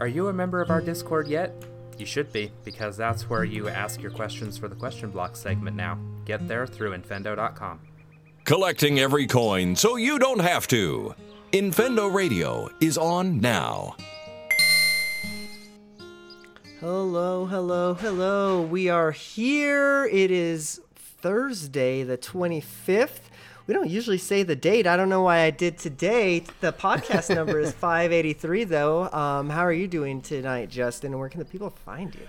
Are 0.00 0.08
you 0.08 0.28
a 0.28 0.32
member 0.32 0.60
of 0.60 0.70
our 0.70 0.80
Discord 0.80 1.28
yet? 1.28 1.52
You 1.98 2.06
should 2.06 2.32
be, 2.32 2.50
because 2.64 2.96
that's 2.96 3.30
where 3.30 3.44
you 3.44 3.68
ask 3.68 4.02
your 4.02 4.10
questions 4.10 4.58
for 4.58 4.66
the 4.66 4.74
question 4.74 5.10
block 5.10 5.36
segment 5.36 5.76
now. 5.76 5.98
Get 6.24 6.48
there 6.48 6.66
through 6.66 6.96
infendo.com. 6.96 7.80
Collecting 8.44 8.98
every 8.98 9.26
coin 9.26 9.76
so 9.76 9.96
you 9.96 10.18
don't 10.18 10.40
have 10.40 10.66
to. 10.68 11.14
Infendo 11.52 12.12
Radio 12.12 12.68
is 12.80 12.98
on 12.98 13.40
now. 13.40 13.94
Hello, 16.80 17.46
hello, 17.46 17.94
hello. 17.94 18.60
We 18.60 18.88
are 18.88 19.12
here. 19.12 20.06
It 20.06 20.30
is 20.32 20.80
Thursday, 20.96 22.02
the 22.02 22.18
25th. 22.18 23.30
We 23.66 23.72
don't 23.72 23.88
usually 23.88 24.18
say 24.18 24.42
the 24.42 24.56
date. 24.56 24.86
I 24.86 24.96
don't 24.96 25.08
know 25.08 25.22
why 25.22 25.38
I 25.40 25.50
did 25.50 25.78
today. 25.78 26.44
The 26.60 26.72
podcast 26.72 27.34
number 27.34 27.58
is 27.58 27.72
583, 27.80 28.64
though. 28.64 29.10
Um, 29.10 29.48
how 29.48 29.62
are 29.64 29.72
you 29.72 29.88
doing 29.88 30.20
tonight, 30.20 30.68
Justin? 30.68 31.12
And 31.12 31.20
where 31.20 31.30
can 31.30 31.38
the 31.38 31.46
people 31.46 31.70
find 31.70 32.14
you? 32.14 32.26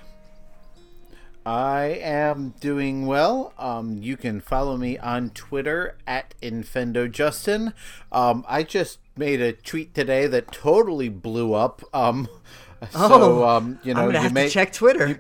I 1.45 1.99
am 2.01 2.55
doing 2.59 3.05
well. 3.05 3.53
Um, 3.59 3.97
you 4.01 4.17
can 4.17 4.39
follow 4.39 4.77
me 4.77 4.97
on 4.97 5.29
Twitter 5.31 5.97
at 6.07 6.33
InfendoJustin. 6.41 7.73
Um, 8.11 8.45
I 8.47 8.63
just 8.63 8.99
made 9.17 9.41
a 9.41 9.51
tweet 9.53 9.93
today 9.93 10.27
that 10.27 10.51
totally 10.51 11.09
blew 11.09 11.53
up. 11.53 11.83
Um, 11.93 12.27
so, 12.91 12.97
Oh, 13.43 13.47
um, 13.47 13.79
you 13.83 13.93
know, 13.93 14.09
you 14.09 14.17
have 14.17 14.33
may, 14.33 14.45
to 14.45 14.49
check 14.49 14.71
Twitter. 14.71 15.19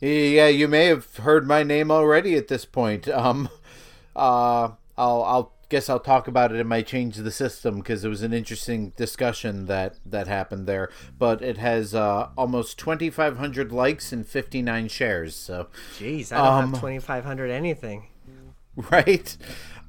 Yeah, 0.00 0.48
you 0.48 0.66
may 0.68 0.86
have 0.86 1.16
heard 1.16 1.46
my 1.46 1.62
name 1.62 1.90
already 1.90 2.34
at 2.34 2.48
this 2.48 2.64
point. 2.64 3.06
Um, 3.08 3.48
uh, 4.16 4.70
I'll, 4.98 5.22
I'll 5.22 5.52
guess 5.68 5.88
I'll 5.88 6.00
talk 6.00 6.28
about 6.28 6.52
it 6.52 6.60
in 6.60 6.66
my 6.68 6.80
change 6.82 7.16
the 7.16 7.30
system 7.30 7.76
because 7.78 8.04
it 8.04 8.08
was 8.08 8.22
an 8.22 8.32
interesting 8.32 8.92
discussion 8.96 9.66
that 9.66 9.96
that 10.06 10.28
happened 10.28 10.66
there. 10.66 10.90
But 11.18 11.42
it 11.42 11.58
has 11.58 11.94
uh, 11.94 12.28
almost 12.36 12.78
2,500 12.78 13.72
likes 13.72 14.12
and 14.12 14.26
59 14.26 14.88
shares. 14.88 15.34
So, 15.34 15.68
Jeez, 15.98 16.32
I 16.32 16.36
don't 16.36 16.46
Um, 16.46 16.70
have 16.72 16.80
2,500 16.80 17.50
anything. 17.50 18.06
right. 18.90 19.36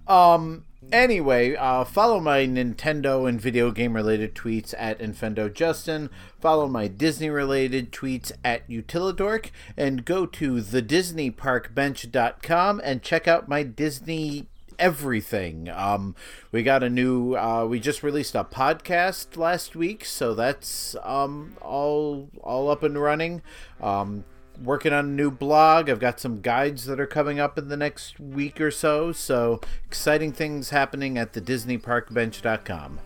Um. 0.08 0.64
Anyway, 0.90 1.54
uh, 1.54 1.84
follow 1.84 2.18
my 2.22 2.46
Nintendo 2.46 3.28
and 3.28 3.42
video 3.42 3.72
game 3.72 3.94
related 3.94 4.34
tweets 4.34 4.74
at 4.78 5.00
Infendo 5.00 5.54
Justin. 5.54 6.10
Follow 6.40 6.70
my 6.70 6.88
Disney 6.88 7.30
related 7.30 7.92
tweets 7.92 8.32
at 8.46 8.66
Utilidork, 8.70 9.50
and 9.76 10.06
go 10.06 10.26
to 10.26 10.62
thedisneyparkbench.com 10.62 12.82
and 12.84 13.02
check 13.02 13.28
out 13.28 13.50
my 13.50 13.64
Disney 13.64 14.48
everything. 14.80 15.70
Um, 15.70 16.16
we 16.52 16.64
got 16.64 16.84
a 16.84 16.90
new. 16.90 17.36
Uh, 17.36 17.66
we 17.66 17.80
just 17.80 18.04
released 18.04 18.36
a 18.36 18.44
podcast 18.44 19.38
last 19.38 19.76
week, 19.76 20.06
so 20.06 20.34
that's 20.34 20.96
um 21.04 21.56
all 21.62 22.30
all 22.42 22.70
up 22.70 22.84
and 22.84 23.02
running. 23.02 23.42
Um, 23.82 24.24
working 24.64 24.94
on 24.94 25.06
a 25.06 25.10
new 25.10 25.32
blog. 25.32 25.90
I've 25.90 26.00
got 26.00 26.20
some 26.20 26.42
guides 26.42 26.86
that 26.86 27.00
are 27.00 27.08
coming 27.08 27.40
up 27.40 27.58
in 27.58 27.68
the 27.68 27.78
next 27.78 28.20
week 28.20 28.60
or 28.60 28.72
so. 28.72 29.12
So 29.12 29.62
exciting 29.86 30.32
things 30.32 30.70
happening 30.70 31.18
at 31.18 31.34
the 31.34 31.42
DisneyParkBench.com. 31.42 33.00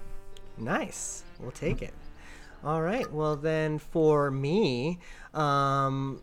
Nice. 0.57 1.23
We'll 1.39 1.51
take 1.51 1.81
it. 1.81 1.93
All 2.63 2.81
right. 2.81 3.11
Well, 3.11 3.35
then 3.35 3.79
for 3.79 4.29
me, 4.29 4.99
um, 5.33 6.21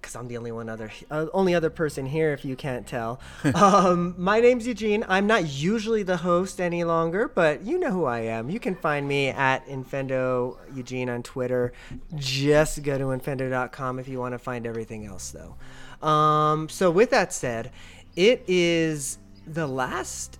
because 0.00 0.16
I'm 0.16 0.28
the 0.28 0.36
only 0.36 0.52
one 0.52 0.68
other, 0.68 0.90
uh, 1.10 1.26
only 1.32 1.54
other 1.54 1.70
person 1.70 2.06
here, 2.06 2.32
if 2.32 2.44
you 2.44 2.56
can't 2.56 2.86
tell. 2.86 3.20
um, 3.54 4.14
my 4.16 4.40
name's 4.40 4.66
Eugene. 4.66 5.04
I'm 5.08 5.26
not 5.26 5.46
usually 5.46 6.02
the 6.02 6.18
host 6.18 6.60
any 6.60 6.84
longer, 6.84 7.28
but 7.28 7.62
you 7.62 7.78
know 7.78 7.90
who 7.90 8.04
I 8.04 8.20
am. 8.20 8.50
You 8.50 8.60
can 8.60 8.74
find 8.74 9.06
me 9.06 9.28
at 9.28 9.66
Infendo 9.66 10.56
Eugene 10.74 11.08
on 11.10 11.22
Twitter. 11.22 11.72
Just 12.16 12.82
go 12.82 12.98
to 12.98 13.04
infendo.com 13.04 13.98
if 13.98 14.08
you 14.08 14.18
want 14.18 14.32
to 14.32 14.38
find 14.38 14.66
everything 14.66 15.06
else, 15.06 15.32
though. 15.32 16.06
Um, 16.06 16.68
so 16.68 16.90
with 16.90 17.10
that 17.10 17.32
said, 17.32 17.70
it 18.16 18.44
is 18.48 19.18
the 19.46 19.66
last 19.66 20.38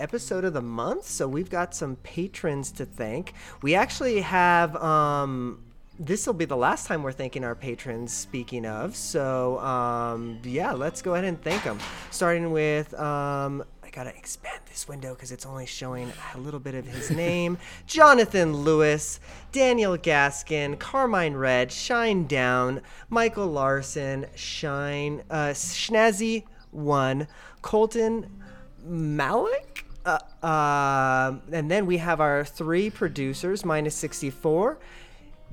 episode 0.00 0.44
of 0.44 0.52
the 0.52 0.62
month, 0.62 1.06
so 1.06 1.28
we've 1.28 1.50
got 1.50 1.74
some 1.74 1.96
patrons 1.96 2.72
to 2.72 2.84
thank. 2.84 3.34
We 3.62 3.74
actually 3.74 4.20
have 4.22 4.74
um 4.76 5.60
this 5.98 6.26
will 6.26 6.34
be 6.34 6.44
the 6.44 6.56
last 6.56 6.86
time 6.86 7.02
we're 7.02 7.12
thanking 7.12 7.44
our 7.44 7.54
patrons 7.54 8.12
speaking 8.12 8.66
of. 8.66 8.96
So 8.96 9.58
um 9.60 10.38
yeah, 10.42 10.72
let's 10.72 11.02
go 11.02 11.14
ahead 11.14 11.24
and 11.24 11.40
thank 11.42 11.64
them. 11.64 11.78
Starting 12.10 12.50
with 12.50 12.92
um 12.98 13.64
I 13.82 13.90
gotta 13.90 14.16
expand 14.16 14.60
this 14.68 14.88
window 14.88 15.14
because 15.14 15.32
it's 15.32 15.44
only 15.44 15.66
showing 15.66 16.10
a 16.34 16.38
little 16.38 16.60
bit 16.60 16.74
of 16.74 16.86
his 16.86 17.10
name. 17.16 17.58
Jonathan 17.86 18.56
Lewis, 18.56 19.20
Daniel 19.52 19.98
Gaskin, 19.98 20.78
Carmine 20.78 21.34
Red, 21.34 21.70
Shine 21.70 22.26
Down, 22.26 22.80
Michael 23.10 23.48
Larson, 23.48 24.26
Shine, 24.34 25.22
uh, 25.30 25.50
Schnazzy 25.50 26.44
One, 26.70 27.28
Colton 27.60 28.40
Malik. 28.84 29.84
Uh, 30.04 30.18
uh, 30.44 31.36
and 31.52 31.70
then 31.70 31.86
we 31.86 31.98
have 31.98 32.20
our 32.20 32.44
three 32.44 32.90
producers, 32.90 33.64
minus 33.64 33.94
64, 33.94 34.78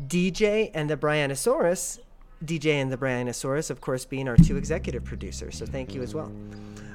DJ 0.08 0.72
and 0.74 0.90
the 0.90 0.98
Brianosaurus. 0.98 2.00
DJ 2.44 2.82
and 2.82 2.92
the 2.92 2.98
Brianosaurus, 2.98 3.70
of 3.70 3.82
course, 3.82 4.06
being 4.06 4.28
our 4.30 4.38
two 4.38 4.56
executive 4.56 5.04
producers. 5.04 5.58
So 5.58 5.66
thank 5.66 5.94
you 5.94 6.02
as 6.02 6.16
well. 6.16 6.32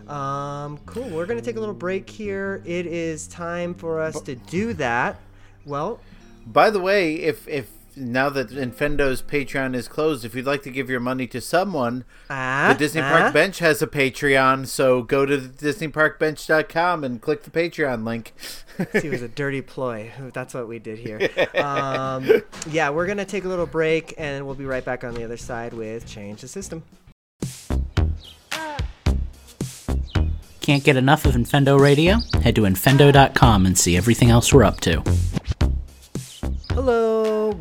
Um, 0.08 0.78
cool. 0.86 1.08
We're 1.10 1.26
going 1.26 1.38
to 1.38 1.44
take 1.44 1.56
a 1.56 1.60
little 1.60 1.74
break 1.74 2.08
here. 2.08 2.62
It 2.64 2.86
is 2.86 3.26
time 3.28 3.74
for 3.74 4.00
us 4.00 4.20
to 4.22 4.34
do 4.34 4.72
that. 4.74 5.20
Well, 5.66 6.00
By 6.46 6.70
the 6.70 6.80
way, 6.80 7.16
if 7.16 7.46
if 7.48 7.70
now 7.96 8.28
that 8.30 8.48
Infendo's 8.48 9.22
Patreon 9.22 9.74
is 9.74 9.88
closed, 9.88 10.24
if 10.24 10.34
you'd 10.34 10.46
like 10.46 10.62
to 10.62 10.70
give 10.70 10.90
your 10.90 11.00
money 11.00 11.26
to 11.28 11.40
someone, 11.40 12.04
ah, 12.30 12.70
the 12.72 12.78
Disney 12.78 13.00
ah. 13.00 13.10
Park 13.10 13.34
Bench 13.34 13.58
has 13.58 13.82
a 13.82 13.86
Patreon. 13.86 14.66
So 14.66 15.02
go 15.02 15.26
to 15.26 15.38
DisneyParkBench.com 15.38 17.04
and 17.04 17.20
click 17.20 17.42
the 17.44 17.50
Patreon 17.50 18.04
link. 18.04 18.32
See, 18.92 19.08
it 19.08 19.10
was 19.10 19.22
a 19.22 19.28
dirty 19.28 19.62
ploy. 19.62 20.12
That's 20.32 20.54
what 20.54 20.68
we 20.68 20.78
did 20.78 20.98
here. 20.98 21.20
Um, 21.54 22.42
yeah, 22.70 22.90
we're 22.90 23.06
going 23.06 23.18
to 23.18 23.24
take 23.24 23.44
a 23.44 23.48
little 23.48 23.66
break 23.66 24.14
and 24.18 24.44
we'll 24.44 24.54
be 24.54 24.66
right 24.66 24.84
back 24.84 25.02
on 25.04 25.14
the 25.14 25.24
other 25.24 25.36
side 25.36 25.72
with 25.72 26.06
Change 26.06 26.40
the 26.40 26.48
System. 26.48 26.82
Can't 30.60 30.82
get 30.82 30.96
enough 30.96 31.26
of 31.26 31.34
Infendo 31.34 31.78
Radio? 31.78 32.20
Head 32.42 32.56
to 32.56 32.62
infendo.com 32.62 33.66
and 33.66 33.78
see 33.78 33.96
everything 33.96 34.30
else 34.30 34.52
we're 34.52 34.64
up 34.64 34.80
to. 34.80 35.02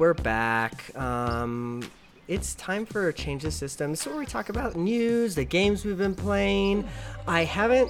We're 0.03 0.13
back. 0.13 0.93
Um, 0.97 1.89
it's 2.27 2.55
time 2.55 2.85
for 2.85 3.07
a 3.07 3.13
Change 3.13 3.45
of 3.45 3.53
System. 3.53 3.95
Where 3.95 4.17
we 4.17 4.25
talk 4.25 4.49
about 4.49 4.75
news, 4.75 5.33
the 5.33 5.45
games 5.45 5.85
we've 5.85 5.97
been 5.97 6.13
playing. 6.13 6.85
I 7.25 7.45
haven't 7.45 7.89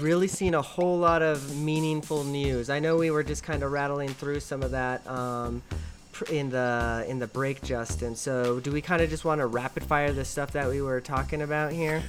really 0.00 0.26
seen 0.26 0.54
a 0.54 0.60
whole 0.60 0.98
lot 0.98 1.22
of 1.22 1.56
meaningful 1.56 2.24
news. 2.24 2.70
I 2.70 2.80
know 2.80 2.96
we 2.96 3.12
were 3.12 3.22
just 3.22 3.44
kind 3.44 3.62
of 3.62 3.70
rattling 3.70 4.08
through 4.08 4.40
some 4.40 4.64
of 4.64 4.72
that 4.72 5.06
um, 5.06 5.62
in 6.28 6.50
the 6.50 7.06
in 7.06 7.20
the 7.20 7.28
break, 7.28 7.62
Justin. 7.62 8.16
So, 8.16 8.58
do 8.58 8.72
we 8.72 8.80
kind 8.80 9.00
of 9.00 9.08
just 9.08 9.24
want 9.24 9.40
to 9.40 9.46
rapid 9.46 9.84
fire 9.84 10.10
the 10.10 10.24
stuff 10.24 10.50
that 10.54 10.68
we 10.68 10.82
were 10.82 11.00
talking 11.00 11.42
about 11.42 11.70
here? 11.70 12.02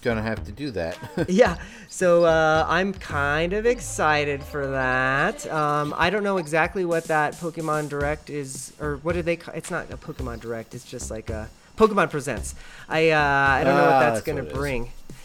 gonna 0.01 0.21
have 0.21 0.43
to 0.45 0.51
do 0.51 0.71
that. 0.71 0.97
yeah, 1.27 1.57
so 1.89 2.25
uh, 2.25 2.65
I'm 2.67 2.93
kind 2.93 3.53
of 3.53 3.65
excited 3.65 4.43
for 4.43 4.67
that. 4.67 5.45
Um, 5.51 5.93
I 5.97 6.09
don't 6.09 6.23
know 6.23 6.37
exactly 6.37 6.85
what 6.85 7.05
that 7.05 7.33
Pokemon 7.33 7.89
Direct 7.89 8.29
is, 8.29 8.73
or 8.79 8.97
what 8.97 9.13
do 9.13 9.21
they? 9.21 9.37
Ca- 9.37 9.53
it's 9.53 9.71
not 9.71 9.91
a 9.91 9.97
Pokemon 9.97 10.39
Direct. 10.41 10.75
It's 10.75 10.85
just 10.85 11.09
like 11.09 11.29
a 11.29 11.49
Pokemon 11.77 12.09
Presents. 12.11 12.53
I 12.89 13.09
uh, 13.11 13.19
I 13.19 13.63
don't 13.63 13.75
know 13.75 13.83
what 13.85 13.93
Ah, 13.93 13.99
that's 13.99 14.13
that's 14.17 14.25
gonna 14.25 14.43
what 14.43 14.51
it 14.51 14.51
is. 14.53 14.57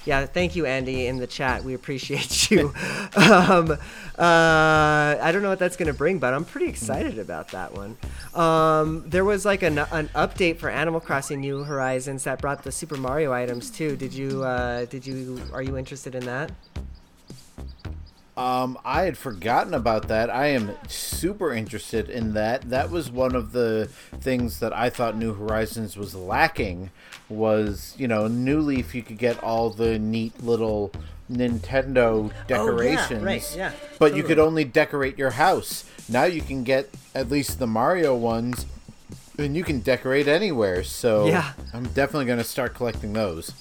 Yeah, 0.05 0.27
thank 0.27 0.57
you, 0.57 0.67
Andy, 0.67 1.07
in 1.07 1.19
the 1.19 1.27
chat. 1.29 1.63
We 1.63 1.75
appreciate 1.75 2.51
you. 2.51 2.75
um, 3.15 3.71
uh, 3.71 3.77
I 4.19 5.31
don't 5.33 5.43
know 5.43 5.49
what 5.49 5.59
that's 5.59 5.77
gonna 5.77 5.93
bring, 5.93 6.19
but 6.19 6.35
I'm 6.35 6.45
pretty 6.45 6.67
excited 6.67 7.19
about 7.19 7.49
that 7.53 7.73
one. 7.73 7.97
Um, 8.35 9.05
there 9.07 9.25
was 9.25 9.45
like 9.45 9.63
an, 9.63 9.79
an 9.79 10.09
update 10.15 10.59
for 10.59 10.69
Animal 10.69 11.01
Crossing 11.01 11.41
New 11.41 11.63
Horizons 11.65 12.25
that 12.25 12.41
brought 12.41 12.63
the 12.65 12.73
Super 12.73 12.97
Mario 12.97 13.33
items 13.33 13.71
too. 13.71 13.97
Did 13.97 14.13
you? 14.13 14.43
Uh, 14.43 14.87
did 14.87 15.07
you? 15.07 15.41
Are 15.53 15.63
you 15.63 15.77
interested 15.79 16.15
in 16.15 16.25
that? 16.27 16.51
Um, 18.43 18.77
I 18.85 19.03
had 19.03 19.17
forgotten 19.17 19.73
about 19.73 20.09
that. 20.09 20.29
I 20.29 20.49
am 20.49 20.73
super 20.89 21.53
interested 21.53 22.11
in 22.11 22.35
that. 22.35 22.71
That 22.71 22.91
was 22.91 23.09
one 23.09 23.37
of 23.37 23.53
the 23.53 23.89
things 24.21 24.59
that 24.59 24.73
I 24.73 24.91
thought 24.91 25.17
New 25.17 25.33
Horizons 25.33 25.97
was 25.97 26.17
lacking. 26.17 26.91
Was 27.29 27.95
you 27.97 28.09
know, 28.09 28.27
New 28.27 28.61
Leaf 28.61 28.97
you 28.97 29.03
could 29.03 29.19
get 29.19 29.41
all 29.45 29.71
the 29.71 29.97
neat 29.97 30.43
little 30.43 30.91
Nintendo 31.31 32.33
decorations, 32.49 33.23
right, 33.23 33.57
yeah, 33.57 33.73
but 34.01 34.17
you 34.17 34.25
could 34.25 34.41
only 34.41 34.65
decorate 34.65 35.17
your 35.17 35.31
house. 35.31 35.85
Now 36.09 36.25
you 36.25 36.43
can 36.43 36.65
get 36.65 36.91
at 37.15 37.31
least 37.31 37.61
the 37.61 37.69
Mario 37.69 38.17
ones, 38.17 38.67
and 39.39 39.57
you 39.57 39.63
can 39.63 39.81
decorate 39.81 40.27
anywhere. 40.27 40.83
So 40.83 41.27
Yeah. 41.27 41.53
I'm 41.73 41.85
definitely 41.85 42.27
gonna 42.27 42.43
start 42.43 42.75
collecting 42.75 43.13
those. 43.13 43.53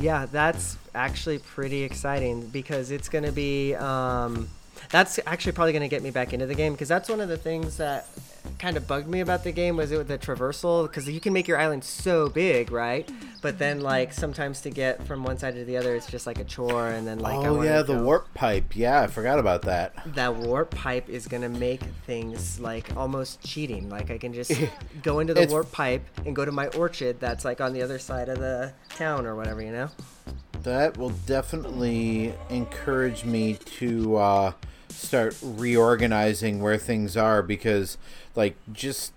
Yeah, 0.00 0.26
that's 0.26 0.76
actually 0.94 1.38
pretty 1.38 1.82
exciting 1.82 2.46
because 2.48 2.90
it's 2.90 3.08
going 3.08 3.24
to 3.24 3.32
be. 3.32 3.74
Um, 3.74 4.48
that's 4.90 5.18
actually 5.26 5.52
probably 5.52 5.72
going 5.72 5.82
to 5.82 5.88
get 5.88 6.02
me 6.02 6.10
back 6.10 6.32
into 6.32 6.46
the 6.46 6.54
game 6.54 6.72
because 6.72 6.88
that's 6.88 7.08
one 7.08 7.20
of 7.20 7.28
the 7.28 7.36
things 7.36 7.76
that 7.78 8.06
kind 8.58 8.76
of 8.76 8.86
bugged 8.88 9.06
me 9.06 9.20
about 9.20 9.44
the 9.44 9.52
game 9.52 9.76
was 9.76 9.92
it 9.92 9.98
with 9.98 10.08
the 10.08 10.18
traversal 10.18 10.86
because 10.88 11.08
you 11.08 11.20
can 11.20 11.32
make 11.32 11.46
your 11.46 11.58
island 11.58 11.84
so 11.84 12.28
big, 12.28 12.72
right? 12.72 13.08
But 13.40 13.58
then 13.58 13.80
like 13.80 14.12
sometimes 14.12 14.60
to 14.62 14.70
get 14.70 15.06
from 15.06 15.22
one 15.22 15.38
side 15.38 15.54
to 15.54 15.64
the 15.64 15.76
other, 15.76 15.94
it's 15.94 16.10
just 16.10 16.26
like 16.26 16.38
a 16.40 16.44
chore, 16.44 16.88
and 16.88 17.06
then 17.06 17.20
like 17.20 17.36
oh 17.46 17.62
yeah, 17.62 17.82
the 17.82 17.94
go- 17.94 18.02
warp 18.02 18.34
pipe. 18.34 18.74
Yeah, 18.74 19.00
I 19.02 19.06
forgot 19.06 19.38
about 19.38 19.62
that. 19.62 19.92
that 20.14 20.34
warp 20.34 20.70
pipe 20.74 21.08
is 21.08 21.28
gonna 21.28 21.48
make 21.48 21.82
things 22.06 22.58
like 22.58 22.96
almost 22.96 23.40
cheating. 23.42 23.88
Like 23.88 24.10
I 24.10 24.18
can 24.18 24.32
just 24.32 24.52
go 25.02 25.20
into 25.20 25.34
the 25.34 25.42
It's- 25.42 25.52
warp 25.52 25.70
pipe 25.70 26.02
and 26.26 26.34
go 26.34 26.44
to 26.44 26.52
my 26.52 26.66
orchard 26.68 27.20
that's 27.20 27.44
like 27.44 27.60
on 27.60 27.72
the 27.72 27.82
other 27.82 27.98
side 27.98 28.28
of 28.28 28.38
the 28.38 28.72
town 28.90 29.24
or 29.26 29.36
whatever, 29.36 29.62
you 29.62 29.70
know? 29.72 29.88
That 30.64 30.96
will 30.98 31.10
definitely 31.26 32.34
encourage 32.50 33.24
me 33.24 33.54
to 33.78 34.16
uh, 34.16 34.52
start 34.98 35.36
reorganizing 35.42 36.60
where 36.60 36.76
things 36.78 37.16
are 37.16 37.42
because, 37.42 37.98
like, 38.34 38.56
just 38.72 39.12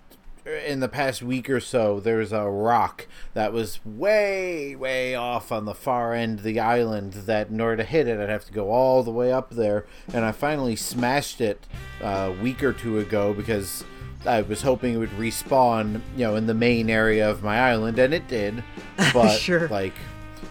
in 0.66 0.80
the 0.80 0.88
past 0.88 1.22
week 1.22 1.48
or 1.48 1.60
so, 1.60 2.00
there's 2.00 2.32
a 2.32 2.42
rock 2.48 3.06
that 3.34 3.52
was 3.52 3.78
way, 3.84 4.74
way 4.74 5.14
off 5.14 5.52
on 5.52 5.64
the 5.66 5.74
far 5.74 6.14
end 6.14 6.38
of 6.38 6.44
the 6.44 6.58
island. 6.58 7.12
That 7.12 7.48
in 7.48 7.60
order 7.60 7.78
to 7.78 7.84
hit 7.84 8.08
it, 8.08 8.18
I'd 8.20 8.28
have 8.28 8.44
to 8.46 8.52
go 8.52 8.70
all 8.70 9.02
the 9.02 9.10
way 9.10 9.32
up 9.32 9.50
there, 9.50 9.86
and 10.12 10.24
I 10.24 10.32
finally 10.32 10.76
smashed 10.76 11.40
it 11.40 11.64
uh, 12.02 12.32
a 12.36 12.42
week 12.42 12.62
or 12.62 12.72
two 12.72 12.98
ago 12.98 13.32
because. 13.32 13.84
I 14.24 14.42
was 14.42 14.62
hoping 14.62 14.94
it 14.94 14.98
would 14.98 15.10
respawn, 15.18 15.94
you 16.16 16.24
know, 16.24 16.36
in 16.36 16.46
the 16.46 16.54
main 16.54 16.88
area 16.88 17.28
of 17.28 17.42
my 17.42 17.58
island, 17.58 17.98
and 17.98 18.14
it 18.14 18.28
did. 18.28 18.62
But 19.12 19.36
Sure. 19.36 19.66
like, 19.66 19.94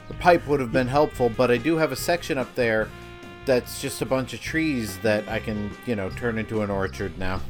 the 0.10 0.14
pipe 0.16 0.46
would 0.48 0.60
have 0.60 0.74
been 0.74 0.90
helpful, 0.90 1.30
but 1.30 1.50
I 1.50 1.56
do 1.56 1.78
have 1.78 1.94
a 1.94 1.96
section 1.96 2.38
up 2.38 2.54
there 2.56 2.90
that's 3.46 3.82
just 3.82 4.02
a 4.02 4.06
bunch 4.06 4.34
of 4.34 4.42
trees 4.42 4.98
that 5.00 5.28
I 5.28 5.40
can, 5.40 5.72
you 5.86 5.96
know, 5.96 6.10
turn 6.12 6.38
into 6.38 6.62
an 6.62 6.70
orchard 6.70 7.18
now. 7.18 7.42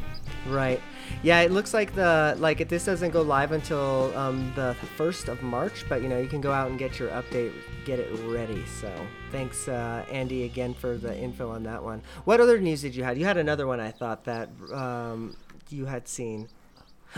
Right. 0.47 0.81
Yeah, 1.23 1.41
it 1.41 1.51
looks 1.51 1.73
like 1.73 1.93
the 1.93 2.35
like 2.39 2.61
it, 2.61 2.69
this 2.69 2.85
doesn't 2.85 3.11
go 3.11 3.21
live 3.21 3.51
until 3.51 4.15
um, 4.17 4.51
the 4.55 4.75
first 4.95 5.27
of 5.27 5.43
March, 5.43 5.85
but 5.89 6.01
you 6.01 6.07
know 6.07 6.17
you 6.17 6.27
can 6.27 6.39
go 6.41 6.51
out 6.53 6.69
and 6.69 6.79
get 6.79 6.97
your 6.99 7.09
update, 7.09 7.51
get 7.85 7.99
it 7.99 8.09
ready. 8.23 8.63
So 8.79 8.89
thanks, 9.31 9.67
uh, 9.67 10.05
Andy, 10.09 10.45
again 10.45 10.73
for 10.73 10.97
the 10.97 11.15
info 11.15 11.49
on 11.51 11.63
that 11.63 11.83
one. 11.83 12.01
What 12.23 12.39
other 12.39 12.59
news 12.59 12.81
did 12.81 12.95
you 12.95 13.03
have? 13.03 13.17
You 13.17 13.25
had 13.25 13.37
another 13.37 13.67
one 13.67 13.79
I 13.81 13.91
thought 13.91 14.23
that 14.23 14.49
um, 14.73 15.35
you 15.69 15.85
had 15.85 16.07
seen. 16.07 16.47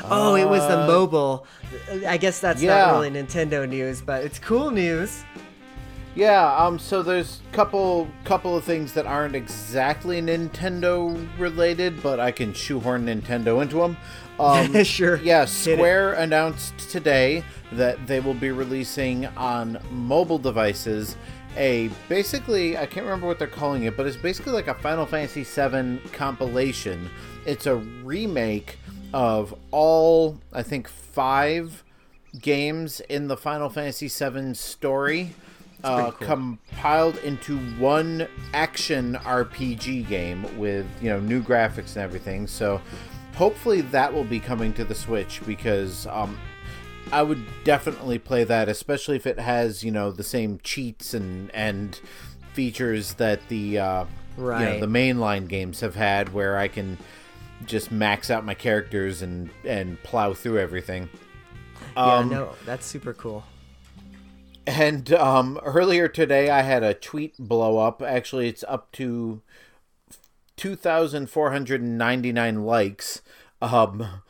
Oh, 0.05 0.33
it 0.35 0.45
was 0.49 0.67
the 0.67 0.87
mobile. 0.87 1.45
I 2.07 2.17
guess 2.17 2.39
that's 2.39 2.63
Uh, 2.63 2.65
yeah. 2.65 2.85
not 2.87 2.93
really 2.93 3.11
Nintendo 3.11 3.69
news, 3.69 4.01
but 4.01 4.23
it's 4.23 4.39
cool 4.39 4.71
news. 4.71 5.23
Yeah, 6.15 6.56
um, 6.57 6.77
so 6.77 7.01
there's 7.01 7.42
couple 7.51 8.07
couple 8.24 8.56
of 8.56 8.63
things 8.63 8.94
that 8.94 9.07
aren't 9.07 9.36
exactly 9.36 10.21
Nintendo 10.21 11.27
related, 11.39 12.04
but 12.04 12.19
I 12.19 12.31
can 12.31 12.54
shoehorn 12.54 13.07
Nintendo 13.07 13.62
into 13.62 13.77
them. 13.77 13.98
Um, 14.39 14.83
Sure. 14.83 15.18
Yeah, 15.18 15.45
Square 15.45 16.13
announced 16.13 16.77
today 16.92 17.44
that 17.71 18.06
they 18.06 18.19
will 18.19 18.36
be 18.36 18.51
releasing 18.51 19.25
on 19.25 19.80
mobile 19.92 20.38
devices 20.38 21.15
a 21.57 21.89
basically 22.10 22.77
I 22.77 22.86
can't 22.86 23.06
remember 23.06 23.27
what 23.27 23.39
they're 23.39 23.48
calling 23.48 23.83
it, 23.83 23.98
but 23.98 24.06
it's 24.06 24.18
basically 24.18 24.54
like 24.54 24.68
a 24.68 24.74
Final 24.75 25.06
Fantasy 25.06 25.44
VII 25.44 25.98
compilation. 26.12 27.09
It's 27.45 27.66
a 27.66 27.75
remake 27.75 28.77
of 29.13 29.56
all 29.71 30.39
I 30.51 30.63
think 30.63 30.88
five 30.88 31.83
games 32.39 33.00
in 33.01 33.27
the 33.27 33.38
Final 33.38 33.69
Fantasy 33.69 34.07
VII 34.07 34.54
story. 34.54 35.33
Uh, 35.83 36.12
compiled 36.12 37.18
into 37.18 37.57
one 37.77 38.27
action 38.53 39.15
RPG 39.24 40.07
game 40.07 40.57
with 40.57 40.85
you 41.01 41.09
know 41.09 41.19
new 41.19 41.41
graphics 41.41 41.95
and 41.95 41.97
everything. 41.97 42.47
So 42.47 42.80
hopefully 43.35 43.81
that 43.81 44.13
will 44.13 44.24
be 44.24 44.39
coming 44.39 44.74
to 44.74 44.85
the 44.85 44.95
Switch 44.95 45.41
because 45.45 46.07
um, 46.07 46.38
I 47.12 47.21
would 47.21 47.44
definitely 47.63 48.18
play 48.18 48.44
that, 48.45 48.69
especially 48.69 49.18
if 49.18 49.27
it 49.27 49.39
has 49.39 49.83
you 49.83 49.91
know 49.91 50.12
the 50.12 50.24
same 50.24 50.59
cheats 50.63 51.13
and 51.13 51.51
and 51.53 52.00
features 52.53 53.15
that 53.15 53.47
the 53.50 53.80
uh, 53.80 54.06
you 54.38 54.44
know, 54.65 54.80
the 54.80 54.88
mainline 54.88 55.47
games 55.47 55.81
have 55.81 55.95
had, 55.95 56.33
where 56.33 56.57
I 56.57 56.68
can 56.69 56.97
just 57.65 57.91
max 57.91 58.30
out 58.30 58.45
my 58.45 58.53
characters 58.53 59.21
and 59.21 59.50
and 59.65 60.01
plow 60.03 60.33
through 60.33 60.59
everything. 60.59 61.09
yeah, 61.95 62.15
Um, 62.18 62.30
no, 62.30 62.53
that's 62.65 62.85
super 62.85 63.13
cool. 63.13 63.44
And 64.65 65.11
um, 65.14 65.59
earlier 65.64 66.07
today, 66.07 66.49
I 66.49 66.61
had 66.61 66.83
a 66.83 66.94
tweet 66.94 67.37
blow 67.37 67.80
up. 67.80 68.02
Actually, 68.02 68.47
it's 68.47 68.64
up 68.68 68.92
to 68.94 69.42
2,499 70.57 72.64
likes. 72.64 73.21
Um, 73.61 74.21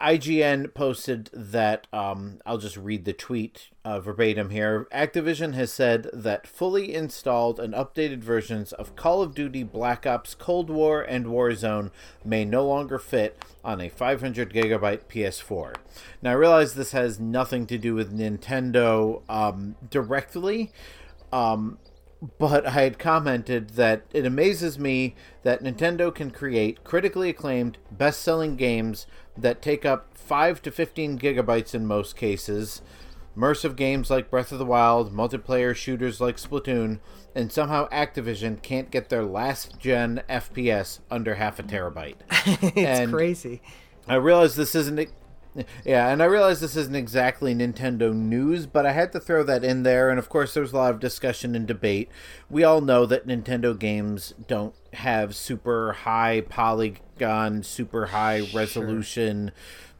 IGN 0.00 0.72
posted 0.74 1.30
that, 1.32 1.86
um, 1.92 2.40
I'll 2.44 2.58
just 2.58 2.76
read 2.76 3.04
the 3.04 3.12
tweet 3.12 3.68
uh, 3.84 4.00
verbatim 4.00 4.50
here. 4.50 4.86
Activision 4.92 5.54
has 5.54 5.72
said 5.72 6.08
that 6.12 6.46
fully 6.46 6.94
installed 6.94 7.60
and 7.60 7.74
updated 7.74 8.18
versions 8.18 8.72
of 8.72 8.96
Call 8.96 9.22
of 9.22 9.34
Duty 9.34 9.62
Black 9.62 10.06
Ops 10.06 10.34
Cold 10.34 10.70
War 10.70 11.02
and 11.02 11.26
Warzone 11.26 11.90
may 12.24 12.44
no 12.44 12.66
longer 12.66 12.98
fit 12.98 13.44
on 13.64 13.80
a 13.80 13.88
500 13.88 14.52
gigabyte 14.52 15.04
PS4. 15.04 15.76
Now, 16.22 16.30
I 16.30 16.34
realize 16.34 16.74
this 16.74 16.92
has 16.92 17.20
nothing 17.20 17.66
to 17.66 17.78
do 17.78 17.94
with 17.94 18.16
Nintendo 18.16 19.22
um, 19.28 19.76
directly. 19.90 20.72
Um, 21.32 21.78
but 22.38 22.66
I 22.66 22.70
had 22.70 22.98
commented 22.98 23.70
that 23.70 24.02
it 24.12 24.26
amazes 24.26 24.78
me 24.78 25.14
that 25.44 25.62
Nintendo 25.62 26.12
can 26.12 26.30
create 26.30 26.82
critically 26.82 27.30
acclaimed, 27.30 27.78
best 27.92 28.22
selling 28.22 28.56
games 28.56 29.06
that 29.40 29.62
take 29.62 29.84
up 29.84 30.16
5 30.16 30.62
to 30.62 30.70
15 30.70 31.18
gigabytes 31.18 31.74
in 31.74 31.86
most 31.86 32.16
cases, 32.16 32.82
immersive 33.36 33.76
games 33.76 34.10
like 34.10 34.30
Breath 34.30 34.52
of 34.52 34.58
the 34.58 34.66
Wild, 34.66 35.12
multiplayer 35.14 35.74
shooters 35.74 36.20
like 36.20 36.36
Splatoon, 36.36 36.98
and 37.34 37.52
somehow 37.52 37.88
Activision 37.90 38.60
can't 38.60 38.90
get 38.90 39.08
their 39.08 39.24
last 39.24 39.78
gen 39.78 40.22
FPS 40.28 41.00
under 41.10 41.36
half 41.36 41.58
a 41.58 41.62
terabyte. 41.62 42.16
it's 42.30 42.76
and- 42.76 43.12
crazy. 43.12 43.62
I 44.08 44.14
realize 44.14 44.56
this 44.56 44.74
isn't. 44.74 45.10
Yeah, 45.84 46.08
and 46.08 46.22
I 46.22 46.26
realize 46.26 46.60
this 46.60 46.76
isn't 46.76 46.94
exactly 46.94 47.54
Nintendo 47.54 48.14
news, 48.14 48.66
but 48.66 48.86
I 48.86 48.92
had 48.92 49.12
to 49.12 49.20
throw 49.20 49.42
that 49.42 49.64
in 49.64 49.82
there. 49.82 50.08
And 50.08 50.18
of 50.18 50.28
course, 50.28 50.54
there's 50.54 50.72
a 50.72 50.76
lot 50.76 50.94
of 50.94 51.00
discussion 51.00 51.54
and 51.54 51.66
debate. 51.66 52.08
We 52.48 52.64
all 52.64 52.80
know 52.80 53.06
that 53.06 53.26
Nintendo 53.26 53.76
games 53.78 54.34
don't 54.46 54.74
have 54.94 55.34
super 55.34 55.92
high 55.92 56.42
polygon, 56.42 57.62
super 57.62 58.06
high 58.06 58.48
resolution, 58.54 59.50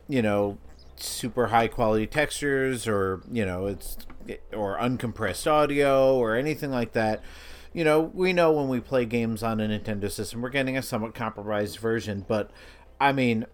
you 0.08 0.22
know, 0.22 0.58
super 0.96 1.48
high 1.48 1.68
quality 1.68 2.06
textures, 2.06 2.86
or 2.86 3.22
you 3.30 3.44
know, 3.44 3.66
it's 3.66 3.98
or 4.52 4.78
uncompressed 4.78 5.46
audio 5.50 6.16
or 6.16 6.36
anything 6.36 6.70
like 6.70 6.92
that. 6.92 7.22
You 7.72 7.84
know, 7.84 8.00
we 8.00 8.32
know 8.32 8.50
when 8.52 8.68
we 8.68 8.80
play 8.80 9.04
games 9.04 9.42
on 9.42 9.60
a 9.60 9.68
Nintendo 9.68 10.10
system, 10.10 10.40
we're 10.40 10.48
getting 10.48 10.76
a 10.76 10.82
somewhat 10.82 11.14
compromised 11.14 11.78
version, 11.78 12.24
but 12.26 12.50
I 13.00 13.12
mean, 13.12 13.46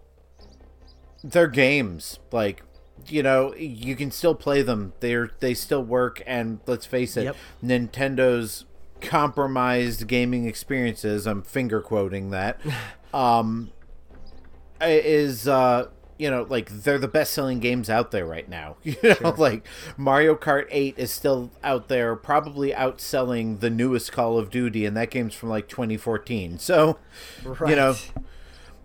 they're 1.22 1.48
games. 1.48 2.18
Like 2.32 2.62
you 3.08 3.22
know, 3.22 3.54
you 3.56 3.96
can 3.96 4.10
still 4.10 4.34
play 4.34 4.62
them. 4.62 4.92
They're 5.00 5.30
they 5.40 5.54
still 5.54 5.82
work, 5.82 6.22
and 6.26 6.60
let's 6.66 6.86
face 6.86 7.16
it, 7.16 7.24
Yep. 7.24 7.36
Nintendo's 7.62 8.64
compromised 9.04 10.06
gaming 10.08 10.46
experiences. 10.46 11.26
I'm 11.26 11.42
finger 11.42 11.80
quoting 11.80 12.30
that. 12.30 12.61
um, 13.14 13.70
is 14.80 15.49
uh 15.49 15.88
you 16.18 16.30
know 16.30 16.46
like 16.49 16.68
they're 16.68 16.99
the 16.99 17.08
best 17.08 17.32
selling 17.32 17.58
games 17.58 17.88
out 17.88 18.11
there 18.11 18.26
right 18.26 18.49
now 18.49 18.76
you 18.82 18.96
know 19.02 19.34
like 19.38 19.66
mario 19.96 20.34
kart 20.34 20.66
8 20.70 20.94
is 20.99 21.11
still 21.11 21.50
out 21.62 21.88
there 21.88 22.14
probably 22.16 22.70
outselling 22.73 23.61
the 23.61 23.70
newest 23.70 24.12
call 24.12 24.38
of 24.38 24.50
duty 24.50 24.84
and 24.84 24.96
that 24.96 25.11
game's 25.11 25.34
from 25.34 25.49
like 25.49 25.68
2014 25.68 26.58
so 26.58 26.99
you 27.66 27.76
know 27.76 27.90
Right. 27.92 28.11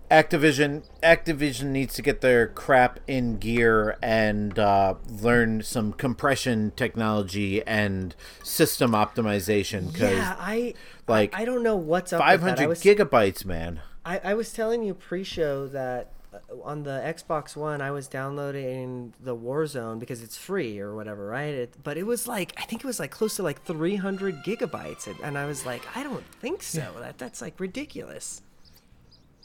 Activision 0.10 0.84
activision 1.04 1.66
needs 1.66 1.94
to 1.96 2.02
get 2.02 2.22
their 2.22 2.48
crap 2.48 3.00
in 3.08 3.38
gear 3.38 3.98
and 4.02 4.58
uh, 4.58 4.96
learn 5.08 5.62
some 5.62 5.94
compression 5.94 6.72
technology 6.76 7.66
and 7.66 8.16
system 8.44 8.92
optimization 8.92 9.92
because 9.92 10.18
Yeah, 10.18 10.36
I 10.40 10.74
like, 11.08 11.36
I 11.36 11.46
don't 11.46 11.64
know 11.64 11.76
what's 11.76 12.14
up. 12.14 12.20
with 12.20 12.42
that. 12.42 12.58
500 12.58 12.68
was, 12.68 12.82
gigabytes 12.84 13.46
man 13.46 13.82
I, 14.06 14.20
I 14.24 14.34
was 14.34 14.52
telling 14.52 14.84
you 14.84 14.94
pre-show 14.94 15.68
that 15.68 16.12
uh, 16.34 16.38
on 16.64 16.84
the 16.84 17.02
Xbox 17.06 17.56
One 17.56 17.82
I 17.82 17.92
was 17.92 18.08
downloading 18.08 19.14
the 19.20 19.36
Warzone 19.36 20.00
because 20.00 20.24
it's 20.24 20.38
free 20.38 20.80
or 20.80 20.96
whatever, 20.96 21.28
right? 21.28 21.54
It, 21.54 21.76
but 21.84 21.98
it 21.98 22.06
was 22.06 22.28
like 22.28 22.54
I 22.58 22.64
think 22.64 22.84
it 22.84 22.88
was 22.88 23.00
like 23.00 23.12
close 23.12 23.36
to 23.36 23.44
like 23.44 23.64
300 23.64 24.44
gigabytes, 24.44 25.08
and, 25.08 25.20
and 25.22 25.38
I 25.38 25.46
was 25.46 25.66
like, 25.66 25.82
I 25.96 26.04
don't 26.04 26.26
think 26.40 26.64
so. 26.64 26.94
That 27.00 27.18
that's 27.18 27.42
like 27.42 27.60
ridiculous. 27.60 28.42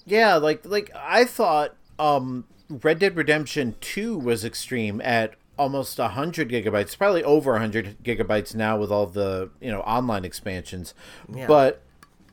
Yeah, 0.06 0.36
like 0.36 0.64
like 0.66 0.90
I 0.94 1.24
thought 1.24 1.74
um 1.98 2.44
Red 2.68 2.98
Dead 2.98 3.16
Redemption 3.16 3.76
2 3.80 4.18
was 4.18 4.44
extreme 4.44 5.00
at 5.02 5.34
almost 5.58 5.98
100 5.98 6.48
gigabytes, 6.48 6.96
probably 6.98 7.22
over 7.22 7.52
100 7.52 8.02
gigabytes 8.02 8.54
now 8.54 8.76
with 8.76 8.90
all 8.90 9.06
the, 9.06 9.50
you 9.60 9.70
know, 9.70 9.80
online 9.82 10.24
expansions. 10.24 10.94
Yeah. 11.32 11.46
But 11.46 11.82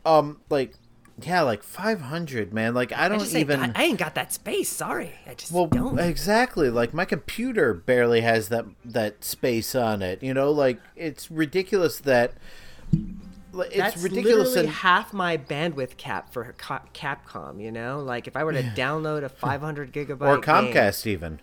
um 0.05 0.39
like 0.49 0.73
yeah, 1.21 1.41
like 1.43 1.61
500, 1.61 2.51
man. 2.51 2.73
Like 2.73 2.91
I 2.91 3.05
I 3.05 3.09
don't 3.09 3.21
ain't 3.21 3.35
even 3.35 3.59
got- 3.59 3.77
I 3.77 3.83
ain't 3.83 3.99
got 3.99 4.15
that 4.15 4.33
space. 4.33 4.69
Sorry, 4.69 5.13
I 5.27 5.35
just 5.35 5.51
well, 5.51 5.67
don't. 5.67 5.99
exactly. 5.99 6.69
Like 6.71 6.93
my 6.93 7.05
computer 7.05 7.73
barely 7.73 8.21
has 8.21 8.49
that 8.49 8.65
that 8.83 9.23
space 9.23 9.75
on 9.75 10.01
it. 10.01 10.23
You 10.23 10.33
know, 10.33 10.49
like 10.51 10.79
it's 10.95 11.29
ridiculous 11.29 11.99
that 11.99 12.33
it's 13.53 13.75
That's 13.75 13.97
ridiculous 13.97 14.49
literally 14.49 14.59
and 14.67 14.69
half 14.69 15.13
my 15.13 15.37
bandwidth 15.37 15.97
cap 15.97 16.31
for 16.33 16.53
Capcom. 16.93 17.61
You 17.61 17.71
know, 17.71 17.99
like 17.99 18.27
if 18.27 18.35
I 18.35 18.43
were 18.43 18.53
to 18.53 18.63
download 18.63 19.23
a 19.23 19.29
500 19.29 19.91
gigabyte 19.93 20.21
or 20.21 20.37
game- 20.37 20.73
Comcast 20.73 21.05
even. 21.07 21.39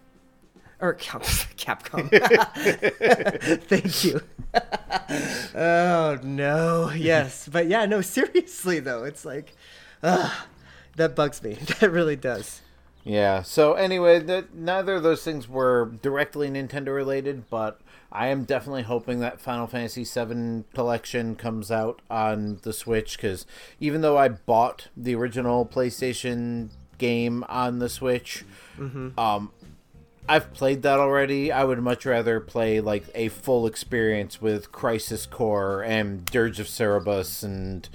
or 0.80 0.94
Cap- 0.94 1.22
Capcom. 1.56 2.08
Thank 3.68 4.04
you. 4.04 4.20
oh 5.54 6.18
no, 6.22 6.90
yes, 6.90 7.48
but 7.50 7.66
yeah, 7.68 7.84
no, 7.86 8.00
seriously 8.00 8.80
though, 8.80 9.04
it's 9.04 9.24
like, 9.24 9.54
uh, 10.02 10.32
that 10.96 11.14
bugs 11.14 11.42
me. 11.42 11.54
That 11.80 11.90
really 11.90 12.16
does. 12.16 12.62
Yeah. 13.04 13.42
So 13.42 13.74
anyway, 13.74 14.18
that 14.20 14.54
neither 14.54 14.96
of 14.96 15.02
those 15.02 15.22
things 15.22 15.48
were 15.48 15.92
directly 16.02 16.48
Nintendo 16.50 16.94
related, 16.94 17.48
but 17.48 17.80
I 18.10 18.28
am 18.28 18.44
definitely 18.44 18.82
hoping 18.84 19.20
that 19.20 19.40
Final 19.40 19.66
Fantasy 19.66 20.04
VII 20.04 20.64
collection 20.74 21.34
comes 21.36 21.70
out 21.70 22.00
on 22.10 22.58
the 22.62 22.72
Switch 22.72 23.16
because 23.16 23.46
even 23.80 24.00
though 24.00 24.16
I 24.16 24.28
bought 24.28 24.88
the 24.96 25.14
original 25.14 25.66
PlayStation 25.66 26.70
game 26.96 27.44
on 27.48 27.78
the 27.80 27.88
Switch, 27.88 28.44
um, 29.18 29.50
I've 30.28 30.52
played 30.52 30.82
that 30.82 30.98
already. 30.98 31.50
I 31.52 31.64
would 31.64 31.82
much 31.82 32.04
rather 32.04 32.40
play 32.40 32.80
like 32.80 33.04
a 33.14 33.28
full 33.28 33.66
experience 33.66 34.40
with 34.42 34.72
Crisis 34.72 35.24
Core 35.26 35.82
and 35.82 36.24
Dirge 36.26 36.60
of 36.60 36.68
Cerberus 36.68 37.42
and 37.42 37.88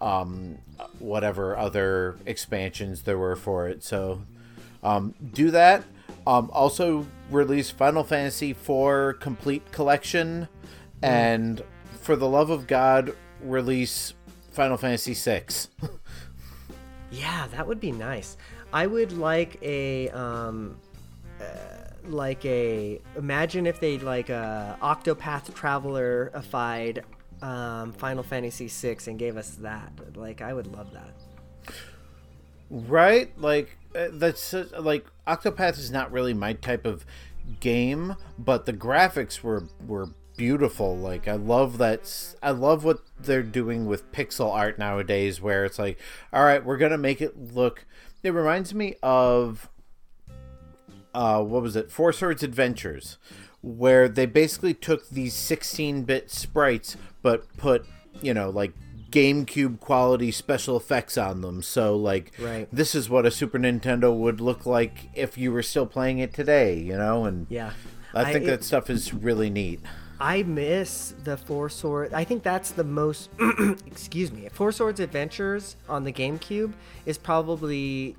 um, 0.00 0.58
whatever 0.98 1.56
other 1.56 2.16
expansions 2.26 3.02
there 3.02 3.18
were 3.18 3.36
for 3.36 3.68
it. 3.68 3.82
So 3.82 4.22
um, 4.82 5.14
do 5.32 5.50
that. 5.50 5.84
Um, 6.26 6.50
also 6.52 7.06
release 7.30 7.70
Final 7.70 8.04
Fantasy 8.04 8.50
IV 8.50 9.20
Complete 9.20 9.72
Collection, 9.72 10.48
and 11.02 11.62
for 12.02 12.16
the 12.16 12.28
love 12.28 12.50
of 12.50 12.66
God, 12.66 13.14
release 13.42 14.14
Final 14.52 14.76
Fantasy 14.76 15.14
VI. 15.14 15.44
Yeah, 17.12 17.48
that 17.48 17.66
would 17.66 17.80
be 17.80 17.90
nice. 17.92 18.36
I 18.72 18.86
would 18.86 19.10
like 19.12 19.60
a 19.62 20.08
um, 20.10 20.76
uh, 21.40 21.44
like 22.04 22.44
a 22.44 23.00
imagine 23.16 23.66
if 23.66 23.80
they 23.80 23.98
like 23.98 24.28
a 24.28 24.78
Octopath 24.80 25.52
Traveler 25.54 26.30
ified 26.34 27.02
um, 27.42 27.92
Final 27.94 28.22
Fantasy 28.22 28.68
VI 28.68 28.98
and 29.08 29.18
gave 29.18 29.36
us 29.36 29.50
that. 29.56 29.92
Like, 30.14 30.40
I 30.40 30.52
would 30.54 30.68
love 30.68 30.92
that. 30.92 31.74
right? 32.70 33.30
Like 33.40 33.76
that's 33.92 34.54
uh, 34.54 34.66
like 34.78 35.06
Octopath 35.26 35.78
is 35.78 35.90
not 35.90 36.12
really 36.12 36.34
my 36.34 36.52
type 36.52 36.86
of 36.86 37.04
game, 37.60 38.16
but 38.38 38.66
the 38.66 38.72
graphics 38.72 39.42
were 39.42 39.64
were 39.86 40.10
beautiful. 40.36 40.96
Like 40.96 41.28
I 41.28 41.34
love 41.34 41.78
that. 41.78 42.34
I 42.42 42.50
love 42.50 42.84
what 42.84 43.00
they're 43.18 43.42
doing 43.42 43.86
with 43.86 44.10
pixel 44.12 44.52
art 44.52 44.78
nowadays, 44.78 45.40
where 45.40 45.64
it's 45.64 45.78
like, 45.78 45.98
all 46.32 46.44
right, 46.44 46.64
we're 46.64 46.78
gonna 46.78 46.98
make 46.98 47.20
it 47.20 47.54
look. 47.54 47.84
It 48.22 48.30
reminds 48.30 48.74
me 48.74 48.96
of 49.02 49.68
uh, 51.14 51.42
what 51.42 51.62
was 51.62 51.76
it? 51.76 51.90
Four 51.90 52.12
Swords 52.12 52.42
Adventures, 52.42 53.18
where 53.62 54.08
they 54.08 54.26
basically 54.26 54.74
took 54.74 55.08
these 55.08 55.34
16-bit 55.34 56.30
sprites 56.30 56.96
but 57.22 57.46
put, 57.56 57.84
you 58.22 58.32
know, 58.32 58.50
like 58.50 58.72
GameCube 59.10 59.80
quality 59.80 60.30
special 60.30 60.76
effects 60.76 61.18
on 61.18 61.40
them. 61.40 61.62
So 61.62 61.96
like, 61.96 62.32
Right. 62.38 62.68
this 62.72 62.94
is 62.94 63.08
what 63.10 63.26
a 63.26 63.30
Super 63.30 63.58
Nintendo 63.58 64.16
would 64.16 64.40
look 64.40 64.66
like 64.66 65.08
if 65.14 65.36
you 65.38 65.52
were 65.52 65.62
still 65.62 65.86
playing 65.86 66.18
it 66.18 66.32
today, 66.32 66.78
you 66.78 66.96
know? 66.96 67.24
And 67.24 67.46
Yeah. 67.48 67.72
I 68.14 68.32
think 68.32 68.44
I- 68.46 68.50
that 68.50 68.64
stuff 68.64 68.88
is 68.90 69.12
really 69.14 69.50
neat. 69.50 69.80
I 70.22 70.42
miss 70.42 71.14
the 71.24 71.38
Four 71.38 71.70
Swords. 71.70 72.12
I 72.12 72.24
think 72.24 72.42
that's 72.42 72.72
the 72.72 72.84
most. 72.84 73.30
excuse 73.86 74.30
me. 74.30 74.50
Four 74.52 74.70
Swords 74.70 75.00
Adventures 75.00 75.76
on 75.88 76.04
the 76.04 76.12
GameCube 76.12 76.74
is 77.06 77.16
probably 77.16 78.16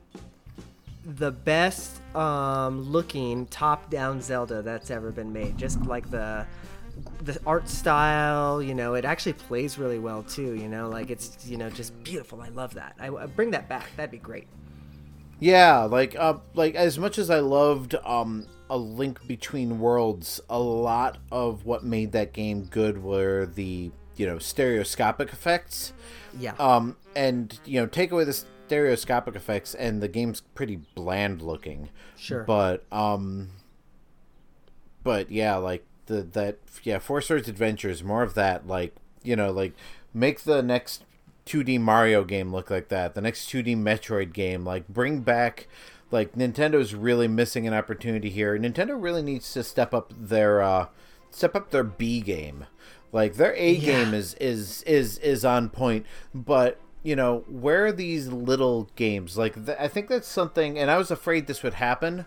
the 1.05 1.31
best 1.31 2.01
um, 2.15 2.81
looking 2.91 3.45
top-down 3.48 4.19
Zelda 4.21 4.63
that's 4.63 4.89
ever 4.89 5.12
been 5.12 5.31
made. 5.31 5.57
Just 5.60 5.81
like 5.86 6.10
the 6.10 6.45
the 7.24 7.39
art 7.46 7.67
style, 7.70 8.62
you 8.62 8.74
know, 8.74 8.93
it 8.96 9.05
actually 9.05 9.34
plays 9.34 9.77
really 9.77 10.00
well 10.00 10.24
too. 10.24 10.55
You 10.55 10.67
know, 10.67 10.89
like 10.89 11.10
it's 11.10 11.46
you 11.48 11.58
know 11.58 11.70
just 11.70 12.01
beautiful. 12.03 12.41
I 12.41 12.50
love 12.50 12.74
that. 12.75 12.96
I, 13.00 13.08
I 13.08 13.25
bring 13.25 13.51
that 13.51 13.70
back. 13.70 13.89
That'd 13.96 14.12
be 14.12 14.17
great. 14.17 14.48
Yeah, 15.39 15.84
like 15.84 16.15
uh, 16.17 16.36
like 16.53 16.75
as 16.75 17.00
much 17.00 17.17
as 17.17 17.29
I 17.29 17.39
loved 17.39 17.96
um 18.05 18.48
a 18.70 18.77
link 18.77 19.27
between 19.27 19.79
worlds, 19.79 20.39
a 20.50 20.60
lot 20.60 21.17
of 21.31 21.65
what 21.65 21.84
made 21.84 22.13
that 22.13 22.31
game 22.31 22.65
good 22.65 23.03
were 23.03 23.46
the 23.46 23.91
you 24.15 24.25
know 24.25 24.39
stereoscopic 24.39 25.34
effects. 25.34 25.93
Yeah. 26.38 26.53
Um, 26.60 26.96
and 27.15 27.60
you 27.65 27.81
know, 27.81 27.88
take 27.88 28.12
away 28.12 28.24
the 28.24 28.34
stereoscopic 28.34 29.36
effects, 29.36 29.75
and 29.75 30.01
the 30.01 30.08
game's 30.08 30.41
pretty 30.41 30.77
bland 30.96 31.41
looking. 31.41 31.89
Sure. 32.17 32.43
But 32.43 32.86
um, 32.91 33.50
but 35.03 35.31
yeah, 35.31 35.55
like 35.55 35.86
the 36.05 36.22
that 36.22 36.58
yeah, 36.84 37.00
Four 37.00 37.22
Swords 37.22 37.48
Adventures, 37.48 38.03
more 38.03 38.24
of 38.24 38.34
that. 38.36 38.67
Like 38.67 38.96
you 39.24 39.36
know, 39.36 39.51
like 39.51 39.74
make 40.13 40.41
the 40.41 40.62
next 40.62 41.05
2D 41.46 41.79
Mario 41.79 42.24
game 42.24 42.51
look 42.51 42.70
like 42.70 42.89
that. 42.89 43.15
The 43.15 43.22
next 43.22 43.50
2D 43.50 43.77
Metroid 43.77 44.34
game, 44.34 44.65
like 44.65 44.88
bring 44.88 45.22
back. 45.22 45.67
Like 46.12 46.34
Nintendo's 46.34 46.93
really 46.93 47.27
missing 47.27 47.65
an 47.67 47.74
opportunity 47.74 48.29
here. 48.29 48.58
Nintendo 48.58 49.01
really 49.01 49.22
needs 49.22 49.51
to 49.53 49.63
step 49.63 49.93
up 49.93 50.13
their 50.17 50.62
uh, 50.62 50.88
step 51.31 51.55
up 51.55 51.72
their 51.72 51.84
B 51.84 52.22
game. 52.22 52.65
Like 53.12 53.36
their 53.36 53.53
A 53.55 53.77
game 53.77 54.13
is 54.13 54.34
is 54.36 54.84
is 54.84 55.17
is 55.20 55.43
on 55.46 55.70
point, 55.70 56.05
but 56.34 56.79
you 57.03 57.15
know 57.15 57.43
where 57.48 57.88
are 57.88 57.91
these 57.91 58.27
little 58.27 58.89
games? 58.96 59.38
Like 59.38 59.65
th- 59.65 59.77
I 59.79 59.88
think 59.88 60.08
that's 60.10 60.27
something, 60.27 60.77
and 60.77 60.91
I 60.91 60.98
was 60.98 61.12
afraid 61.12 61.48
this 61.48 61.63
would 61.63 61.75
happen 61.75 62.25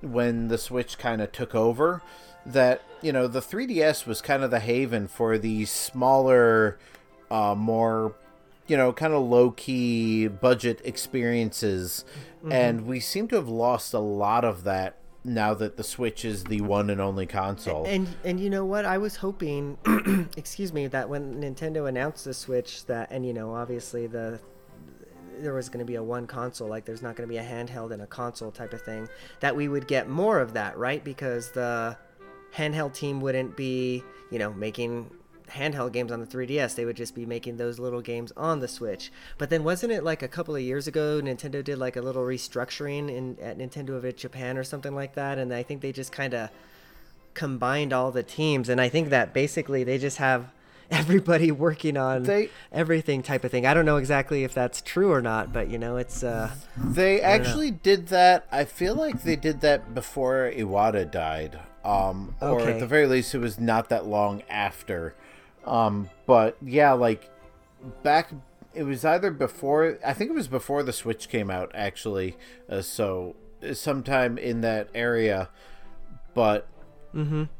when 0.00 0.48
the 0.48 0.58
Switch 0.58 0.98
kind 0.98 1.22
of 1.22 1.32
took 1.32 1.54
over. 1.54 2.02
That 2.46 2.82
you 3.02 3.12
know 3.12 3.26
the 3.26 3.40
3DS 3.40 4.06
was 4.06 4.22
kind 4.22 4.42
of 4.42 4.50
the 4.50 4.60
haven 4.60 5.08
for 5.08 5.36
these 5.36 5.70
smaller, 5.70 6.78
uh, 7.30 7.54
more 7.56 8.14
you 8.68 8.76
know, 8.76 8.92
kind 8.92 9.12
of 9.12 9.22
low 9.22 9.52
key 9.52 10.26
budget 10.26 10.80
experiences. 10.84 12.04
And 12.48 12.86
we 12.86 13.00
seem 13.00 13.28
to 13.28 13.36
have 13.36 13.48
lost 13.48 13.92
a 13.92 13.98
lot 13.98 14.44
of 14.44 14.64
that 14.64 14.96
now 15.24 15.54
that 15.54 15.76
the 15.76 15.82
Switch 15.82 16.24
is 16.24 16.44
the 16.44 16.60
one 16.60 16.90
and 16.90 17.00
only 17.00 17.26
console. 17.26 17.84
And 17.86 18.08
and 18.24 18.38
you 18.38 18.48
know 18.48 18.64
what? 18.64 18.84
I 18.84 18.98
was 18.98 19.16
hoping, 19.16 19.76
excuse 20.36 20.72
me, 20.72 20.86
that 20.88 21.08
when 21.08 21.40
Nintendo 21.40 21.88
announced 21.88 22.24
the 22.24 22.34
Switch, 22.34 22.86
that 22.86 23.10
and 23.10 23.26
you 23.26 23.32
know 23.32 23.54
obviously 23.54 24.06
the 24.06 24.40
there 25.38 25.52
was 25.52 25.68
going 25.68 25.80
to 25.80 25.84
be 25.84 25.96
a 25.96 26.02
one 26.02 26.26
console, 26.26 26.68
like 26.68 26.84
there's 26.84 27.02
not 27.02 27.16
going 27.16 27.28
to 27.28 27.32
be 27.32 27.38
a 27.38 27.44
handheld 27.44 27.90
and 27.90 28.00
a 28.00 28.06
console 28.06 28.50
type 28.50 28.72
of 28.72 28.80
thing, 28.82 29.08
that 29.40 29.54
we 29.54 29.68
would 29.68 29.86
get 29.86 30.08
more 30.08 30.40
of 30.40 30.54
that, 30.54 30.78
right? 30.78 31.04
Because 31.04 31.50
the 31.50 31.96
handheld 32.54 32.94
team 32.94 33.20
wouldn't 33.20 33.56
be, 33.56 34.02
you 34.30 34.38
know, 34.38 34.52
making 34.52 35.10
handheld 35.48 35.92
games 35.92 36.12
on 36.12 36.20
the 36.20 36.26
3DS. 36.26 36.74
They 36.74 36.84
would 36.84 36.96
just 36.96 37.14
be 37.14 37.26
making 37.26 37.56
those 37.56 37.78
little 37.78 38.00
games 38.00 38.32
on 38.36 38.60
the 38.60 38.68
Switch. 38.68 39.12
But 39.38 39.50
then 39.50 39.64
wasn't 39.64 39.92
it 39.92 40.04
like 40.04 40.22
a 40.22 40.28
couple 40.28 40.56
of 40.56 40.62
years 40.62 40.86
ago 40.86 41.20
Nintendo 41.22 41.62
did 41.62 41.78
like 41.78 41.96
a 41.96 42.02
little 42.02 42.22
restructuring 42.22 43.14
in 43.14 43.38
at 43.40 43.58
Nintendo 43.58 43.90
of 43.96 44.16
Japan 44.16 44.58
or 44.58 44.64
something 44.64 44.94
like 44.94 45.14
that 45.14 45.38
and 45.38 45.52
I 45.52 45.62
think 45.62 45.80
they 45.80 45.92
just 45.92 46.12
kind 46.12 46.34
of 46.34 46.50
combined 47.34 47.92
all 47.92 48.10
the 48.10 48.22
teams 48.22 48.68
and 48.68 48.80
I 48.80 48.88
think 48.88 49.10
that 49.10 49.34
basically 49.34 49.84
they 49.84 49.98
just 49.98 50.16
have 50.18 50.52
everybody 50.90 51.50
working 51.50 51.96
on 51.96 52.22
They- 52.24 52.50
everything 52.72 53.22
type 53.22 53.44
of 53.44 53.50
thing. 53.50 53.66
I 53.66 53.74
don't 53.74 53.84
know 53.86 53.96
exactly 53.96 54.44
if 54.44 54.54
that's 54.54 54.80
true 54.80 55.12
or 55.12 55.20
not, 55.20 55.52
but 55.52 55.68
you 55.70 55.78
know, 55.78 55.96
it's 55.96 56.22
uh 56.22 56.50
They 56.76 57.20
actually 57.20 57.70
did 57.70 58.08
that. 58.08 58.46
I 58.52 58.64
feel 58.64 58.94
like 58.94 59.22
they 59.22 59.36
did 59.36 59.60
that 59.62 59.94
before 59.94 60.50
Iwata 60.54 61.10
died. 61.10 61.58
Um, 61.84 62.34
or 62.40 62.60
Okay. 62.60 62.72
at 62.74 62.80
the 62.80 62.86
very 62.86 63.06
least, 63.06 63.34
it 63.34 63.38
was 63.38 63.60
not 63.60 63.88
that 63.90 64.06
long 64.06 64.42
after. 64.50 65.14
Um, 65.64 66.10
but 66.26 66.56
yeah, 66.60 66.92
like 66.92 67.30
back, 68.02 68.30
it 68.74 68.82
was 68.82 69.04
either 69.04 69.30
before. 69.30 69.98
I 70.04 70.12
think 70.12 70.30
it 70.30 70.34
was 70.34 70.48
before 70.48 70.82
the 70.82 70.92
Switch 70.92 71.28
came 71.28 71.50
out, 71.50 71.70
actually. 71.74 72.36
Uh, 72.68 72.80
so 72.82 73.36
sometime 73.72 74.36
in 74.38 74.60
that 74.62 74.88
area. 74.94 75.48
But 76.34 76.66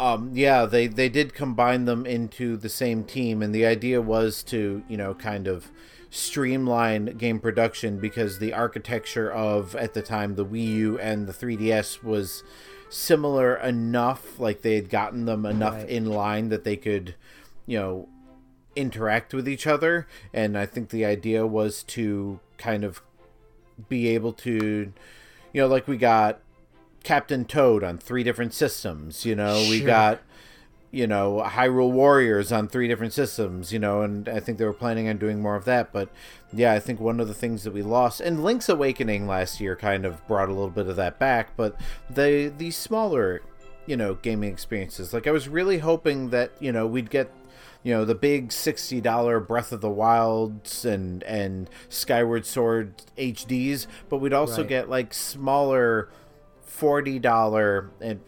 um, 0.00 0.30
yeah, 0.34 0.66
they 0.66 0.86
they 0.86 1.08
did 1.08 1.34
combine 1.34 1.84
them 1.86 2.04
into 2.06 2.56
the 2.56 2.68
same 2.68 3.04
team, 3.04 3.42
and 3.42 3.54
the 3.54 3.64
idea 3.66 4.00
was 4.02 4.42
to 4.44 4.82
you 4.88 4.96
know 4.96 5.14
kind 5.14 5.46
of 5.46 5.70
streamline 6.10 7.16
game 7.18 7.40
production 7.40 7.98
because 7.98 8.38
the 8.38 8.52
architecture 8.52 9.30
of 9.30 9.74
at 9.76 9.94
the 9.94 10.02
time 10.02 10.34
the 10.34 10.44
Wii 10.46 10.66
U 10.66 10.98
and 10.98 11.26
the 11.26 11.32
3DS 11.32 12.02
was 12.02 12.42
similar 12.88 13.56
enough, 13.56 14.38
like 14.38 14.62
they 14.62 14.76
had 14.76 14.88
gotten 14.88 15.24
them 15.26 15.44
enough 15.44 15.74
Right. 15.74 15.88
in 15.88 16.06
line 16.06 16.48
that 16.50 16.64
they 16.64 16.76
could, 16.76 17.14
you 17.66 17.78
know, 17.78 18.08
interact 18.76 19.34
with 19.34 19.48
each 19.48 19.66
other, 19.66 20.06
and 20.32 20.56
I 20.56 20.66
think 20.66 20.90
the 20.90 21.04
idea 21.04 21.46
was 21.46 21.82
to 21.84 22.38
kind 22.58 22.84
of 22.84 23.02
be 23.88 24.08
able 24.08 24.32
to, 24.34 24.92
you 25.52 25.60
know, 25.60 25.66
like 25.66 25.88
we 25.88 25.96
got 25.96 26.40
Captain 27.06 27.44
Toad 27.44 27.84
on 27.84 27.98
three 27.98 28.24
different 28.24 28.52
systems. 28.52 29.24
You 29.24 29.36
know, 29.36 29.64
we 29.70 29.80
got 29.80 30.20
you 30.90 31.06
know 31.06 31.40
Hyrule 31.46 31.92
Warriors 31.92 32.50
on 32.50 32.66
three 32.66 32.88
different 32.88 33.12
systems. 33.12 33.72
You 33.72 33.78
know, 33.78 34.02
and 34.02 34.28
I 34.28 34.40
think 34.40 34.58
they 34.58 34.64
were 34.64 34.72
planning 34.72 35.08
on 35.08 35.16
doing 35.16 35.40
more 35.40 35.54
of 35.54 35.64
that. 35.66 35.92
But 35.92 36.08
yeah, 36.52 36.72
I 36.72 36.80
think 36.80 36.98
one 36.98 37.20
of 37.20 37.28
the 37.28 37.34
things 37.34 37.62
that 37.62 37.72
we 37.72 37.82
lost 37.82 38.20
and 38.20 38.42
Link's 38.42 38.68
Awakening 38.68 39.28
last 39.28 39.60
year 39.60 39.76
kind 39.76 40.04
of 40.04 40.26
brought 40.26 40.48
a 40.48 40.52
little 40.52 40.68
bit 40.70 40.88
of 40.88 40.96
that 40.96 41.18
back. 41.20 41.56
But 41.56 41.76
the 42.10 42.52
the 42.58 42.72
smaller 42.72 43.40
you 43.86 43.96
know 43.96 44.14
gaming 44.14 44.52
experiences, 44.52 45.14
like 45.14 45.28
I 45.28 45.30
was 45.30 45.48
really 45.48 45.78
hoping 45.78 46.30
that 46.30 46.50
you 46.58 46.72
know 46.72 46.88
we'd 46.88 47.08
get 47.10 47.30
you 47.84 47.94
know 47.94 48.04
the 48.04 48.16
big 48.16 48.50
sixty 48.50 49.00
dollar 49.00 49.38
Breath 49.38 49.70
of 49.70 49.80
the 49.80 49.88
Wilds 49.90 50.84
and 50.84 51.22
and 51.22 51.70
Skyward 51.88 52.44
Sword 52.46 52.94
HDs, 53.16 53.86
but 54.08 54.16
we'd 54.18 54.32
also 54.32 54.62
Right. 54.62 54.68
get 54.68 54.90
like 54.90 55.14
smaller 55.14 56.08
forty 56.66 57.18
dollar 57.18 57.90
and 58.00 58.20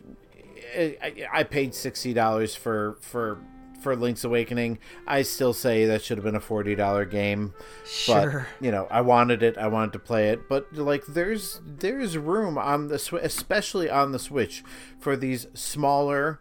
I, 0.76 1.26
I 1.32 1.42
paid 1.44 1.74
sixty 1.74 2.12
dollars 2.12 2.54
for 2.54 2.96
for 3.00 3.38
for 3.80 3.94
Link's 3.96 4.24
Awakening. 4.24 4.78
I 5.06 5.22
still 5.22 5.52
say 5.52 5.86
that 5.86 6.02
should 6.02 6.18
have 6.18 6.24
been 6.24 6.34
a 6.34 6.40
forty 6.40 6.74
dollar 6.74 7.04
game. 7.04 7.54
Sure. 7.86 8.46
But 8.58 8.64
you 8.64 8.70
know, 8.70 8.86
I 8.90 9.00
wanted 9.00 9.42
it. 9.42 9.56
I 9.56 9.68
wanted 9.68 9.92
to 9.94 9.98
play 9.98 10.28
it. 10.30 10.48
But 10.48 10.74
like, 10.74 11.06
there's 11.06 11.60
there's 11.64 12.18
room 12.18 12.58
on 12.58 12.88
the 12.88 13.20
especially 13.22 13.88
on 13.88 14.12
the 14.12 14.18
Switch 14.18 14.62
for 14.98 15.16
these 15.16 15.46
smaller, 15.54 16.40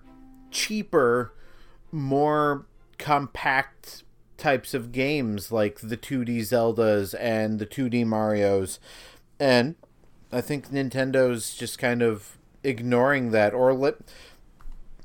cheaper, 0.52 1.34
more 1.92 2.66
compact 2.98 4.04
types 4.38 4.74
of 4.74 4.92
games 4.92 5.52
like 5.52 5.80
the 5.80 5.98
2D 5.98 6.40
Zeldas 6.40 7.16
and 7.20 7.60
the 7.60 7.66
2D 7.66 8.06
Marios. 8.06 8.80
And 9.40 9.76
I 10.32 10.42
think 10.42 10.70
Nintendo's 10.70 11.56
just 11.56 11.80
kind 11.80 12.02
of 12.02 12.38
ignoring 12.64 13.32
that 13.32 13.54
or 13.54 13.74
let 13.74 13.96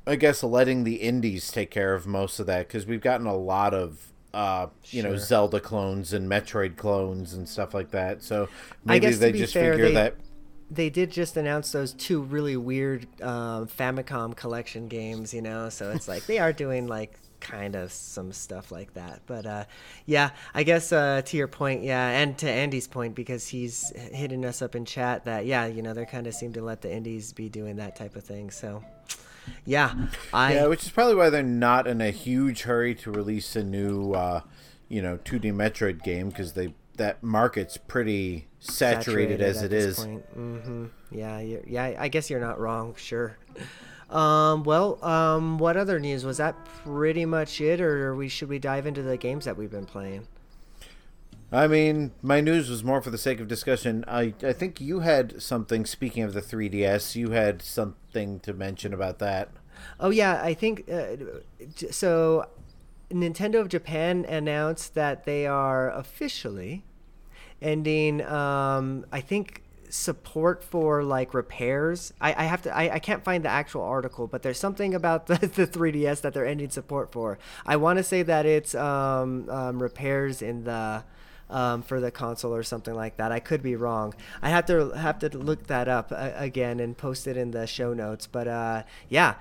I 0.05 0.15
guess 0.17 0.43
letting 0.43 0.83
the 0.83 0.95
indies 0.95 1.49
take 1.51 1.71
care 1.71 1.93
of 1.93 2.05
most 2.05 2.39
of 2.39 2.45
that 2.47 2.67
because 2.67 2.85
we've 2.85 2.99
gotten 3.01 3.25
a 3.25 3.35
lot 3.35 3.73
of 3.73 4.11
uh, 4.33 4.67
you 4.89 5.01
know 5.03 5.15
Zelda 5.15 5.59
clones 5.59 6.11
and 6.11 6.29
Metroid 6.29 6.75
clones 6.75 7.33
and 7.33 7.47
stuff 7.47 7.73
like 7.73 7.91
that. 7.91 8.21
So 8.23 8.49
maybe 8.83 9.05
they 9.19 9.31
just 9.31 9.53
fair, 9.53 9.73
figure 9.73 9.87
they- 9.89 9.93
that 9.93 10.15
they 10.71 10.89
did 10.89 11.11
just 11.11 11.37
announce 11.37 11.71
those 11.71 11.93
two 11.93 12.21
really 12.21 12.57
weird 12.57 13.07
um, 13.21 13.67
Famicom 13.67 14.35
collection 14.35 14.87
games, 14.87 15.33
you 15.33 15.41
know. 15.41 15.69
So 15.69 15.91
it's 15.91 16.07
like 16.07 16.25
they 16.25 16.39
are 16.39 16.53
doing 16.53 16.87
like 16.87 17.17
kind 17.39 17.75
of 17.75 17.91
some 17.91 18.31
stuff 18.31 18.71
like 18.71 18.93
that. 18.93 19.21
But 19.27 19.45
uh, 19.45 19.65
yeah, 20.05 20.31
I 20.53 20.63
guess 20.63 20.91
uh, 20.91 21.21
to 21.25 21.37
your 21.37 21.47
point, 21.47 21.83
yeah, 21.83 22.07
and 22.09 22.37
to 22.39 22.49
Andy's 22.49 22.87
point 22.87 23.13
because 23.13 23.47
he's 23.47 23.91
hitting 23.95 24.45
us 24.45 24.61
up 24.61 24.75
in 24.75 24.85
chat 24.85 25.25
that 25.25 25.45
yeah, 25.45 25.65
you 25.67 25.81
know, 25.81 25.93
they 25.93 26.05
kind 26.05 26.25
of 26.25 26.33
seem 26.33 26.53
to 26.53 26.61
let 26.61 26.81
the 26.81 26.91
indies 26.91 27.33
be 27.33 27.49
doing 27.49 27.75
that 27.75 27.95
type 27.95 28.15
of 28.15 28.23
thing. 28.23 28.49
So 28.49 28.83
yeah, 29.65 29.93
I 30.33 30.55
yeah, 30.55 30.67
which 30.67 30.83
is 30.83 30.89
probably 30.89 31.15
why 31.15 31.29
they're 31.29 31.43
not 31.43 31.85
in 31.87 32.01
a 32.01 32.11
huge 32.11 32.63
hurry 32.63 32.95
to 32.95 33.11
release 33.11 33.55
a 33.55 33.63
new 33.63 34.13
uh, 34.13 34.41
you 34.87 35.01
know 35.01 35.17
2D 35.17 35.53
Metroid 35.53 36.01
game 36.03 36.29
because 36.29 36.53
they 36.53 36.73
that 36.97 37.23
market's 37.23 37.77
pretty 37.77 38.47
saturated, 38.59 39.41
as 39.41 39.61
it 39.61 39.73
is. 39.73 39.85
it 39.85 39.87
this 39.87 39.99
is. 39.99 40.05
point. 40.05 40.25
hmm 40.33 40.85
Yeah, 41.11 41.39
yeah. 41.39 41.95
I 41.97 42.07
guess 42.07 42.29
you're 42.29 42.39
not 42.39 42.59
wrong. 42.59 42.95
Sure. 42.95 43.37
Um, 44.09 44.63
well, 44.63 45.03
um, 45.03 45.57
what 45.57 45.75
other 45.75 45.99
news 45.99 46.23
was 46.23 46.37
that? 46.37 46.55
Pretty 46.83 47.25
much 47.25 47.59
it, 47.59 47.81
or 47.81 48.15
we 48.15 48.27
should 48.27 48.49
we 48.49 48.59
dive 48.59 48.85
into 48.85 49.01
the 49.01 49.17
games 49.17 49.45
that 49.45 49.57
we've 49.57 49.71
been 49.71 49.85
playing? 49.87 50.27
I 51.51 51.67
mean, 51.67 52.11
my 52.21 52.41
news 52.41 52.69
was 52.69 52.83
more 52.83 53.01
for 53.01 53.11
the 53.11 53.17
sake 53.17 53.39
of 53.39 53.47
discussion. 53.47 54.03
I 54.07 54.33
I 54.43 54.53
think 54.53 54.79
you 54.81 54.99
had 54.99 55.41
something. 55.41 55.85
Speaking 55.85 56.23
of 56.23 56.33
the 56.33 56.41
3DS, 56.41 57.15
you 57.15 57.31
had 57.31 57.61
something 57.61 58.39
to 58.41 58.53
mention 58.53 58.93
about 58.93 59.19
that. 59.19 59.49
Oh 59.99 60.09
yeah, 60.09 60.41
I 60.43 60.53
think 60.53 60.89
uh, 60.91 61.15
so. 61.91 62.47
Nintendo 63.13 63.61
of 63.61 63.69
Japan 63.69 64.25
announced 64.25 64.95
that 64.95 65.25
they 65.25 65.45
are 65.45 65.91
officially 65.91 66.83
ending. 67.61 68.21
Um, 68.21 69.05
I 69.11 69.21
think 69.21 69.63
support 69.93 70.63
for 70.63 71.03
like 71.03 71.35
repairs. 71.35 72.13
I, 72.19 72.33
I 72.33 72.43
have 72.45 72.63
to. 72.63 72.75
I, 72.75 72.95
I 72.95 72.99
can't 72.99 73.23
find 73.23 73.45
the 73.45 73.49
actual 73.49 73.83
article, 73.83 74.27
but 74.27 74.41
there's 74.41 74.59
something 74.59 74.95
about 74.95 75.27
the, 75.27 75.35
the 75.35 75.67
3DS 75.67 76.21
that 76.21 76.33
they're 76.33 76.45
ending 76.45 76.71
support 76.71 77.11
for. 77.11 77.37
I 77.65 77.75
want 77.75 77.97
to 77.97 78.03
say 78.03 78.23
that 78.23 78.45
it's 78.45 78.75
um, 78.75 79.49
um, 79.49 79.81
repairs 79.81 80.41
in 80.41 80.65
the. 80.65 81.03
Um, 81.49 81.83
for 81.83 81.99
the 81.99 82.09
console 82.09 82.55
or 82.55 82.63
something 82.63 82.95
like 82.95 83.17
that. 83.17 83.31
I 83.31 83.39
could 83.39 83.61
be 83.61 83.75
wrong. 83.75 84.15
I 84.41 84.49
have 84.49 84.65
to 84.67 84.89
have 84.91 85.19
to 85.19 85.29
look 85.37 85.67
that 85.67 85.87
up 85.87 86.11
uh, 86.11 86.31
again 86.35 86.79
and 86.79 86.97
post 86.97 87.27
it 87.27 87.37
in 87.37 87.51
the 87.51 87.67
show 87.67 87.93
notes. 87.93 88.25
But 88.25 88.47
uh, 88.47 88.83
yeah, 89.07 89.35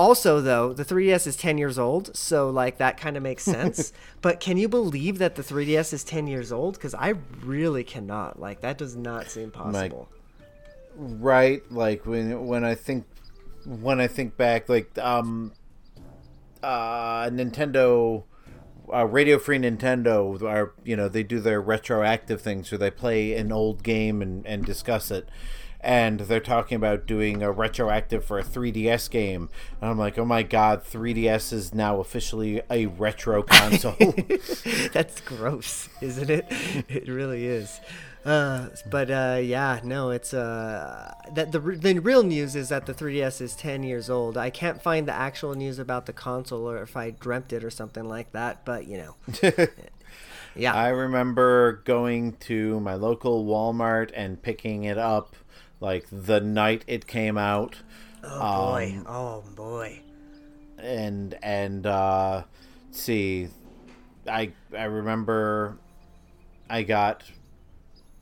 also 0.00 0.40
though 0.40 0.72
the 0.72 0.84
3ds 0.84 1.26
is 1.26 1.36
10 1.36 1.58
years 1.58 1.78
old 1.78 2.16
so 2.16 2.48
like 2.48 2.78
that 2.78 2.96
kind 2.96 3.16
of 3.18 3.22
makes 3.22 3.44
sense. 3.56 3.92
But 4.22 4.40
can 4.40 4.56
you 4.56 4.68
believe 4.68 5.18
that 5.18 5.34
the 5.34 5.42
3ds 5.42 5.92
is 5.92 6.04
10 6.04 6.26
years 6.26 6.50
old? 6.50 6.74
Because 6.74 6.94
i 6.94 7.14
really 7.44 7.84
cannot. 7.84 8.40
Like 8.40 8.62
that 8.62 8.78
does 8.78 8.96
not 8.96 9.28
seem 9.28 9.50
possible. 9.50 10.08
right 10.96 11.62
like 11.70 12.04
when 12.04 12.46
when 12.46 12.64
i 12.64 12.74
think 12.74 13.06
when 13.64 14.00
i 14.00 14.06
think 14.08 14.36
back 14.36 14.68
like 14.68 14.90
um 14.98 15.52
uh 16.62 17.24
nintendo 17.30 18.24
uh, 18.92 19.06
radio 19.06 19.38
free 19.38 19.58
nintendo 19.58 20.42
are 20.42 20.74
you 20.84 20.96
know 20.96 21.08
they 21.08 21.22
do 21.22 21.38
their 21.38 21.60
retroactive 21.60 22.40
things 22.42 22.70
where 22.70 22.78
they 22.78 22.90
play 22.90 23.34
an 23.34 23.52
old 23.52 23.82
game 23.82 24.20
and, 24.20 24.44
and 24.46 24.66
discuss 24.66 25.10
it 25.10 25.28
and 25.82 26.20
they're 26.20 26.40
talking 26.40 26.76
about 26.76 27.06
doing 27.06 27.42
a 27.42 27.50
retroactive 27.50 28.24
for 28.24 28.38
a 28.38 28.44
3ds 28.44 29.10
game. 29.10 29.48
And 29.80 29.90
i'm 29.90 29.98
like 29.98 30.18
oh 30.18 30.24
my 30.24 30.42
god 30.42 30.84
3ds 30.84 31.52
is 31.52 31.74
now 31.74 32.00
officially 32.00 32.62
a 32.70 32.86
retro 32.86 33.42
console. 33.42 33.96
That's 34.92 35.20
gross 35.20 35.88
isn't 36.00 36.30
it? 36.30 36.46
It 36.88 37.08
really 37.08 37.46
is. 37.46 37.80
Uh, 38.24 38.68
but 38.90 39.10
uh, 39.10 39.40
yeah, 39.42 39.80
no, 39.82 40.10
it's 40.10 40.34
uh, 40.34 41.14
that 41.32 41.52
the 41.52 41.58
the 41.58 41.98
real 42.00 42.22
news 42.22 42.54
is 42.54 42.68
that 42.68 42.84
the 42.84 42.92
3DS 42.92 43.40
is 43.40 43.56
10 43.56 43.82
years 43.82 44.10
old. 44.10 44.36
I 44.36 44.50
can't 44.50 44.82
find 44.82 45.08
the 45.08 45.14
actual 45.14 45.54
news 45.54 45.78
about 45.78 46.06
the 46.06 46.12
console 46.12 46.68
or 46.68 46.82
if 46.82 46.96
I 46.96 47.10
dreamt 47.10 47.52
it 47.52 47.64
or 47.64 47.70
something 47.70 48.04
like 48.04 48.32
that. 48.32 48.64
But 48.66 48.86
you 48.86 48.98
know, 48.98 49.16
yeah, 50.54 50.74
I 50.74 50.88
remember 50.88 51.80
going 51.84 52.32
to 52.40 52.78
my 52.80 52.94
local 52.94 53.46
Walmart 53.46 54.10
and 54.14 54.40
picking 54.40 54.84
it 54.84 54.98
up 54.98 55.34
like 55.80 56.06
the 56.12 56.40
night 56.40 56.84
it 56.86 57.06
came 57.06 57.36
out. 57.38 57.76
oh 58.22 58.70
boy, 58.70 58.98
oh 59.06 59.44
boy. 59.54 60.00
And 60.78 61.36
and 61.42 61.86
uh 61.86 62.44
see 62.90 63.48
I 64.28 64.52
I 64.76 64.84
remember 64.84 65.78
I 66.68 66.82
got 66.82 67.24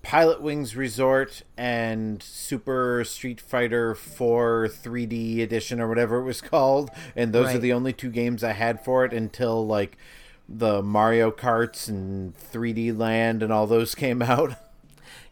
Pilotwings 0.03 0.75
Resort 0.77 1.43
and 1.57 2.23
Super 2.23 3.05
Street 3.05 3.41
Fighter 3.41 3.95
4 3.95 4.69
3D 4.69 5.41
edition 5.41 5.81
or 5.81 5.89
whatever 5.89 6.19
it 6.21 6.25
was 6.25 6.41
called, 6.53 6.91
and 7.15 7.33
those 7.33 7.49
are 7.55 7.59
the 7.59 7.73
only 7.73 7.93
two 7.93 8.11
games 8.11 8.43
I 8.43 8.53
had 8.53 8.83
for 8.85 9.05
it 9.05 9.13
until 9.13 9.67
like 9.67 9.99
the 10.49 10.83
Mario 10.83 11.31
Karts 11.31 11.89
and 11.89 12.35
3D 12.39 12.97
Land 12.97 13.43
and 13.43 13.53
all 13.53 13.67
those 13.67 13.95
came 13.95 14.23
out. 14.23 14.55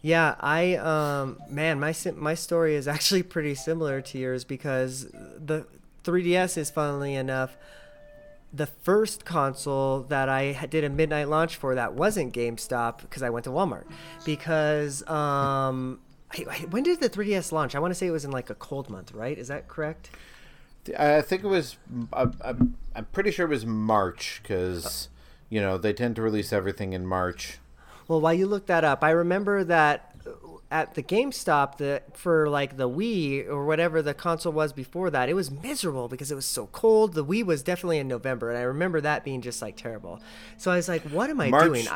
Yeah, 0.07 0.37
I 0.39 0.77
um 0.77 1.41
man, 1.51 1.81
my 1.81 1.93
my 2.15 2.35
story 2.35 2.77
is 2.77 2.87
actually 2.87 3.23
pretty 3.35 3.57
similar 3.57 4.01
to 4.03 4.19
yours 4.19 4.45
because 4.45 5.07
the 5.11 5.67
3DS 6.05 6.57
is 6.57 6.71
funnily 6.71 7.17
enough 7.17 7.57
the 8.53 8.67
first 8.67 9.25
console 9.25 10.03
that 10.03 10.29
I 10.29 10.65
did 10.71 10.85
a 10.85 10.89
midnight 10.89 11.29
launch 11.29 11.57
for 11.57 11.75
that 11.75 11.95
wasn't 11.95 12.33
GameStop 12.33 13.01
because 13.01 13.25
I 13.25 13.31
went 13.31 13.47
to 13.47 13.51
Walmart 13.51 13.87
because 14.25 15.03
um 15.09 15.99
I, 16.31 16.45
I, 16.49 16.59
when 16.71 16.85
did 16.85 17.01
the 17.01 17.11
3DS 17.11 17.51
launch? 17.51 17.75
I 17.75 17.81
want 17.81 17.91
to 17.91 17.97
say 17.97 18.07
it 18.07 18.13
was 18.13 18.25
in 18.25 18.31
like 18.31 18.49
a 18.49 18.55
cold 18.55 18.89
month, 18.89 19.13
right? 19.13 19.37
Is 19.37 19.49
that 19.49 19.67
correct? 19.67 20.11
I 20.97 21.21
think 21.21 21.43
it 21.43 21.49
was. 21.49 21.79
I, 22.13 22.29
I, 22.45 22.55
I'm 22.95 23.07
pretty 23.11 23.33
sure 23.33 23.47
it 23.47 23.51
was 23.51 23.67
March 23.67 24.39
because 24.41 25.09
you 25.51 25.61
know 25.61 25.77
they 25.79 25.93
tend 25.93 26.15
to 26.15 26.23
release 26.23 26.53
everything 26.53 26.93
in 26.93 27.05
March. 27.05 27.59
Well, 28.09 28.21
while 28.21 28.35
you 28.35 28.47
look 28.47 28.67
that 28.67 28.85
up, 28.85 29.03
I 29.03 29.11
remember 29.11 29.65
that 29.65 30.15
uh, 30.27 30.31
at 30.71 30.95
the 30.95 31.03
GameStop, 31.03 31.79
the 31.79 32.03
for 32.15 32.49
like 32.49 32.77
the 32.77 32.89
Wii 32.89 33.49
or 33.49 33.65
whatever 33.67 34.03
the 34.03 34.15
console 34.15 34.53
was 34.53 34.73
before 34.73 35.11
that, 35.11 35.29
it 35.29 35.35
was 35.35 35.51
miserable 35.51 36.09
because 36.09 36.31
it 36.31 36.35
was 36.35 36.47
so 36.47 36.67
cold. 36.69 37.15
The 37.15 37.25
Wii 37.25 37.45
was 37.45 37.63
definitely 37.63 37.99
in 37.99 38.09
November, 38.09 38.51
and 38.51 38.59
I 38.59 38.63
remember 38.63 39.01
that 39.01 39.25
being 39.25 39.41
just 39.43 39.61
like 39.63 39.77
terrible. 39.77 40.21
So 40.57 40.71
I 40.71 40.77
was 40.77 40.89
like, 40.89 41.03
"What 41.03 41.31
am 41.31 41.41
I 41.41 41.51
March- 41.51 41.65
doing?" 41.65 41.87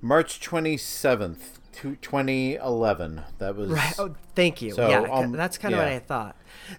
March 0.00 0.38
27th, 0.40 1.38
to 1.38 1.63
2011. 1.74 3.22
That 3.38 3.56
was 3.56 3.70
Right. 3.70 3.94
Oh, 3.98 4.14
thank 4.34 4.62
you. 4.62 4.72
So, 4.72 4.88
yeah, 4.88 5.00
um, 5.02 5.32
that's 5.32 5.58
kind 5.58 5.74
of 5.74 5.80
what. 5.80 5.88
I 5.88 5.98
thought. 5.98 6.36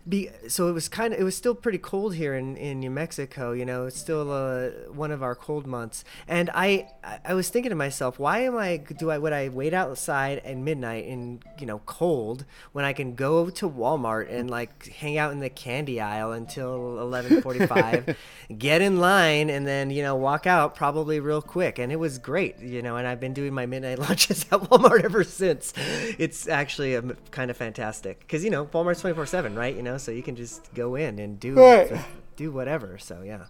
Be, 0.08 0.30
so 0.48 0.70
it 0.70 0.72
was 0.72 0.88
kind 0.88 1.14
of 1.14 1.20
it 1.20 1.24
was 1.24 1.36
still 1.36 1.54
pretty 1.54 1.78
cold 1.78 2.16
here 2.16 2.34
in, 2.34 2.56
in 2.56 2.80
New 2.80 2.90
Mexico. 2.90 3.52
You 3.52 3.66
know, 3.66 3.86
it's 3.88 4.00
still 4.00 4.32
uh, 4.32 4.70
one 4.94 5.12
of 5.12 5.22
our 5.22 5.36
cold 5.36 5.68
months, 5.68 6.06
and 6.30 6.50
I 6.54 6.88
I- 7.26 7.34
was 7.34 7.50
thinking 7.50 7.72
to 7.72 7.76
myself, 7.76 8.18
why 8.18 8.40
am 8.40 8.58
I 8.58 8.78
do 8.78 9.12
I 9.12 9.18
would 9.18 9.34
I 9.34 9.50
wait 9.50 9.74
outside 9.74 10.40
at 10.40 10.56
midnight 10.58 11.06
in 11.06 11.42
you 11.60 11.66
know 11.66 11.80
cold 11.86 12.46
when 12.72 12.86
I 12.86 12.94
can 12.94 13.16
go 13.16 13.50
to 13.50 13.70
Walmart 13.70 14.32
and 14.32 14.50
like 14.50 14.88
hang 14.88 15.18
out 15.18 15.34
in 15.34 15.40
the 15.42 15.50
candy 15.50 16.00
aisle 16.00 16.32
until 16.32 16.98
eleven 17.00 17.42
forty 17.42 17.68
five, 17.68 18.16
get 18.58 18.82
in 18.82 18.98
line, 18.98 19.50
and 19.50 19.68
then 19.68 19.90
you 19.92 20.02
know 20.04 20.16
walk 20.16 20.48
out 20.48 20.74
probably 20.76 21.20
real 21.20 21.42
quick, 21.42 21.80
and 21.80 21.92
it 21.92 21.98
was 21.98 22.18
great. 22.18 22.60
You 22.60 22.82
know, 22.82 22.96
and 22.96 23.06
I've 23.06 23.20
been 23.20 23.34
doing 23.34 23.54
my 23.54 23.66
midnight 23.66 24.00
lunches 24.08 24.44
at 24.52 24.62
Walmart 24.62 24.85
ever 24.94 25.24
since. 25.24 25.74
It's 26.18 26.48
actually 26.48 26.96
um, 26.96 27.16
kind 27.32 27.50
of 27.52 27.58
fantastic 27.58 28.20
because 28.20 28.44
you 28.44 28.50
know 28.50 28.66
Walmart's 28.66 29.02
twenty 29.02 29.16
four 29.16 29.26
seven, 29.26 29.56
right? 29.56 29.76
You 29.76 29.84
know, 29.84 29.98
so 29.98 30.12
you 30.12 30.24
can 30.24 30.36
just 30.36 30.74
go 30.74 30.96
in 30.96 31.20
and 31.20 31.40
do 31.40 31.56
Right. 31.56 31.92
do 32.36 32.52
whatever. 32.52 32.98
So 32.98 33.22
yeah. 33.24 33.46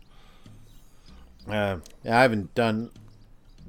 Uh, 1.50 1.78
I 2.04 2.22
haven't 2.22 2.56
done 2.56 2.90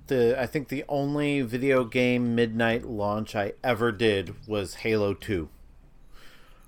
the. 0.07 0.41
I 0.41 0.47
think 0.47 0.69
the 0.69 0.85
only 0.89 1.43
video 1.43 1.85
game 1.85 2.35
midnight 2.35 2.85
launch 2.87 3.35
I 3.37 3.53
ever 3.63 3.93
did 3.93 4.35
was 4.49 4.77
Halo 4.77 5.13
Two, 5.13 5.49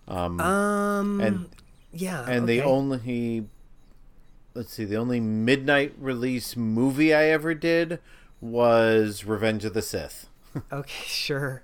Um. 0.07 1.21
and 1.21 1.49
Yeah. 1.93 2.25
and 2.29 2.47
the 2.49 2.61
only 2.63 3.47
let's 4.55 4.73
see, 4.75 4.85
the 4.85 4.97
only 4.97 5.21
midnight 5.21 5.95
release 5.99 6.57
movie 6.57 7.15
I 7.15 7.25
ever 7.27 7.55
did 7.55 8.01
was 8.41 9.25
Revenge 9.25 9.65
of 9.65 9.73
the 9.75 9.83
Sith. 9.83 10.27
Okay, 10.73 11.03
sure. 11.07 11.63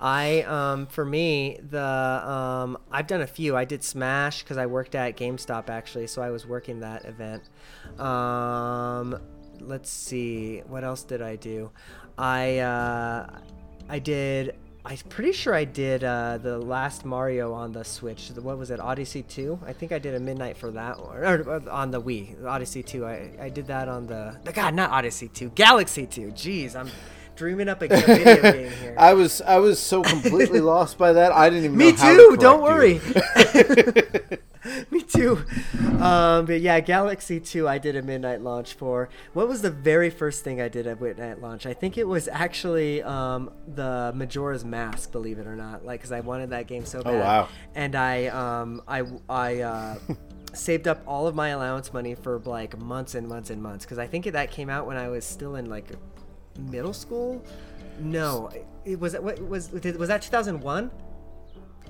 I 0.00 0.42
um 0.42 0.86
for 0.86 1.04
me 1.04 1.60
the 1.70 1.80
um 1.80 2.78
I've 2.90 3.06
done 3.06 3.22
a 3.22 3.26
few. 3.26 3.56
I 3.56 3.64
did 3.64 3.84
Smash 3.84 4.42
because 4.42 4.56
I 4.56 4.66
worked 4.66 4.94
at 4.94 5.16
GameStop 5.16 5.68
actually, 5.70 6.08
so 6.08 6.20
I 6.20 6.30
was 6.30 6.46
working 6.46 6.80
that 6.80 7.04
event. 7.04 7.48
Um, 8.00 9.20
let's 9.60 9.90
see, 9.90 10.62
what 10.66 10.84
else 10.84 11.04
did 11.04 11.22
I 11.22 11.36
do? 11.36 11.70
I 12.18 12.58
uh, 12.58 13.38
I 13.88 13.98
did. 13.98 14.56
I'm 14.86 14.98
pretty 15.08 15.32
sure 15.32 15.54
I 15.54 15.64
did 15.64 16.04
uh, 16.04 16.36
the 16.36 16.58
last 16.58 17.06
Mario 17.06 17.54
on 17.54 17.72
the 17.72 17.82
Switch. 17.84 18.28
What 18.36 18.58
was 18.58 18.70
it, 18.70 18.80
Odyssey 18.80 19.22
2? 19.22 19.60
I 19.64 19.72
think 19.72 19.92
I 19.92 19.98
did 19.98 20.14
a 20.14 20.20
midnight 20.20 20.58
for 20.58 20.70
that 20.72 21.00
one. 21.02 21.16
Or 21.16 21.70
on 21.70 21.90
the 21.90 22.02
Wii, 22.02 22.44
Odyssey 22.44 22.82
2. 22.82 23.06
I, 23.06 23.30
I 23.40 23.48
did 23.48 23.66
that 23.68 23.88
on 23.88 24.06
the. 24.06 24.36
God, 24.52 24.74
not 24.74 24.90
Odyssey 24.90 25.28
2, 25.28 25.52
Galaxy 25.54 26.04
2. 26.04 26.32
Jeez, 26.32 26.76
I'm 26.76 26.90
dreaming 27.36 27.68
up 27.68 27.82
a 27.82 27.88
video 27.88 28.42
game 28.52 28.70
here. 28.70 28.94
I 28.98 29.14
was 29.14 29.40
I 29.42 29.58
was 29.58 29.78
so 29.78 30.02
completely 30.02 30.60
lost 30.74 30.98
by 30.98 31.12
that. 31.12 31.32
I 31.32 31.48
didn't 31.50 31.66
even 31.66 31.76
Me 31.76 31.92
know 31.92 31.96
how 31.98 32.10
to 32.10 32.16
too. 32.16 32.36
Don't 32.36 32.62
worry. 32.62 33.00
Me 34.90 35.02
too. 35.02 35.44
Um, 36.00 36.46
but 36.46 36.60
yeah, 36.60 36.80
Galaxy 36.80 37.38
2 37.38 37.68
I 37.68 37.78
did 37.78 37.96
a 37.96 38.02
midnight 38.02 38.40
launch 38.40 38.74
for. 38.74 39.10
What 39.34 39.46
was 39.46 39.60
the 39.60 39.70
very 39.70 40.08
first 40.08 40.42
thing 40.42 40.60
I 40.60 40.68
did 40.68 40.86
at 40.86 41.00
midnight 41.00 41.40
launch? 41.42 41.66
I 41.66 41.74
think 41.74 41.98
it 41.98 42.08
was 42.08 42.28
actually 42.28 43.02
um, 43.02 43.50
the 43.74 44.12
Majora's 44.14 44.64
Mask, 44.64 45.12
believe 45.12 45.38
it 45.38 45.46
or 45.46 45.54
not. 45.54 45.84
Like, 45.84 46.00
because 46.00 46.12
I 46.12 46.20
wanted 46.20 46.50
that 46.50 46.66
game 46.66 46.86
so 46.86 47.02
bad. 47.02 47.14
Oh, 47.14 47.18
wow. 47.18 47.48
And 47.74 47.94
I, 47.94 48.26
um, 48.26 48.82
I, 48.88 49.02
I 49.28 49.60
uh, 49.60 49.98
saved 50.54 50.88
up 50.88 51.02
all 51.06 51.26
of 51.26 51.34
my 51.34 51.48
allowance 51.48 51.92
money 51.92 52.14
for 52.14 52.38
like 52.40 52.78
months 52.78 53.14
and 53.14 53.28
months 53.28 53.50
and 53.50 53.62
months. 53.62 53.84
Because 53.84 53.98
I 53.98 54.06
think 54.06 54.24
that 54.24 54.50
came 54.50 54.70
out 54.70 54.86
when 54.86 54.96
I 54.96 55.08
was 55.08 55.26
still 55.26 55.56
in 55.56 55.68
like 55.68 55.90
middle 56.58 56.92
school. 56.92 57.44
No, 58.00 58.50
it 58.84 58.98
was. 59.00 59.14
What 59.14 59.40
was? 59.48 59.70
Was 59.72 60.08
that 60.08 60.22
2001? 60.22 60.90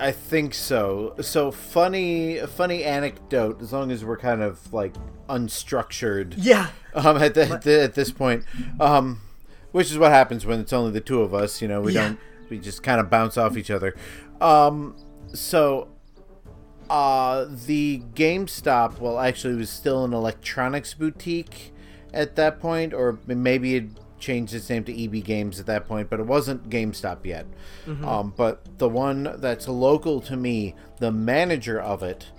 I 0.00 0.10
think 0.10 0.54
so. 0.54 1.14
So 1.20 1.50
funny, 1.52 2.38
funny 2.40 2.82
anecdote. 2.82 3.62
As 3.62 3.72
long 3.72 3.92
as 3.92 4.04
we're 4.04 4.16
kind 4.16 4.42
of 4.42 4.72
like 4.72 4.92
unstructured, 5.28 6.34
Yeah. 6.36 6.68
um, 6.94 7.16
at, 7.18 7.34
the, 7.34 7.60
the- 7.62 7.82
at 7.84 7.94
this 7.94 8.10
point, 8.10 8.44
um, 8.80 9.20
which 9.70 9.90
is 9.92 9.98
what 9.98 10.10
happens 10.10 10.44
when 10.44 10.58
it's 10.60 10.72
only 10.72 10.90
the 10.90 11.00
two 11.00 11.20
of 11.22 11.32
us. 11.32 11.62
You 11.62 11.68
know, 11.68 11.80
we 11.80 11.92
Yeah. 11.92 12.08
don't, 12.08 12.18
we 12.50 12.58
just 12.58 12.82
kind 12.82 13.00
of 13.00 13.08
bounce 13.08 13.36
off 13.38 13.56
each 13.56 13.70
other. 13.70 13.94
Um, 14.40 14.96
so, 15.32 15.88
uh, 16.90 17.46
the 17.66 18.02
GameStop, 18.14 18.98
well, 18.98 19.18
actually, 19.20 19.54
it 19.54 19.58
was 19.58 19.70
still 19.70 20.04
an 20.04 20.12
electronics 20.12 20.92
boutique 20.94 21.72
at 22.12 22.34
that 22.36 22.60
point, 22.60 22.92
or 22.92 23.18
maybe 23.26 23.76
it 23.76 23.84
changed 24.24 24.54
its 24.54 24.70
name 24.70 24.84
to 24.84 25.04
EB 25.04 25.22
Games 25.22 25.60
at 25.60 25.66
that 25.66 25.86
point, 25.86 26.08
but 26.08 26.18
it 26.18 26.26
wasn't 26.26 26.70
GameStop 26.70 27.24
yet. 27.24 27.46
Um, 28.04 28.32
but 28.34 28.78
the 28.78 28.88
one 28.88 29.34
that's 29.36 29.68
local 29.68 30.20
to 30.22 30.36
me, 30.36 30.74
the 30.98 31.12
manager 31.12 31.78
of 31.80 32.02
it, 32.02 32.30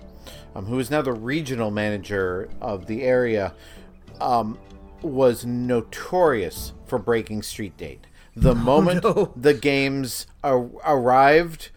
um, 0.56 0.66
who 0.66 0.80
is 0.80 0.90
now 0.90 1.02
the 1.04 1.14
regional 1.14 1.70
manager 1.70 2.50
of 2.60 2.88
the 2.88 3.04
area, 3.04 3.54
um, 4.20 4.58
was 5.02 5.46
notorious 5.46 6.74
for 6.88 6.98
breaking 6.98 7.44
street 7.44 7.78
date. 7.78 8.08
The 8.36 8.56
moment 8.72 9.04
no. 9.04 9.32
the 9.36 9.54
games 9.54 10.26
ar- 10.44 10.70
arrived, 10.84 11.70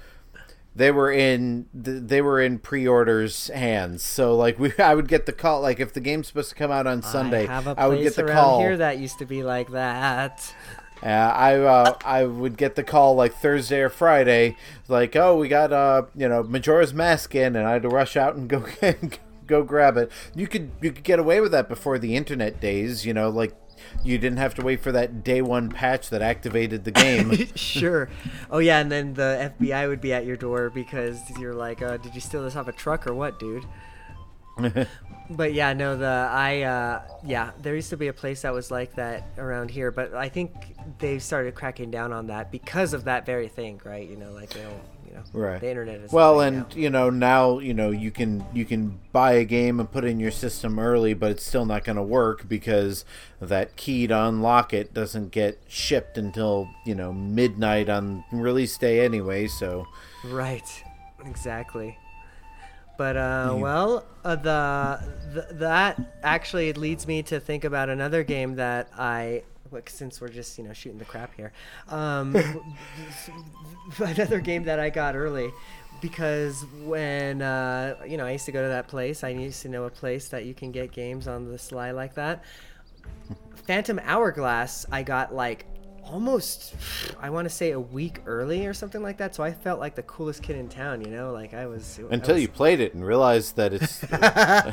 they 0.79 0.93
were 0.93 1.11
in 1.11 1.67
they 1.75 2.23
were 2.23 2.41
in 2.41 2.59
pre-orders 2.61 3.49
hands. 3.49 4.03
So 4.03 4.35
like 4.37 4.59
we, 4.59 4.73
I 4.79 4.95
would 4.95 5.09
get 5.09 5.27
the 5.27 5.33
call 5.33 5.61
like 5.61 5.81
if 5.81 5.93
the 5.93 6.01
game's 6.01 6.29
supposed 6.29 6.51
to 6.51 6.55
come 6.55 6.71
out 6.71 6.87
on 6.87 7.03
Sunday, 7.03 7.47
I 7.47 7.53
have 7.53 7.67
a 7.67 7.75
place 7.75 7.85
I 7.85 7.89
would 7.89 8.03
get 8.03 8.15
the 8.15 8.25
around 8.25 8.37
call. 8.37 8.61
here 8.61 8.77
that 8.77 8.99
used 8.99 9.19
to 9.19 9.27
be 9.27 9.43
like 9.43 9.73
that. 9.73 10.55
Uh, 11.01 11.07
I 11.07 11.55
uh, 11.55 11.97
I 12.05 12.25
would 12.25 12.57
get 12.57 12.75
the 12.75 12.83
call 12.83 13.15
like 13.15 13.33
Thursday 13.33 13.83
or 13.83 13.89
Friday, 13.89 14.57
like 14.89 15.15
oh 15.15 15.39
we 15.39 15.47
got 15.47 15.73
uh 15.73 16.07
you 16.17 16.29
know 16.29 16.43
Majora's 16.43 16.93
Mask 16.93 17.37
in, 17.37 17.55
and 17.55 17.69
I 17.69 17.75
had 17.75 17.83
to 17.83 17.89
rush 17.89 18.17
out 18.17 18.35
and 18.35 18.49
go 18.49 18.67
go 19.47 19.63
grab 19.63 19.97
it. 19.97 20.11
You 20.35 20.49
could 20.49 20.73
you 20.83 20.91
could 20.91 21.05
get 21.05 21.21
away 21.21 21.41
with 21.41 21.53
that 21.53 21.69
before 21.69 22.01
the 22.01 22.17
internet 22.17 22.61
days, 22.61 23.07
you 23.07 23.15
know, 23.15 23.29
like 23.29 23.55
you 24.05 24.19
didn't 24.19 24.39
have 24.39 24.55
to 24.55 24.63
wait 24.63 24.81
for 24.81 24.93
that 24.93 25.25
day 25.25 25.43
one 25.43 25.71
patch 25.71 26.11
that 26.11 26.23
activated 26.23 26.85
the 26.85 26.91
game. 26.91 27.47
sure. 27.55 28.09
Oh 28.51 28.59
yeah, 28.59 28.79
and 28.81 28.91
then 28.91 29.15
the 29.15 29.53
FBI 29.59 29.89
would 29.89 30.01
be 30.01 30.13
at 30.13 30.25
your 30.25 30.37
door 30.37 30.71
because 30.71 31.21
you're 31.39 31.55
like, 31.55 31.83
uh, 31.83 31.97
"Did 31.97 32.15
you 32.15 32.21
steal 32.21 32.43
this 32.43 32.57
off 32.57 32.69
a 32.69 32.73
truck 32.73 33.07
or 33.07 33.15
what, 33.15 33.39
dude?" 33.39 33.65
but 35.31 35.53
yeah, 35.53 35.73
no, 35.73 35.97
the 35.97 36.29
I 36.31 36.63
uh, 36.63 37.03
yeah, 37.25 37.53
there 37.61 37.75
used 37.75 37.91
to 37.91 37.97
be 37.97 38.09
a 38.09 38.13
place 38.13 38.43
that 38.43 38.53
was 38.53 38.71
like 38.71 38.95
that 38.97 39.25
around 39.39 39.71
here, 39.71 39.91
but 39.91 40.15
I 40.15 40.29
think 40.29 40.53
they've 40.99 41.23
started 41.23 41.55
cracking 41.55 41.91
down 41.91 42.13
on 42.13 42.27
that 42.29 42.51
because 42.51 42.93
of 42.93 43.05
that 43.05 43.27
very 43.27 43.49
thing, 43.49 43.81
right? 43.85 44.09
You 44.09 44.17
know, 44.17 44.33
like 44.33 44.51
they 44.51 44.63
don't, 44.63 44.83
you 45.09 45.15
know, 45.15 45.23
right 45.33 45.61
the 45.61 45.69
internet 45.69 46.01
is 46.01 46.13
well 46.13 46.41
and 46.41 46.59
now. 46.59 46.67
you 46.75 46.91
know 46.91 47.11
now 47.11 47.59
you 47.59 47.73
know 47.75 47.91
you 47.91 48.11
can 48.11 48.45
you 48.53 48.65
can 48.65 48.99
buy 49.13 49.33
a 49.33 49.45
game 49.45 49.81
and 49.81 49.91
put 49.91 50.05
it 50.05 50.09
in 50.09 50.21
your 50.21 50.31
system 50.31 50.79
early 50.79 51.15
but 51.15 51.31
it's 51.31 51.45
still 51.45 51.65
not 51.65 51.83
going 51.85 51.97
to 51.97 52.03
work 52.03 52.49
because 52.49 53.05
that 53.41 53.75
key 53.77 54.07
to 54.07 54.25
unlock 54.25 54.73
it 54.73 54.93
doesn't 54.93 55.31
get 55.31 55.61
shipped 55.67 56.19
until 56.19 56.69
you 56.85 56.95
know 56.95 57.13
midnight 57.13 57.89
on 57.89 58.23
release 58.33 58.77
day 58.77 59.05
anyway 59.05 59.47
so 59.47 59.87
Right. 60.25 60.85
Exactly. 61.25 61.99
But 62.97 63.17
uh, 63.17 63.55
well, 63.57 64.05
uh, 64.25 64.35
the, 64.35 65.01
the 65.33 65.55
that 65.55 66.01
actually 66.25 66.73
leads 66.73 67.07
me 67.07 67.23
to 67.25 67.39
think 67.39 67.65
about 67.65 67.89
another 67.89 68.25
game 68.25 68.57
that 68.57 68.89
I 68.99 69.45
what- 69.71 69.89
since 69.89 70.21
we're 70.21 70.29
just 70.29 70.57
you 70.59 70.65
know 70.65 70.73
shooting 70.73 70.99
the 70.99 71.05
crap 71.05 71.35
here, 71.37 71.53
um, 71.89 72.37
another 73.99 74.41
game 74.41 74.65
that 74.65 74.79
I 74.79 74.91
got 74.91 75.17
early 75.17 75.51
because 76.01 76.65
when 76.85 77.43
uh, 77.43 77.97
you 78.07 78.17
know 78.17 78.27
I 78.27 78.33
used 78.33 78.47
to 78.47 78.53
go 78.53 78.63
to 78.63 78.69
that 78.69 78.89
place, 78.89 79.25
I 79.25 79.29
used 79.31 79.63
to 79.63 79.69
know 79.69 79.85
a 79.85 79.91
place 79.91 80.29
that 80.29 80.45
you 80.45 80.55
can 80.55 80.73
get 80.73 80.93
games 80.93 81.27
on 81.29 81.51
the 81.51 81.59
sly 81.59 81.91
like 81.91 82.15
that. 82.15 82.45
Phantom 83.67 84.01
Hourglass, 84.05 84.87
I 84.91 85.03
got 85.03 85.35
like 85.35 85.67
almost, 86.05 86.75
I 87.21 87.29
want 87.29 87.45
to 87.47 87.55
say 87.55 87.73
a 87.73 87.81
week 87.81 88.23
early 88.25 88.65
or 88.67 88.73
something 88.73 89.03
like 89.03 89.19
that. 89.19 89.35
So 89.35 89.43
I 89.43 89.53
felt 89.53 89.79
like 89.79 89.95
the 89.95 90.03
coolest 90.05 90.43
kid 90.43 90.57
in 90.57 90.67
town, 90.71 91.03
you 91.03 91.11
know, 91.11 91.33
like 91.33 91.53
I 91.53 91.67
was. 91.67 92.01
I 92.11 92.15
Until 92.15 92.35
was- 92.37 92.43
you 92.43 92.49
played 92.49 92.81
it 92.81 92.95
and 92.95 93.05
realized 93.05 93.57
that 93.57 93.75
it's 93.75 94.03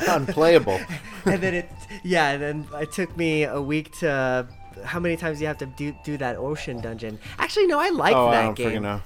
unplayable. 0.07 0.79
and 1.25 1.41
then 1.41 1.53
it, 1.55 1.69
yeah, 2.03 2.29
and 2.31 2.41
then 2.41 2.67
it 2.81 2.91
took 2.93 3.15
me 3.17 3.43
a 3.43 3.61
week 3.61 3.91
to. 3.99 4.47
How 4.83 4.99
many 4.99 5.15
times 5.17 5.37
do 5.37 5.43
you 5.43 5.47
have 5.47 5.57
to 5.59 5.65
do 5.65 5.95
do 6.03 6.17
that 6.17 6.35
ocean 6.37 6.81
dungeon? 6.81 7.19
Actually, 7.39 7.67
no, 7.67 7.79
I 7.79 7.89
liked 7.89 8.15
oh, 8.15 8.27
I 8.27 8.31
that 8.31 8.41
don't 8.43 8.55
game. 8.55 8.71
freaking 8.71 8.81
know. 8.81 9.01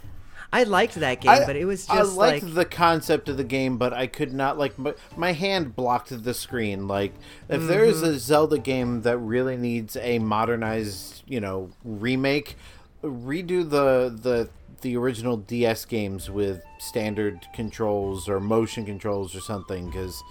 I 0.51 0.63
liked 0.63 0.95
that 0.95 1.21
game, 1.21 1.29
I- 1.31 1.45
but 1.45 1.55
it 1.55 1.65
was 1.65 1.85
just 1.85 1.97
I 1.97 2.01
liked 2.01 2.43
like 2.43 2.53
the 2.55 2.65
concept 2.65 3.29
of 3.29 3.37
the 3.37 3.43
game, 3.43 3.77
but 3.77 3.93
I 3.93 4.07
could 4.07 4.33
not 4.33 4.57
like 4.57 4.79
my, 4.79 4.95
my 5.15 5.31
hand 5.33 5.75
blocked 5.75 6.23
the 6.23 6.33
screen. 6.33 6.87
Like 6.87 7.13
if 7.49 7.67
there 7.67 7.85
is 7.85 7.97
Mm-hmm. 8.01 8.13
a 8.15 8.19
Zelda 8.19 8.57
game 8.57 9.01
that 9.03 9.17
really 9.19 9.57
needs 9.57 9.95
a 9.97 10.17
modernized, 10.19 11.21
you 11.27 11.39
know, 11.39 11.69
remake, 11.83 12.55
redo 13.03 13.69
the 13.69 14.09
the 14.21 14.49
the 14.81 14.95
original 14.97 15.35
DS 15.37 15.85
games 15.85 16.29
with 16.29 16.63
standard 16.79 17.45
controls 17.53 18.27
or 18.29 18.39
motion 18.39 18.85
controls 18.85 19.35
or 19.35 19.41
something 19.41 19.87
because 19.87 20.23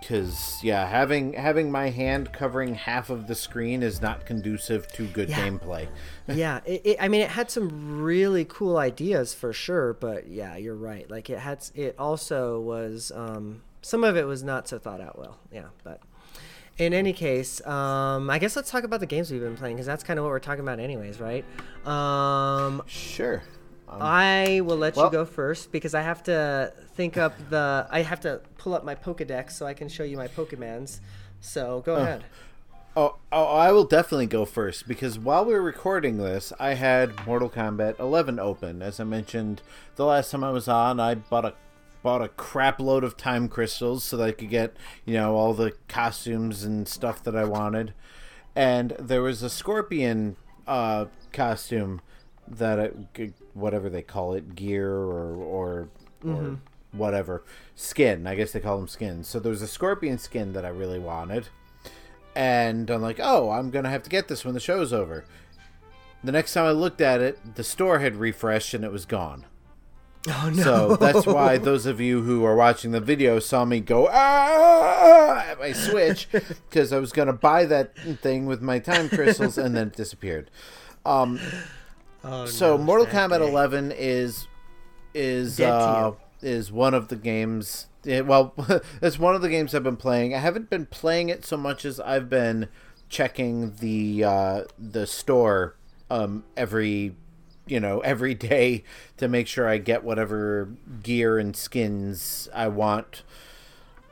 because 0.00 0.60
yeah 0.62 0.86
having 0.88 1.32
having 1.32 1.70
my 1.70 1.90
hand 1.90 2.32
covering 2.32 2.74
half 2.74 3.10
of 3.10 3.26
the 3.26 3.34
screen 3.34 3.82
is 3.82 4.00
not 4.00 4.24
conducive 4.26 4.86
to 4.92 5.06
good 5.08 5.28
Yeah. 5.28 5.40
gameplay 5.48 5.88
yeah, 6.28 6.60
it, 6.64 6.82
it, 6.84 6.96
I 7.00 7.08
mean, 7.08 7.20
it 7.22 7.30
had 7.30 7.50
some 7.50 8.00
really 8.00 8.44
cool 8.44 8.76
ideas 8.76 9.34
for 9.34 9.52
sure, 9.52 9.92
but 9.94 10.28
yeah, 10.28 10.56
you're 10.56 10.76
right. 10.76 11.10
Like 11.10 11.28
it 11.28 11.38
had, 11.40 11.64
it 11.74 11.96
also 11.98 12.60
was 12.60 13.10
um, 13.14 13.62
some 13.82 14.04
of 14.04 14.16
it 14.16 14.24
was 14.24 14.44
not 14.44 14.68
so 14.68 14.78
thought 14.78 15.00
out 15.00 15.18
well. 15.18 15.38
Yeah, 15.52 15.64
but 15.82 16.00
in 16.78 16.94
any 16.94 17.12
case, 17.12 17.60
um, 17.66 18.30
I 18.30 18.38
guess 18.38 18.54
let's 18.54 18.70
talk 18.70 18.84
about 18.84 19.00
the 19.00 19.06
games 19.06 19.32
we've 19.32 19.40
been 19.40 19.56
playing 19.56 19.74
because 19.76 19.86
that's 19.86 20.04
kind 20.04 20.18
of 20.20 20.24
what 20.24 20.30
we're 20.30 20.38
talking 20.38 20.62
about, 20.62 20.78
anyways, 20.78 21.18
right? 21.20 21.44
Um, 21.86 22.82
sure 22.86 23.42
I 24.00 24.60
will 24.64 24.76
let 24.76 24.96
well- 24.96 25.06
you 25.06 25.12
go 25.12 25.24
first 25.24 25.72
because 25.72 25.94
I 25.94 26.02
have 26.02 26.22
to 26.24 26.72
think 26.94 27.16
up 27.16 27.34
the. 27.50 27.86
I 27.90 28.02
have 28.02 28.20
to 28.20 28.40
pull 28.58 28.74
up 28.74 28.84
my 28.84 28.94
Pokedex 28.94 29.52
so 29.52 29.66
I 29.66 29.74
can 29.74 29.88
show 29.88 30.04
you 30.04 30.16
my 30.16 30.28
Pokemans. 30.28 31.00
So 31.40 31.82
go 31.84 31.96
ahead. 31.96 32.24
Oh, 32.94 33.16
oh, 33.32 33.44
I 33.44 33.72
will 33.72 33.84
definitely 33.84 34.26
go 34.26 34.44
first 34.44 34.86
because 34.86 35.18
while 35.18 35.46
we 35.46 35.54
were 35.54 35.62
recording 35.62 36.18
this, 36.18 36.52
I 36.60 36.74
had 36.74 37.26
Mortal 37.26 37.48
Kombat 37.48 37.98
11 37.98 38.38
open. 38.38 38.82
As 38.82 39.00
I 39.00 39.04
mentioned 39.04 39.62
the 39.96 40.04
last 40.04 40.30
time 40.30 40.44
I 40.44 40.50
was 40.50 40.68
on, 40.68 41.00
I 41.00 41.14
bought 41.14 41.46
a 41.46 41.54
bought 42.02 42.20
a 42.20 42.28
crap 42.28 42.80
load 42.80 43.02
of 43.02 43.16
time 43.16 43.48
crystals 43.48 44.04
so 44.04 44.16
that 44.16 44.28
I 44.28 44.32
could 44.32 44.50
get 44.50 44.76
you 45.06 45.14
know 45.14 45.36
all 45.36 45.54
the 45.54 45.72
costumes 45.88 46.64
and 46.64 46.86
stuff 46.86 47.22
that 47.24 47.34
I 47.34 47.44
wanted. 47.44 47.94
And 48.54 48.94
there 48.98 49.22
was 49.22 49.42
a 49.42 49.48
scorpion 49.48 50.36
uh, 50.66 51.06
costume 51.32 52.02
that 52.58 52.92
whatever 53.54 53.88
they 53.90 54.02
call 54.02 54.34
it, 54.34 54.54
gear 54.54 54.90
or 54.90 55.34
or, 55.34 55.88
or 56.24 56.58
whatever 56.92 57.42
skin. 57.74 58.26
I 58.26 58.34
guess 58.34 58.52
they 58.52 58.60
call 58.60 58.78
them 58.78 58.88
skins. 58.88 59.28
So 59.28 59.40
there 59.40 59.50
was 59.50 59.62
a 59.62 59.68
scorpion 59.68 60.18
skin 60.18 60.52
that 60.52 60.64
I 60.64 60.68
really 60.68 60.98
wanted 60.98 61.48
and 62.34 62.90
I'm 62.90 63.02
like, 63.02 63.20
oh, 63.22 63.50
I'm 63.50 63.70
gonna 63.70 63.90
have 63.90 64.02
to 64.04 64.10
get 64.10 64.28
this 64.28 64.44
when 64.44 64.54
the 64.54 64.60
show's 64.60 64.92
over. 64.92 65.24
The 66.24 66.32
next 66.32 66.54
time 66.54 66.66
I 66.66 66.70
looked 66.70 67.00
at 67.00 67.20
it, 67.20 67.56
the 67.56 67.64
store 67.64 67.98
had 67.98 68.16
refreshed 68.16 68.74
and 68.74 68.84
it 68.84 68.92
was 68.92 69.04
gone. 69.04 69.44
Oh 70.28 70.52
no! 70.54 70.62
So 70.62 70.96
that's 70.96 71.26
why 71.26 71.58
those 71.58 71.84
of 71.84 72.00
you 72.00 72.22
who 72.22 72.44
are 72.44 72.54
watching 72.54 72.92
the 72.92 73.00
video 73.00 73.40
saw 73.40 73.64
me 73.64 73.80
go 73.80 74.08
ah 74.10 75.40
at 75.40 75.58
my 75.58 75.72
Switch 75.72 76.28
because 76.32 76.92
I 76.92 76.98
was 76.98 77.12
gonna 77.12 77.32
buy 77.32 77.64
that 77.66 77.96
thing 78.20 78.46
with 78.46 78.62
my 78.62 78.78
time 78.78 79.08
crystals 79.08 79.58
and 79.58 79.74
then 79.74 79.88
it 79.88 79.96
disappeared. 79.96 80.50
Um, 81.04 81.40
Oh, 82.24 82.46
so 82.46 82.76
no, 82.76 82.82
Mortal 82.82 83.06
Kombat 83.06 83.38
day. 83.40 83.48
11 83.48 83.92
is 83.92 84.46
is 85.14 85.60
uh, 85.60 86.12
is 86.40 86.70
one 86.72 86.94
of 86.94 87.08
the 87.08 87.16
games. 87.16 87.88
yeah, 88.04 88.20
well, 88.20 88.54
it's 89.02 89.18
one 89.18 89.34
of 89.34 89.42
the 89.42 89.48
games 89.48 89.74
I've 89.74 89.82
been 89.82 89.96
playing. 89.96 90.34
I 90.34 90.38
haven't 90.38 90.70
been 90.70 90.86
playing 90.86 91.28
it 91.28 91.44
so 91.44 91.56
much 91.56 91.84
as 91.84 92.00
I've 92.00 92.28
been 92.28 92.68
checking 93.08 93.74
the 93.76 94.24
uh, 94.24 94.64
the 94.78 95.06
store 95.06 95.76
um, 96.10 96.44
every 96.56 97.14
you 97.66 97.80
know 97.80 98.00
every 98.04 98.34
day 98.34 98.84
to 99.16 99.28
make 99.28 99.46
sure 99.46 99.68
I 99.68 99.78
get 99.78 100.04
whatever 100.04 100.68
gear 101.02 101.38
and 101.38 101.56
skins 101.56 102.48
I 102.54 102.68
want. 102.68 103.22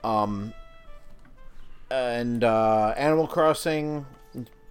Um, 0.03 0.55
and 1.90 2.42
uh, 2.42 2.94
Animal 2.96 3.27
Crossing, 3.27 4.07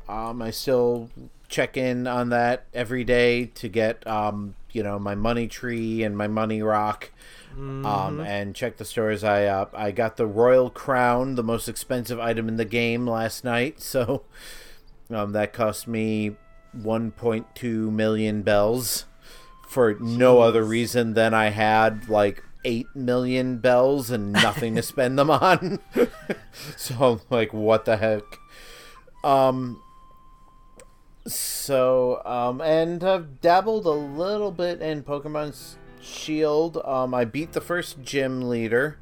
um, 0.08 0.42
I 0.42 0.52
still 0.52 1.10
check 1.50 1.76
in 1.76 2.08
on 2.08 2.30
that 2.30 2.66
every 2.74 3.04
day 3.04 3.48
to 3.48 3.68
get 3.68 4.06
um, 4.08 4.56
you 4.72 4.84
know 4.84 4.98
my 4.98 5.16
money 5.16 5.48
tree 5.48 6.04
and 6.04 6.18
my 6.18 6.28
money 6.28 6.62
rock. 6.62 7.12
Um, 7.58 8.22
and 8.22 8.56
check 8.56 8.78
the 8.78 8.86
stores. 8.86 9.22
I 9.24 9.46
uh, 9.46 9.66
I 9.74 9.92
got 9.92 10.16
the 10.16 10.28
Royal 10.28 10.70
Crown, 10.70 11.36
the 11.36 11.44
most 11.44 11.68
expensive 11.68 12.18
item 12.18 12.48
in 12.48 12.56
the 12.56 12.64
game 12.64 13.06
last 13.06 13.44
night. 13.44 13.82
So 13.90 14.24
um, 15.10 15.32
that 15.34 15.52
cost 15.52 15.88
me 15.88 16.38
1.2 16.78 17.92
million 17.92 18.44
bells 18.44 19.06
for 19.68 19.96
no 20.00 20.42
other 20.42 20.64
reason 20.64 21.16
than 21.16 21.34
I 21.34 21.50
had 21.50 22.08
like 22.08 22.44
8 22.66 22.88
million 22.96 23.58
bells 23.58 24.12
and 24.12 24.32
nothing 24.32 24.76
to 24.76 24.82
spend 24.84 25.18
them 25.18 25.30
on. 25.30 25.80
so 26.78 26.96
I'm 27.14 27.22
like, 27.30 27.54
what 27.54 27.86
the 27.86 27.98
heck? 27.98 28.24
Um, 29.24 29.82
so, 31.34 32.22
um, 32.26 32.62
and 32.62 33.04
I've 33.04 33.42
dabbled 33.42 33.86
a 33.86 33.92
little 33.92 34.52
bit 34.52 34.82
in 34.82 35.04
Pokemon's 35.04 35.78
Shield. 36.02 36.78
Um, 36.84 37.14
I 37.14 37.26
beat 37.26 37.54
the 37.54 37.62
first 37.62 38.02
gym 38.02 38.50
leader. 38.50 38.98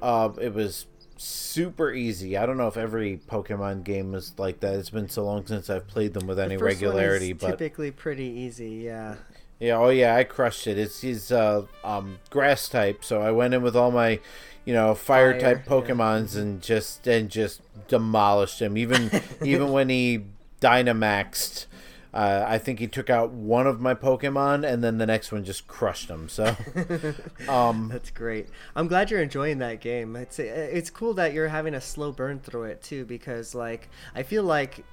Uh, 0.00 0.30
it 0.40 0.54
was 0.54 0.86
super 1.16 1.92
easy. 1.92 2.36
I 2.36 2.46
don't 2.46 2.56
know 2.56 2.68
if 2.68 2.76
every 2.76 3.20
Pokemon 3.28 3.84
game 3.84 4.14
is 4.14 4.34
like 4.38 4.60
that. 4.60 4.74
It's 4.74 4.90
been 4.90 5.08
so 5.08 5.24
long 5.24 5.46
since 5.46 5.68
I've 5.68 5.86
played 5.86 6.14
them 6.14 6.26
with 6.26 6.38
any 6.38 6.56
The 6.56 6.60
first 6.60 6.64
one 6.64 6.72
is 6.72 6.82
regularity, 6.82 7.32
but 7.34 7.50
typically 7.50 7.90
pretty 7.90 8.24
easy. 8.24 8.70
Yeah. 8.84 9.16
yeah, 9.58 9.76
oh 9.76 9.90
yeah, 9.90 10.16
I 10.16 10.24
crushed 10.24 10.66
it. 10.66 10.78
It's 10.78 11.02
he's 11.02 11.30
uh 11.30 11.66
um 11.84 12.18
grass 12.30 12.68
type, 12.68 13.04
so 13.04 13.20
I 13.20 13.32
went 13.32 13.52
in 13.52 13.62
with 13.62 13.76
all 13.76 13.90
my, 13.90 14.20
you 14.64 14.72
know, 14.72 14.94
fire, 14.94 15.32
Fire, 15.32 15.40
type 15.40 15.64
yeah. 15.66 15.70
Pokemons 15.70 16.36
and 16.36 16.62
just 16.62 17.06
and 17.06 17.28
just 17.28 17.60
demolished 17.88 18.62
him. 18.62 18.78
Even 18.78 19.10
even 19.44 19.72
when 19.72 19.90
he 19.90 20.24
Dynamaxed, 20.60 21.66
uh, 22.12 22.44
I 22.46 22.58
think 22.58 22.80
he 22.80 22.86
took 22.86 23.08
out 23.08 23.30
one 23.30 23.66
of 23.66 23.80
my 23.80 23.94
Pokemon 23.94 24.66
and 24.70 24.82
then 24.82 24.98
the 24.98 25.06
next 25.06 25.30
one 25.32 25.44
just 25.44 25.66
crushed 25.68 26.08
him. 26.08 26.28
So 26.28 26.56
um 27.48 27.88
That's 27.90 28.10
great. 28.10 28.48
I'm 28.74 28.88
glad 28.88 29.10
you're 29.10 29.22
enjoying 29.22 29.58
that 29.58 29.80
game. 29.80 30.16
It's 30.16 30.38
it's 30.38 30.90
cool 30.90 31.14
that 31.14 31.32
you're 31.32 31.48
having 31.48 31.74
a 31.74 31.80
slow 31.80 32.12
burn 32.12 32.40
through 32.40 32.64
it 32.64 32.82
too, 32.82 33.04
because 33.04 33.54
like 33.54 33.88
I 34.14 34.22
feel 34.22 34.42
like 34.42 34.84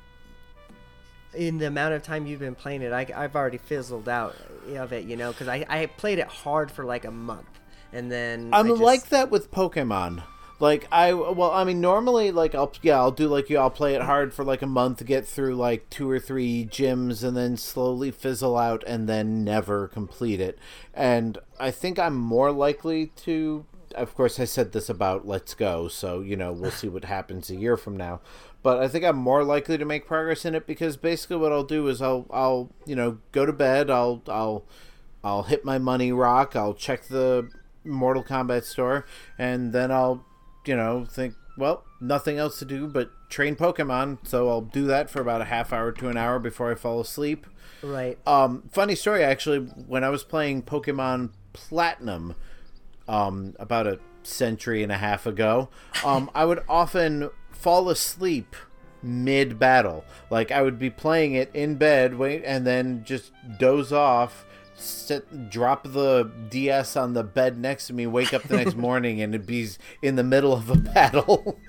in 1.33 1.57
the 1.57 1.67
amount 1.67 1.93
of 1.93 2.03
time 2.03 2.25
you've 2.25 2.39
been 2.39 2.55
playing 2.55 2.81
it, 2.81 2.91
I, 2.93 3.05
I've 3.15 3.35
already 3.35 3.57
fizzled 3.57 4.07
out 4.09 4.35
of 4.75 4.93
it, 4.93 5.05
you 5.05 5.15
know, 5.17 5.31
because 5.31 5.47
I, 5.47 5.65
I 5.69 5.85
played 5.85 6.19
it 6.19 6.27
hard 6.27 6.71
for 6.71 6.85
like 6.85 7.05
a 7.05 7.11
month, 7.11 7.59
and 7.91 8.11
then 8.11 8.49
I'm 8.53 8.67
just- 8.69 8.81
like 8.81 9.09
that 9.09 9.29
with 9.29 9.51
Pokemon. 9.51 10.23
Like 10.59 10.87
I 10.91 11.13
well, 11.13 11.51
I 11.51 11.63
mean, 11.63 11.81
normally 11.81 12.31
like 12.31 12.55
I'll 12.55 12.73
yeah 12.81 12.97
I'll 12.97 13.11
do 13.11 13.27
like 13.27 13.49
you 13.49 13.57
I'll 13.59 13.69
play 13.69 13.93
it 13.93 14.01
hard 14.01 14.33
for 14.33 14.43
like 14.43 14.61
a 14.61 14.67
month, 14.67 15.05
get 15.05 15.27
through 15.27 15.55
like 15.55 15.89
two 15.89 16.09
or 16.09 16.19
three 16.19 16.65
gyms, 16.65 17.23
and 17.23 17.37
then 17.37 17.57
slowly 17.57 18.09
fizzle 18.09 18.57
out, 18.57 18.83
and 18.87 19.07
then 19.07 19.43
never 19.43 19.87
complete 19.87 20.41
it. 20.41 20.57
And 20.93 21.37
I 21.59 21.69
think 21.71 21.99
I'm 21.99 22.15
more 22.15 22.51
likely 22.51 23.07
to. 23.17 23.65
Of 23.95 24.15
course, 24.15 24.39
I 24.39 24.45
said 24.45 24.73
this 24.73 24.89
about 24.89 25.27
Let's 25.27 25.53
Go, 25.53 25.87
so 25.87 26.21
you 26.21 26.35
know 26.35 26.51
we'll 26.51 26.71
see 26.71 26.89
what 26.89 27.05
happens 27.05 27.49
a 27.49 27.55
year 27.55 27.77
from 27.77 27.95
now. 27.95 28.21
But 28.63 28.79
I 28.79 28.87
think 28.87 29.05
I'm 29.05 29.15
more 29.15 29.43
likely 29.43 29.77
to 29.77 29.85
make 29.85 30.07
progress 30.07 30.43
in 30.43 30.55
it 30.55 30.65
because 30.67 30.97
basically 30.97 31.37
what 31.37 31.51
I'll 31.53 31.63
do 31.63 31.87
is 31.87 32.01
I'll 32.01 32.25
I'll 32.31 32.71
you 32.85 32.95
know 32.95 33.19
go 33.31 33.45
to 33.45 33.53
bed, 33.53 33.89
I'll 33.91 34.23
I'll 34.27 34.65
I'll 35.23 35.43
hit 35.43 35.63
my 35.63 35.77
money 35.77 36.11
rock. 36.11 36.55
I'll 36.55 36.73
check 36.73 37.03
the 37.03 37.49
Mortal 37.83 38.23
Kombat 38.23 38.63
store, 38.63 39.05
and 39.37 39.73
then 39.73 39.91
I'll, 39.91 40.25
you 40.67 40.75
know, 40.75 41.05
think, 41.05 41.35
well, 41.57 41.83
nothing 41.99 42.37
else 42.37 42.59
to 42.59 42.65
do 42.65 42.87
but 42.87 43.11
train 43.29 43.55
Pokemon. 43.55 44.19
So 44.27 44.49
I'll 44.49 44.61
do 44.61 44.85
that 44.87 45.09
for 45.09 45.21
about 45.21 45.41
a 45.41 45.45
half 45.45 45.73
hour 45.73 45.91
to 45.91 46.09
an 46.09 46.17
hour 46.17 46.39
before 46.39 46.71
I 46.71 46.75
fall 46.75 46.99
asleep. 46.99 47.47
right. 47.81 48.17
Um, 48.27 48.63
funny 48.71 48.95
story, 48.95 49.23
actually, 49.23 49.59
when 49.59 50.03
I 50.03 50.09
was 50.09 50.23
playing 50.23 50.63
Pokemon 50.63 51.31
Platinum, 51.53 52.35
um, 53.07 53.55
about 53.59 53.87
a 53.87 53.99
century 54.23 54.83
and 54.83 54.91
a 54.91 54.97
half 54.97 55.25
ago, 55.25 55.69
um, 56.05 56.29
I 56.35 56.45
would 56.45 56.63
often 56.67 57.29
fall 57.51 57.89
asleep 57.89 58.55
mid 59.01 59.57
battle. 59.57 60.03
Like 60.29 60.51
I 60.51 60.61
would 60.61 60.77
be 60.77 60.89
playing 60.89 61.33
it 61.33 61.49
in 61.53 61.75
bed, 61.75 62.17
wait, 62.17 62.43
and 62.45 62.65
then 62.65 63.03
just 63.03 63.31
doze 63.57 63.93
off, 63.93 64.45
sit, 64.77 65.49
drop 65.49 65.83
the 65.83 66.31
DS 66.49 66.95
on 66.95 67.13
the 67.13 67.23
bed 67.23 67.57
next 67.57 67.87
to 67.87 67.93
me, 67.93 68.07
wake 68.07 68.33
up 68.33 68.43
the 68.43 68.57
next 68.57 68.75
morning, 68.77 69.21
and 69.21 69.33
it'd 69.33 69.47
be 69.47 69.69
in 70.01 70.15
the 70.15 70.23
middle 70.23 70.53
of 70.53 70.69
a 70.69 70.75
battle 70.75 71.59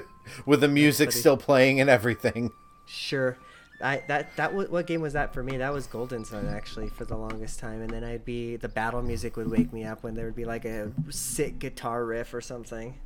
with 0.46 0.60
the 0.60 0.68
music 0.68 1.12
still 1.12 1.36
playing 1.36 1.80
and 1.80 1.90
everything. 1.90 2.50
Sure. 2.86 3.36
I 3.80 4.02
that 4.08 4.34
that 4.36 4.54
what 4.54 4.86
game 4.88 5.00
was 5.00 5.12
that 5.12 5.32
for 5.32 5.42
me? 5.42 5.56
That 5.58 5.72
was 5.72 5.86
Golden 5.86 6.24
Sun 6.24 6.48
actually 6.48 6.88
for 6.88 7.04
the 7.04 7.16
longest 7.16 7.60
time, 7.60 7.80
and 7.80 7.90
then 7.90 8.02
I'd 8.02 8.24
be 8.24 8.56
the 8.56 8.68
battle 8.68 9.02
music 9.02 9.36
would 9.36 9.48
wake 9.48 9.72
me 9.72 9.84
up 9.84 10.02
when 10.02 10.14
there 10.14 10.24
would 10.24 10.34
be 10.34 10.44
like 10.44 10.64
a 10.64 10.90
sick 11.10 11.60
guitar 11.60 12.04
riff 12.04 12.34
or 12.34 12.40
something. 12.40 12.98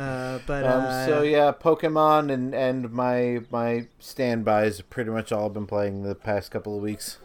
uh, 0.00 0.38
but 0.46 0.64
Um, 0.64 0.84
uh, 0.84 1.06
so 1.06 1.22
yeah, 1.22 1.52
Pokemon 1.52 2.32
and 2.32 2.54
and 2.54 2.90
my 2.90 3.40
my 3.50 3.86
standbys 3.98 4.78
have 4.78 4.88
pretty 4.88 5.10
much 5.10 5.30
all 5.30 5.50
been 5.50 5.66
playing 5.66 6.02
the 6.02 6.14
past 6.14 6.50
couple 6.50 6.74
of 6.76 6.82
weeks. 6.82 7.18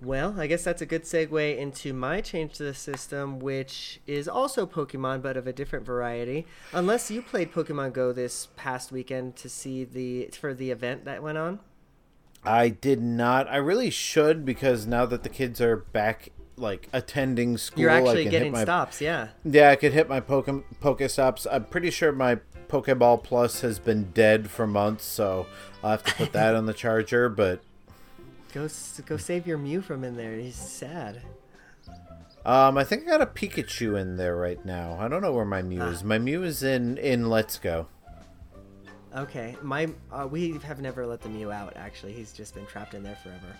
Well, 0.00 0.34
I 0.36 0.48
guess 0.48 0.64
that's 0.64 0.82
a 0.82 0.86
good 0.86 1.04
segue 1.04 1.56
into 1.56 1.92
my 1.92 2.20
change 2.20 2.54
to 2.54 2.64
the 2.64 2.74
system, 2.74 3.38
which 3.38 4.00
is 4.06 4.26
also 4.26 4.66
Pokemon, 4.66 5.22
but 5.22 5.36
of 5.36 5.46
a 5.46 5.52
different 5.52 5.86
variety. 5.86 6.44
Unless 6.72 7.10
you 7.10 7.22
played 7.22 7.52
Pokemon 7.52 7.92
Go 7.92 8.12
this 8.12 8.48
past 8.56 8.90
weekend 8.90 9.36
to 9.36 9.48
see 9.48 9.84
the 9.84 10.28
for 10.40 10.54
the 10.54 10.70
event 10.72 11.04
that 11.04 11.22
went 11.22 11.38
on. 11.38 11.60
I 12.44 12.68
did 12.68 13.00
not. 13.00 13.48
I 13.48 13.56
really 13.56 13.90
should 13.90 14.44
because 14.44 14.86
now 14.86 15.06
that 15.06 15.22
the 15.22 15.28
kids 15.28 15.60
are 15.60 15.76
back, 15.76 16.30
like 16.62 16.88
attending 16.92 17.58
school, 17.58 17.82
You're 17.82 17.90
I 17.90 17.98
actually 17.98 18.22
can 18.22 18.30
getting 18.30 18.52
my, 18.52 18.62
stops, 18.62 19.00
yeah. 19.00 19.28
Yeah, 19.44 19.70
I 19.70 19.76
could 19.76 19.92
hit 19.92 20.08
my 20.08 20.20
Poke 20.20 20.46
Pokestops. 20.80 21.46
I'm 21.50 21.64
pretty 21.64 21.90
sure 21.90 22.12
my 22.12 22.36
Pokeball 22.68 23.22
Plus 23.22 23.60
has 23.60 23.78
been 23.78 24.10
dead 24.12 24.48
for 24.48 24.66
months, 24.66 25.04
so 25.04 25.46
I'll 25.82 25.90
have 25.90 26.04
to 26.04 26.14
put 26.14 26.32
that 26.32 26.54
on 26.54 26.64
the 26.66 26.72
charger. 26.72 27.28
But 27.28 27.60
Go 28.54 28.68
go 29.06 29.16
save 29.16 29.46
your 29.46 29.58
Mew 29.58 29.80
from 29.80 30.04
in 30.04 30.16
there. 30.16 30.36
He's 30.36 30.56
sad. 30.56 31.22
um, 32.44 32.76
I 32.78 32.84
think 32.84 33.04
I 33.04 33.06
got 33.06 33.22
a 33.22 33.26
Pikachu 33.26 33.98
in 34.00 34.16
there 34.16 34.36
right 34.36 34.62
now. 34.64 34.96
I 35.00 35.08
don't 35.08 35.22
know 35.22 35.32
where 35.32 35.44
my 35.44 35.62
Mew 35.62 35.82
is. 35.82 36.04
My 36.04 36.18
Mew 36.18 36.42
is 36.42 36.62
in 36.62 36.98
in 36.98 37.28
Let's 37.28 37.58
Go. 37.58 37.88
Okay, 39.16 39.56
my 39.62 39.88
uh, 40.10 40.26
we 40.30 40.52
have 40.58 40.80
never 40.80 41.06
let 41.06 41.20
the 41.20 41.28
Mew 41.28 41.52
out. 41.52 41.74
Actually, 41.76 42.12
he's 42.14 42.32
just 42.32 42.54
been 42.54 42.66
trapped 42.66 42.94
in 42.94 43.02
there 43.02 43.16
forever. 43.22 43.56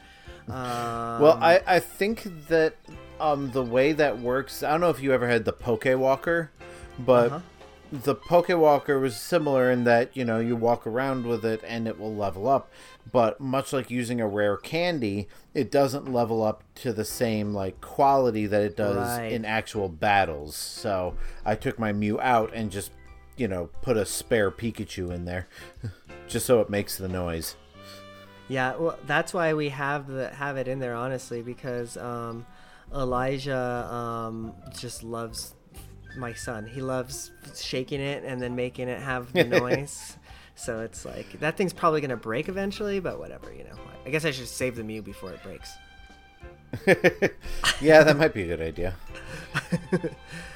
Um, 0.48 1.20
Well, 1.22 1.38
I, 1.42 1.60
I 1.66 1.78
think 1.78 2.22
that 2.48 2.74
um 3.20 3.50
the 3.52 3.62
way 3.62 3.92
that 3.92 4.18
works, 4.18 4.62
I 4.62 4.70
don't 4.70 4.80
know 4.80 4.90
if 4.90 5.00
you 5.00 5.12
ever 5.12 5.28
had 5.28 5.44
the 5.44 5.52
Poke 5.52 5.84
Walker, 5.86 6.50
but 6.98 7.32
Uh-huh. 7.32 7.40
the 7.92 8.14
Poke 8.14 8.48
Walker 8.48 8.98
was 8.98 9.14
similar 9.16 9.70
in 9.70 9.84
that 9.84 10.16
you 10.16 10.24
know 10.24 10.38
you 10.40 10.56
walk 10.56 10.86
around 10.86 11.26
with 11.26 11.44
it 11.44 11.60
and 11.66 11.86
it 11.86 11.98
will 12.00 12.14
level 12.14 12.48
up, 12.48 12.70
but 13.12 13.38
much 13.38 13.74
like 13.74 13.90
using 13.90 14.22
a 14.22 14.26
rare 14.26 14.56
candy, 14.56 15.28
it 15.52 15.70
doesn't 15.70 16.10
level 16.10 16.42
up 16.42 16.62
to 16.76 16.94
the 16.94 17.04
same 17.04 17.52
like 17.52 17.78
quality 17.82 18.46
that 18.46 18.62
it 18.62 18.74
does 18.76 19.18
Right. 19.18 19.32
in 19.32 19.44
actual 19.44 19.90
battles. 19.90 20.56
So 20.56 21.14
I 21.44 21.56
took 21.56 21.78
my 21.78 21.92
Mew 21.92 22.18
out 22.20 22.50
and 22.54 22.70
just 22.70 22.90
you 23.36 23.48
know 23.48 23.70
put 23.82 23.96
a 23.96 24.04
spare 24.06 24.50
Pikachu 24.50 25.12
in 25.12 25.24
there, 25.24 25.48
just 26.28 26.46
so 26.46 26.60
it 26.60 26.70
makes 26.70 26.96
the 26.96 27.08
noise. 27.08 27.56
Yeah, 28.48 28.76
well, 28.76 28.98
that's 29.06 29.32
why 29.32 29.54
we 29.54 29.70
have 29.70 30.06
the 30.08 30.28
have 30.30 30.56
it 30.56 30.68
in 30.68 30.78
there, 30.78 30.94
honestly, 30.94 31.42
because 31.42 31.96
um, 31.96 32.44
Elijah 32.94 33.88
um, 33.90 34.52
just 34.78 35.02
loves 35.02 35.54
my 36.18 36.32
son. 36.34 36.66
He 36.66 36.82
loves 36.82 37.30
shaking 37.56 38.00
it 38.00 38.24
and 38.24 38.40
then 38.42 38.54
making 38.54 38.88
it 38.88 39.00
have 39.00 39.32
the 39.32 39.44
noise. 39.60 40.18
So 40.54 40.80
it's 40.80 41.04
like 41.06 41.40
that 41.40 41.56
thing's 41.56 41.72
probably 41.72 42.00
gonna 42.02 42.16
break 42.16 42.48
eventually, 42.48 43.00
but 43.00 43.18
whatever, 43.18 43.52
you 43.52 43.64
know. 43.64 43.76
I 44.04 44.10
guess 44.10 44.24
I 44.24 44.32
should 44.32 44.48
save 44.48 44.76
the 44.76 44.82
Mew 44.84 45.00
before 45.00 45.32
it 45.32 45.42
breaks. 45.42 45.72
Yeah, 47.80 48.02
that 48.04 48.16
might 48.16 48.32
be 48.34 48.42
a 48.42 48.46
good 48.46 48.60
idea. 48.60 48.94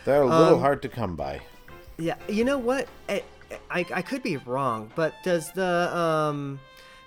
They're 0.05 0.23
a 0.23 0.27
little 0.27 0.55
Um, 0.55 0.61
hard 0.61 0.83
to 0.83 0.89
come 0.89 1.17
by. 1.17 1.41
Yeah, 1.99 2.17
you 2.29 2.45
know 2.45 2.59
what? 2.59 2.89
I, 3.09 3.23
I, 3.71 3.87
I 3.95 4.03
could 4.03 4.23
be 4.23 4.37
wrong, 4.39 4.91
but 4.95 5.15
does 5.25 5.51
the 5.53 5.97
um, 5.97 6.61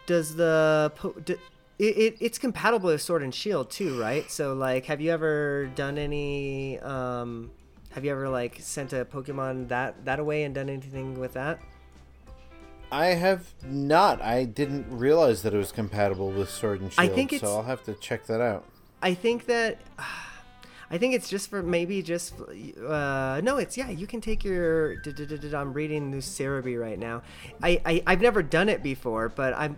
does 0.05 0.35
the 0.35 0.91
po- 0.95 1.15
it, 1.27 1.39
it 1.79 2.17
it's 2.19 2.37
compatible 2.37 2.89
with 2.89 3.01
Sword 3.01 3.23
and 3.23 3.33
Shield 3.33 3.69
too, 3.69 3.99
right? 3.99 4.29
So 4.31 4.53
like, 4.53 4.85
have 4.85 4.99
you 4.99 5.11
ever 5.11 5.69
done 5.75 5.97
any 5.97 6.79
um, 6.79 7.51
have 7.91 8.03
you 8.03 8.11
ever 8.11 8.29
like 8.29 8.57
sent 8.59 8.93
a 8.93 9.05
Pokemon 9.05 9.67
that 9.69 10.05
that 10.05 10.19
away 10.19 10.43
and 10.43 10.55
done 10.55 10.69
anything 10.69 11.19
with 11.19 11.33
that? 11.33 11.59
I 12.91 13.07
have 13.07 13.53
not. 13.63 14.19
I 14.21 14.45
didn't 14.45 14.87
realize 14.89 15.43
that 15.43 15.53
it 15.53 15.57
was 15.57 15.71
compatible 15.71 16.31
with 16.31 16.49
Sword 16.49 16.81
and 16.81 16.91
Shield. 16.91 17.11
I 17.11 17.13
think 17.13 17.31
so 17.33 17.57
I'll 17.57 17.63
have 17.63 17.83
to 17.83 17.93
check 17.93 18.25
that 18.25 18.41
out. 18.41 18.65
I 19.01 19.13
think 19.13 19.45
that. 19.45 19.79
I 20.91 20.97
think 20.97 21.13
it's 21.13 21.29
just 21.29 21.49
for 21.49 21.61
maybe 21.61 22.01
just 22.01 22.33
uh, 22.39 23.41
no. 23.43 23.57
It's 23.57 23.77
yeah. 23.77 23.89
You 23.89 24.07
can 24.07 24.21
take 24.21 24.43
your. 24.43 24.95
I'm 25.53 25.73
reading 25.73 26.11
this 26.11 26.27
Serebii 26.27 26.79
right 26.79 26.97
now. 26.97 27.21
I, 27.61 27.81
I 27.85 28.03
I've 28.07 28.21
never 28.21 28.41
done 28.41 28.69
it 28.69 28.81
before, 28.81 29.29
but 29.29 29.53
I'm 29.53 29.77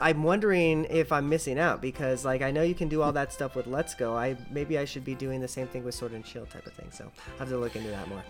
I'm 0.00 0.22
wondering 0.22 0.86
if 0.90 1.12
I'm 1.12 1.28
missing 1.28 1.58
out 1.58 1.80
because 1.80 2.24
like 2.24 2.42
I 2.42 2.50
know 2.50 2.62
you 2.62 2.74
can 2.74 2.88
do 2.88 3.02
all 3.02 3.12
that 3.12 3.32
stuff 3.32 3.54
with 3.54 3.66
Let's 3.66 3.94
Go. 3.94 4.16
I 4.16 4.36
maybe 4.50 4.78
I 4.78 4.84
should 4.84 5.04
be 5.04 5.14
doing 5.14 5.40
the 5.40 5.48
same 5.48 5.66
thing 5.66 5.84
with 5.84 5.94
Sword 5.94 6.12
and 6.12 6.26
Shield 6.26 6.50
type 6.50 6.66
of 6.66 6.72
thing. 6.72 6.90
So 6.90 7.10
I 7.36 7.38
have 7.38 7.48
to 7.48 7.58
look 7.58 7.76
into 7.76 7.90
that 7.90 8.08
more. 8.08 8.22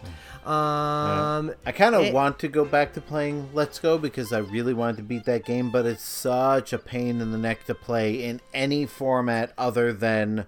Um, 0.50 1.54
I 1.64 1.72
kind 1.72 1.94
of 1.94 2.12
want 2.12 2.38
to 2.40 2.48
go 2.48 2.64
back 2.64 2.92
to 2.94 3.00
playing 3.00 3.50
Let's 3.52 3.78
Go 3.78 3.98
because 3.98 4.32
I 4.32 4.38
really 4.38 4.74
wanted 4.74 4.98
to 4.98 5.02
beat 5.02 5.24
that 5.24 5.44
game, 5.44 5.70
but 5.70 5.87
it's 5.87 6.04
such 6.04 6.72
a 6.72 6.78
pain 6.78 7.20
in 7.20 7.32
the 7.32 7.38
neck 7.38 7.64
to 7.64 7.74
play 7.74 8.22
in 8.22 8.40
any 8.52 8.87
format 8.87 9.52
other 9.56 9.92
than 9.92 10.46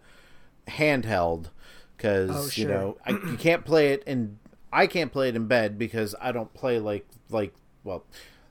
handheld. 0.69 1.51
Because 1.97 2.31
Oh, 2.33 2.61
you 2.61 2.69
know 2.69 2.97
I, 3.07 3.11
you 3.11 3.37
can't 3.39 3.65
play 3.65 3.93
it 3.93 4.03
in. 4.07 4.39
I 4.73 4.87
can't 4.87 5.13
play 5.13 5.29
it 5.29 5.37
in 5.37 5.47
bed 5.47 5.79
because 5.79 6.15
I 6.21 6.33
don't 6.33 6.53
play 6.55 6.79
like 6.79 7.07
like 7.31 7.55
well. 7.85 8.05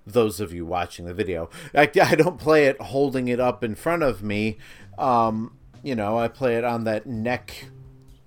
Those 0.07 0.39
of 0.39 0.53
you 0.53 0.67
watching 0.67 1.05
the 1.05 1.15
video, 1.15 1.49
I, 1.73 1.89
I 1.99 2.13
don't 2.13 2.37
play 2.37 2.67
it 2.67 2.79
holding 2.79 3.27
it 3.27 3.39
up 3.39 3.63
in 3.63 3.73
front 3.73 4.03
of 4.03 4.21
me. 4.21 4.57
Um, 4.99 5.57
you 5.81 5.95
know, 5.95 6.19
I 6.19 6.27
play 6.27 6.57
it 6.57 6.63
on 6.63 6.83
that 6.83 7.07
neck 7.07 7.65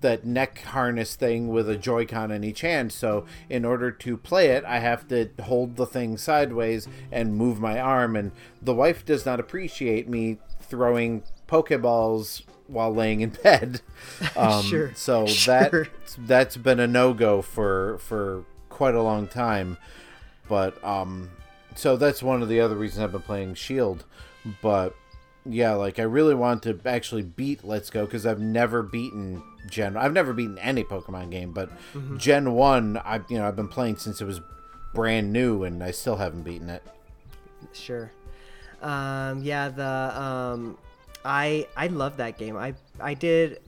that 0.01 0.25
neck 0.25 0.59
harness 0.61 1.15
thing 1.15 1.49
with 1.49 1.69
a 1.69 1.75
Joy-Con 1.75 2.31
in 2.31 2.43
each 2.43 2.61
hand. 2.61 2.91
So 2.91 3.25
in 3.49 3.65
order 3.65 3.91
to 3.91 4.17
play 4.17 4.47
it, 4.51 4.63
I 4.65 4.79
have 4.79 5.07
to 5.09 5.29
hold 5.41 5.75
the 5.75 5.85
thing 5.85 6.17
sideways 6.17 6.87
and 7.11 7.35
move 7.35 7.59
my 7.59 7.79
arm. 7.79 8.15
And 8.15 8.31
the 8.61 8.73
wife 8.73 9.03
does 9.05 9.25
not 9.25 9.39
appreciate 9.39 10.07
me 10.07 10.37
throwing 10.61 11.23
Pokeballs 11.47 12.43
while 12.69 12.93
laying 12.93 13.21
in 13.21 13.31
bed. 13.31 13.81
Um, 14.35 14.63
Sure, 14.63 14.91
So 14.95 15.25
sure. 15.27 15.53
that 15.59 15.89
that's 16.17 16.57
been 16.57 16.79
a 16.79 16.87
no 16.87 17.13
go 17.13 17.41
for 17.41 17.97
for 17.99 18.43
quite 18.69 18.95
a 18.95 19.01
long 19.01 19.27
time. 19.27 19.77
But 20.47 20.81
um, 20.83 21.29
so 21.75 21.95
that's 21.97 22.23
one 22.23 22.41
of 22.41 22.49
the 22.49 22.59
other 22.59 22.75
reasons 22.75 23.03
I've 23.03 23.11
been 23.11 23.21
playing 23.21 23.53
Shield. 23.55 24.05
But 24.61 24.95
yeah, 25.45 25.73
like 25.73 25.99
I 25.99 26.03
really 26.03 26.33
want 26.35 26.63
to 26.63 26.79
actually 26.85 27.21
beat 27.23 27.63
Let's 27.63 27.89
Go 27.89 28.05
because 28.05 28.25
I've 28.25 28.39
never 28.39 28.81
beaten 28.83 29.43
Gen. 29.69 29.95
I've 29.97 30.13
never 30.13 30.33
beaten 30.33 30.57
any 30.59 30.83
Pokemon 30.83 31.29
game, 31.31 31.51
but 31.51 31.69
Gen 32.17 32.53
One, 32.53 32.97
I 32.97 33.21
you 33.29 33.37
know 33.37 33.47
I've 33.47 33.55
been 33.55 33.67
playing 33.67 33.97
since 33.97 34.21
it 34.21 34.25
was 34.25 34.41
brand 34.93 35.31
new, 35.31 35.63
and 35.63 35.83
I 35.83 35.91
still 35.91 36.15
haven't 36.17 36.43
beaten 36.43 36.69
it. 36.69 36.83
Sure. 37.73 38.11
Um, 38.81 39.43
yeah, 39.43 39.69
the 39.69 40.21
um, 40.21 40.77
I 41.25 41.67
I 41.75 41.87
love 41.87 42.17
that 42.17 42.37
game. 42.37 42.57
I 42.57 42.73
I 42.99 43.13
did. 43.13 43.59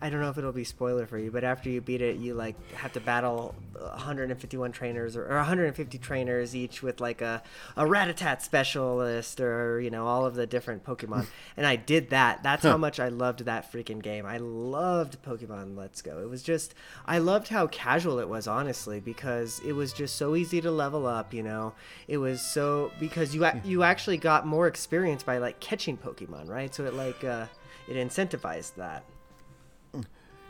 I 0.00 0.10
don't 0.10 0.20
know 0.20 0.30
if 0.30 0.38
it'll 0.38 0.52
be 0.52 0.64
spoiler 0.64 1.06
for 1.06 1.18
you, 1.18 1.30
but 1.30 1.44
after 1.44 1.68
you 1.68 1.80
beat 1.80 2.00
it, 2.00 2.16
you 2.16 2.34
like 2.34 2.56
have 2.74 2.92
to 2.92 3.00
battle 3.00 3.54
151 3.72 4.72
trainers 4.72 5.16
or, 5.16 5.26
or 5.26 5.36
150 5.36 5.98
trainers 5.98 6.56
each 6.56 6.82
with 6.82 7.00
like 7.00 7.20
a 7.20 7.42
a 7.76 7.84
Rattata 7.84 8.40
specialist 8.40 9.40
or 9.40 9.80
you 9.80 9.90
know 9.90 10.06
all 10.06 10.24
of 10.24 10.34
the 10.34 10.46
different 10.46 10.84
Pokemon. 10.84 11.26
and 11.56 11.66
I 11.66 11.76
did 11.76 12.10
that. 12.10 12.42
That's 12.42 12.62
how 12.62 12.76
much 12.76 12.98
I 13.00 13.08
loved 13.08 13.44
that 13.44 13.70
freaking 13.70 14.02
game. 14.02 14.24
I 14.26 14.38
loved 14.38 15.22
Pokemon 15.22 15.76
Let's 15.76 16.02
Go. 16.02 16.20
It 16.20 16.28
was 16.28 16.42
just 16.42 16.74
I 17.04 17.18
loved 17.18 17.48
how 17.48 17.66
casual 17.66 18.18
it 18.18 18.28
was, 18.28 18.46
honestly, 18.46 19.00
because 19.00 19.60
it 19.64 19.72
was 19.72 19.92
just 19.92 20.16
so 20.16 20.36
easy 20.36 20.60
to 20.60 20.70
level 20.70 21.06
up. 21.06 21.34
You 21.34 21.42
know, 21.42 21.74
it 22.08 22.18
was 22.18 22.40
so 22.40 22.92
because 22.98 23.34
you 23.34 23.46
you 23.64 23.82
actually 23.82 24.16
got 24.18 24.46
more 24.46 24.66
experience 24.66 25.22
by 25.22 25.38
like 25.38 25.60
catching 25.60 25.96
Pokemon, 25.96 26.48
right? 26.48 26.74
So 26.74 26.84
it 26.84 26.94
like 26.94 27.22
uh, 27.24 27.46
it 27.88 27.96
incentivized 27.96 28.74
that. 28.76 29.04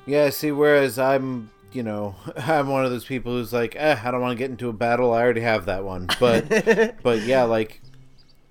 Yeah, 0.07 0.31
see, 0.31 0.53
whereas 0.53 0.99
I'm, 0.99 1.51
you 1.73 1.83
know, 1.83 2.15
I'm 2.37 2.69
one 2.69 2.85
of 2.85 2.91
those 2.91 3.05
people 3.05 3.33
who's 3.33 3.53
like, 3.53 3.75
eh, 3.77 3.99
I 4.03 4.11
don't 4.11 4.21
want 4.21 4.33
to 4.33 4.39
get 4.39 4.51
into 4.51 4.69
a 4.69 4.73
battle. 4.73 5.13
I 5.13 5.21
already 5.21 5.41
have 5.41 5.67
that 5.67 5.85
one. 5.85 6.09
But, 6.21 6.49
but 7.03 7.23
yeah, 7.23 7.43
like, 7.43 7.83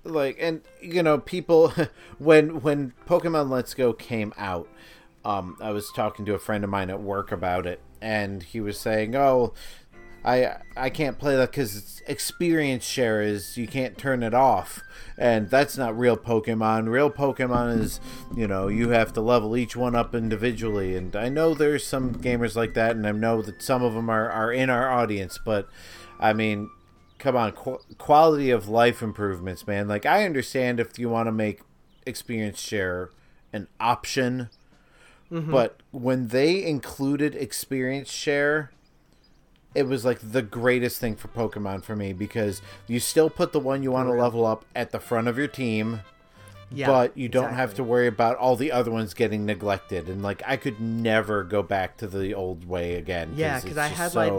like, 0.03 0.37
and 0.39 0.61
you 0.81 1.01
know, 1.01 1.17
people, 1.17 1.73
when 2.19 2.61
when 2.61 2.93
Pokemon 3.07 3.49
Let's 3.49 3.73
Go 3.73 3.93
came 3.93 4.33
out, 4.37 4.67
um, 5.23 5.57
I 5.59 5.71
was 5.71 5.91
talking 5.91 6.25
to 6.25 6.35
a 6.35 6.39
friend 6.39 6.63
of 6.63 6.69
mine 6.69 6.89
at 6.89 7.01
work 7.01 7.31
about 7.31 7.65
it, 7.65 7.81
and 8.01 8.43
he 8.43 8.61
was 8.61 8.79
saying, 8.79 9.15
oh. 9.15 9.53
I 10.25 10.57
I 10.75 10.89
can't 10.89 11.19
play 11.19 11.35
that 11.35 11.51
because 11.51 12.01
experience 12.07 12.83
share 12.83 13.21
is 13.21 13.57
you 13.57 13.67
can't 13.67 13.97
turn 13.97 14.23
it 14.23 14.33
off, 14.33 14.81
and 15.17 15.49
that's 15.49 15.77
not 15.77 15.97
real 15.97 16.17
Pokemon. 16.17 16.89
Real 16.89 17.11
Pokemon 17.11 17.79
is 17.79 17.99
you 18.35 18.47
know 18.47 18.67
you 18.67 18.89
have 18.89 19.13
to 19.13 19.21
level 19.21 19.55
each 19.55 19.75
one 19.75 19.95
up 19.95 20.15
individually, 20.15 20.95
and 20.95 21.15
I 21.15 21.29
know 21.29 21.53
there's 21.53 21.85
some 21.85 22.15
gamers 22.15 22.55
like 22.55 22.73
that, 22.73 22.95
and 22.95 23.05
I 23.05 23.11
know 23.11 23.43
that 23.43 23.61
some 23.61 23.83
of 23.83 23.93
them 23.93 24.09
are 24.09 24.29
are 24.29 24.51
in 24.51 24.71
our 24.71 24.89
audience, 24.89 25.39
but 25.45 25.69
I 26.19 26.33
mean, 26.33 26.71
come 27.19 27.35
on, 27.35 27.51
qu- 27.51 27.81
quality 27.99 28.49
of 28.49 28.67
life 28.67 29.03
improvements, 29.03 29.67
man. 29.67 29.87
Like 29.87 30.07
I 30.07 30.25
understand 30.25 30.79
if 30.79 30.97
you 30.97 31.07
want 31.07 31.27
to 31.27 31.31
make 31.31 31.61
experience 32.07 32.59
share 32.59 33.11
an 33.53 33.67
option. 33.79 34.49
Mm-hmm. 35.31 35.51
But 35.51 35.81
when 35.91 36.27
they 36.27 36.63
included 36.63 37.35
experience 37.35 38.11
share, 38.11 38.71
it 39.75 39.87
was 39.87 40.05
like 40.05 40.19
the 40.31 40.41
greatest 40.41 40.99
thing 40.99 41.15
for 41.15 41.27
Pokemon 41.27 41.83
for 41.83 41.95
me 41.95 42.13
because 42.13 42.61
you 42.87 42.99
still 42.99 43.29
put 43.29 43.51
the 43.51 43.59
one 43.59 43.83
you 43.83 43.91
want 43.91 44.07
to 44.07 44.13
oh, 44.13 44.17
level 44.17 44.45
up 44.45 44.65
at 44.73 44.91
the 44.91 44.99
front 44.99 45.27
of 45.27 45.37
your 45.37 45.49
team, 45.49 45.99
Yeah, 46.71 46.87
but 46.87 47.17
you 47.17 47.29
don't 47.29 47.53
have 47.53 47.75
to 47.75 47.83
worry 47.83 48.07
about 48.07 48.37
all 48.37 48.55
the 48.55 48.71
other 48.71 48.91
ones 48.91 49.13
getting 49.13 49.45
neglected. 49.45 50.09
And 50.09 50.21
like 50.23 50.41
I 50.45 50.57
could 50.57 50.79
never 50.79 51.43
go 51.43 51.61
back 51.63 51.97
to 51.97 52.07
the 52.07 52.33
old 52.33 52.65
way 52.67 52.95
again. 52.95 53.33
Yeah, 53.35 53.59
because 53.61 53.77
I 53.77 53.87
had 53.87 54.15
like, 54.15 54.33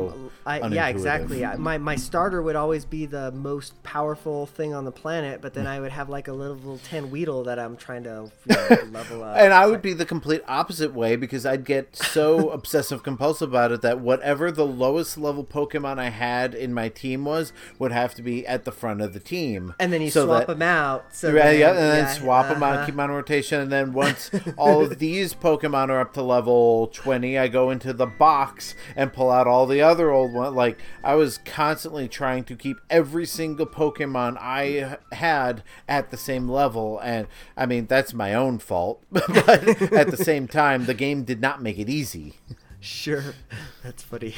I, 0.45 0.67
yeah, 0.69 0.89
exactly. 0.89 1.45
I, 1.45 1.57
my 1.57 1.79
my 1.79 1.97
starter 1.97 2.43
would 2.43 2.57
always 2.57 2.85
be 2.85 3.07
the 3.07 3.31
most 3.33 3.83
powerful 3.83 4.47
thing 4.47 4.75
on 4.75 4.85
the 4.85 4.93
planet, 4.93 5.41
but 5.41 5.55
then 5.55 5.67
I 5.67 5.81
would 5.81 5.93
have 5.93 6.09
like 6.09 6.29
a 6.29 6.33
little 6.33 6.79
ten 6.79 7.11
Weedle 7.11 7.45
that 7.45 7.59
I'm 7.59 7.77
trying 7.77 8.05
to 8.05 8.31
you 8.49 8.57
know, 8.57 8.69
level 8.91 9.23
up. 9.23 9.37
And 9.37 9.53
I 9.53 9.67
would 9.67 9.83
be 9.83 9.93
the 9.93 10.07
complete 10.07 10.43
opposite 10.49 10.93
way 10.93 11.17
because 11.17 11.47
I'd 11.47 11.65
get 11.65 11.97
so 11.97 12.51
obsessive 12.57 13.03
compulsive 13.03 13.49
about 13.51 13.73
it 13.73 13.83
that 13.83 14.01
whatever 14.01 14.51
the 14.51 14.67
lowest 14.67 15.17
level 15.17 15.45
Pokemon 15.45 15.99
I 15.99 16.11
had 16.11 16.55
in 16.55 16.75
my 16.75 16.89
team 16.89 17.25
was 17.25 17.53
would 17.79 17.93
have 17.93 18.15
to 18.17 18.23
be 18.23 18.47
at 18.47 18.65
the 18.65 18.73
front 18.73 19.01
of 19.01 19.13
the 19.13 19.21
team. 19.21 19.75
and 19.79 19.93
then 19.93 20.03
you 20.03 20.11
so 20.11 20.27
swap 20.27 20.41
that- 20.41 20.47
them 20.55 20.63
out. 20.63 21.15
So 21.15 21.33
yeah, 21.33 21.51
yeah, 21.51 21.69
and 21.71 21.79
then 21.79 22.05
yeah, 22.05 22.13
swap 22.21 22.49
them 22.49 22.63
out, 22.63 22.75
uh-huh. 22.75 22.87
keep 22.87 22.95
them 22.95 23.01
on 23.01 23.11
rotation, 23.11 23.61
and 23.61 23.73
then 23.73 23.93
once 23.93 24.31
all 24.57 24.83
of 24.83 24.99
these 24.99 25.35
Pokemon 25.35 25.89
are 25.89 26.01
up 26.01 26.13
to 26.15 26.23
level 26.23 26.89
twenty, 26.89 27.39
I 27.39 27.49
go 27.49 27.71
into 27.71 27.93
the 27.93 28.07
box 28.07 28.75
and 28.95 29.13
pull 29.13 29.31
out 29.31 29.47
all 29.47 29.67
the 29.67 29.81
other 29.81 30.11
old 30.11 30.33
ones. 30.33 30.55
Like 30.55 30.79
I 31.03 31.15
was 31.15 31.39
constantly 31.39 32.09
trying 32.09 32.45
to 32.45 32.57
keep 32.57 32.79
every 32.91 33.27
single 33.27 33.67
Pokemon 33.67 34.37
I 34.41 34.99
had 35.13 35.63
at 35.89 36.11
the 36.11 36.17
same 36.17 36.49
level, 36.49 36.99
and 37.01 37.27
I 37.57 37.67
mean 37.67 37.87
that's 37.87 38.15
my 38.15 38.35
own 38.35 38.59
fault, 38.59 39.03
but 39.11 39.83
at 39.93 40.11
the 40.11 40.17
same 40.17 40.49
time, 40.49 40.87
the 40.87 40.95
game 40.95 41.25
did 41.25 41.41
not 41.41 41.63
make 41.63 41.79
it 41.79 41.89
easy. 41.89 42.35
Sure, 42.81 43.35
that's 43.83 44.03
funny. 44.03 44.35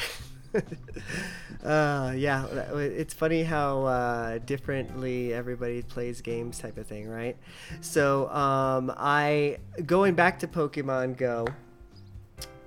uh, 1.64 2.12
yeah, 2.16 2.46
it's 2.74 3.14
funny 3.14 3.42
how 3.42 3.84
uh, 3.84 4.38
differently 4.38 5.32
everybody 5.32 5.82
plays 5.82 6.20
games, 6.20 6.58
type 6.58 6.78
of 6.78 6.86
thing, 6.86 7.08
right? 7.08 7.36
So, 7.80 8.28
um, 8.30 8.92
I 8.96 9.58
going 9.84 10.14
back 10.14 10.38
to 10.40 10.48
Pokemon 10.48 11.16
Go, 11.16 11.46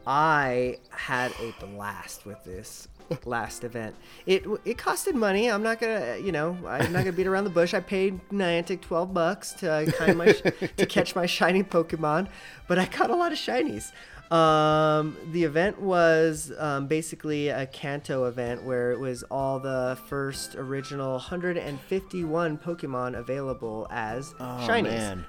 I 0.06 0.78
had 0.90 1.32
a 1.40 1.54
blast 1.66 2.26
with 2.26 2.44
this 2.44 2.88
last 3.26 3.64
event. 3.64 3.96
It 4.26 4.46
it 4.66 4.78
costed 4.78 5.16
money. 5.16 5.50
I'm 5.50 5.64
not 5.64 5.80
gonna, 5.80 6.18
you 6.18 6.32
know, 6.32 6.58
I'm 6.66 6.92
not 6.92 7.00
gonna 7.00 7.12
beat 7.12 7.28
around 7.28 7.44
the 7.44 7.50
bush. 7.50 7.74
I 7.74 7.80
paid 7.80 8.20
Niantic 8.30 8.82
12 8.82 9.14
bucks 9.14 9.54
to 9.54 9.72
uh, 9.72 9.86
kind 9.92 10.18
my 10.18 10.32
to 10.78 10.86
catch 10.86 11.16
my 11.16 11.26
shiny 11.26 11.64
Pokemon, 11.64 12.30
but 12.68 12.80
I 12.80 12.86
caught 12.86 13.10
a 13.10 13.16
lot 13.16 13.32
of 13.32 13.38
shinies. 13.38 13.92
Um, 14.32 15.18
the 15.34 15.44
event 15.44 15.82
was 15.82 16.54
um, 16.58 16.88
basically 16.88 17.50
a 17.50 17.66
Kanto 17.66 18.24
event 18.26 18.64
where 18.64 18.94
it 18.94 19.00
was 19.00 19.24
all 19.24 19.60
the 19.60 19.98
first 20.08 20.56
original 20.56 21.14
151 21.14 22.58
Pokemon 22.58 23.18
available 23.18 23.88
as 23.92 24.34
shinies. 24.34 24.80
Oh, 24.80 24.82
man. 24.84 25.26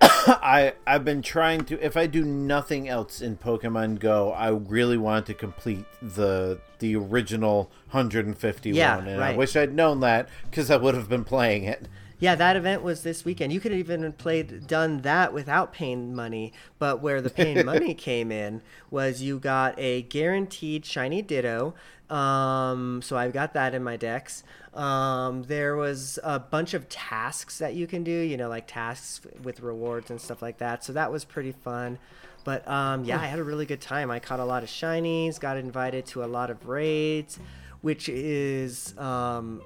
I 0.02 0.72
I've 0.86 1.04
been 1.04 1.20
trying 1.20 1.66
to 1.66 1.84
if 1.84 1.94
I 1.94 2.06
do 2.06 2.24
nothing 2.24 2.88
else 2.88 3.20
in 3.20 3.36
Pokemon 3.36 3.98
Go, 3.98 4.32
I 4.32 4.48
really 4.48 4.96
want 4.96 5.26
to 5.26 5.34
complete 5.34 5.84
the 6.00 6.58
the 6.78 6.96
original 6.96 7.70
151 7.90 8.74
Yeah, 8.74 8.98
and 8.98 9.22
I 9.22 9.36
wish 9.36 9.56
I'd 9.56 9.74
known 9.74 10.00
that 10.00 10.30
cuz 10.52 10.70
I 10.70 10.78
would 10.78 10.94
have 10.94 11.10
been 11.10 11.24
playing 11.24 11.64
it. 11.64 11.86
Yeah, 12.20 12.34
that 12.34 12.54
event 12.54 12.82
was 12.82 13.02
this 13.02 13.24
weekend. 13.24 13.52
You 13.52 13.60
could 13.60 13.72
have 13.72 13.78
even 13.78 14.12
played 14.12 14.66
done 14.66 15.00
that 15.00 15.32
without 15.32 15.72
paying 15.72 16.14
money, 16.14 16.52
but 16.78 17.00
where 17.00 17.22
the 17.22 17.30
paying 17.30 17.64
money 17.64 17.94
came 18.08 18.30
in 18.30 18.60
was 18.90 19.22
you 19.22 19.38
got 19.38 19.74
a 19.78 20.02
guaranteed 20.02 20.84
shiny 20.84 21.22
Ditto. 21.22 21.74
Um, 22.10 23.00
so 23.02 23.16
I've 23.16 23.32
got 23.32 23.54
that 23.54 23.74
in 23.74 23.82
my 23.82 23.96
dex. 23.96 24.42
Um, 24.74 25.44
there 25.44 25.76
was 25.76 26.18
a 26.22 26.38
bunch 26.38 26.74
of 26.74 26.88
tasks 26.88 27.58
that 27.58 27.74
you 27.74 27.86
can 27.86 28.04
do, 28.04 28.10
you 28.10 28.36
know, 28.36 28.48
like 28.48 28.66
tasks 28.66 29.22
with 29.42 29.60
rewards 29.60 30.10
and 30.10 30.20
stuff 30.20 30.42
like 30.42 30.58
that. 30.58 30.84
So 30.84 30.92
that 30.92 31.10
was 31.10 31.24
pretty 31.24 31.52
fun. 31.52 31.98
But 32.44 32.66
um, 32.68 33.04
yeah, 33.04 33.20
I 33.20 33.26
had 33.26 33.38
a 33.38 33.44
really 33.44 33.66
good 33.66 33.80
time. 33.80 34.10
I 34.10 34.18
caught 34.18 34.40
a 34.40 34.44
lot 34.44 34.62
of 34.62 34.68
shinies, 34.68 35.38
got 35.40 35.56
invited 35.56 36.06
to 36.06 36.24
a 36.24 36.26
lot 36.26 36.50
of 36.50 36.66
raids, 36.66 37.38
which 37.80 38.08
is 38.08 38.96
um, 38.98 39.62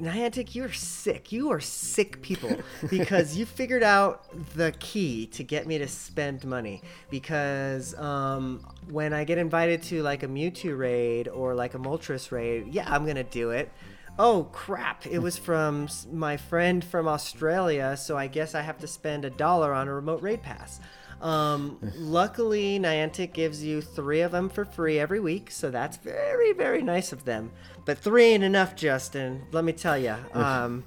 Niantic, 0.00 0.54
you're 0.54 0.72
sick. 0.72 1.30
You 1.30 1.50
are 1.50 1.60
sick 1.60 2.20
people 2.20 2.56
because 2.90 3.36
you 3.36 3.46
figured 3.46 3.82
out 3.82 4.24
the 4.54 4.72
key 4.78 5.26
to 5.28 5.44
get 5.44 5.66
me 5.66 5.78
to 5.78 5.86
spend 5.86 6.44
money. 6.44 6.82
Because 7.10 7.94
um, 7.98 8.66
when 8.90 9.12
I 9.12 9.24
get 9.24 9.38
invited 9.38 9.82
to 9.84 10.02
like 10.02 10.22
a 10.22 10.28
Mewtwo 10.28 10.76
raid 10.76 11.28
or 11.28 11.54
like 11.54 11.74
a 11.74 11.78
Moltres 11.78 12.32
raid, 12.32 12.74
yeah, 12.74 12.92
I'm 12.92 13.06
gonna 13.06 13.24
do 13.24 13.50
it. 13.50 13.70
Oh 14.18 14.48
crap! 14.52 15.06
It 15.06 15.18
was 15.18 15.36
from 15.36 15.88
my 16.10 16.38
friend 16.38 16.82
from 16.82 17.06
Australia, 17.06 17.96
so 17.96 18.16
I 18.16 18.28
guess 18.28 18.54
I 18.54 18.62
have 18.62 18.78
to 18.78 18.86
spend 18.86 19.26
a 19.26 19.30
dollar 19.30 19.74
on 19.74 19.88
a 19.88 19.94
remote 19.94 20.22
raid 20.22 20.42
pass. 20.42 20.80
Um, 21.20 21.78
luckily, 21.96 22.78
Niantic 22.78 23.32
gives 23.32 23.64
you 23.64 23.80
three 23.80 24.20
of 24.20 24.32
them 24.32 24.48
for 24.48 24.64
free 24.64 24.98
every 24.98 25.20
week, 25.20 25.50
so 25.50 25.70
that's 25.70 25.96
very, 25.96 26.52
very 26.52 26.82
nice 26.82 27.12
of 27.12 27.24
them. 27.24 27.52
But 27.84 27.98
three 27.98 28.26
ain't 28.26 28.44
enough, 28.44 28.76
Justin. 28.76 29.46
Let 29.52 29.64
me 29.64 29.72
tell 29.72 29.96
you. 29.98 30.14
Um, 30.34 30.84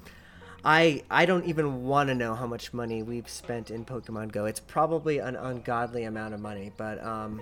I 0.64 1.02
I 1.10 1.26
don't 1.26 1.46
even 1.46 1.84
want 1.84 2.08
to 2.08 2.14
know 2.14 2.34
how 2.34 2.46
much 2.46 2.72
money 2.72 3.02
we've 3.02 3.28
spent 3.28 3.70
in 3.70 3.84
Pokemon 3.84 4.32
Go. 4.32 4.44
It's 4.44 4.60
probably 4.60 5.18
an 5.18 5.36
ungodly 5.36 6.04
amount 6.04 6.34
of 6.34 6.40
money, 6.40 6.70
but 6.76 7.02
um, 7.02 7.40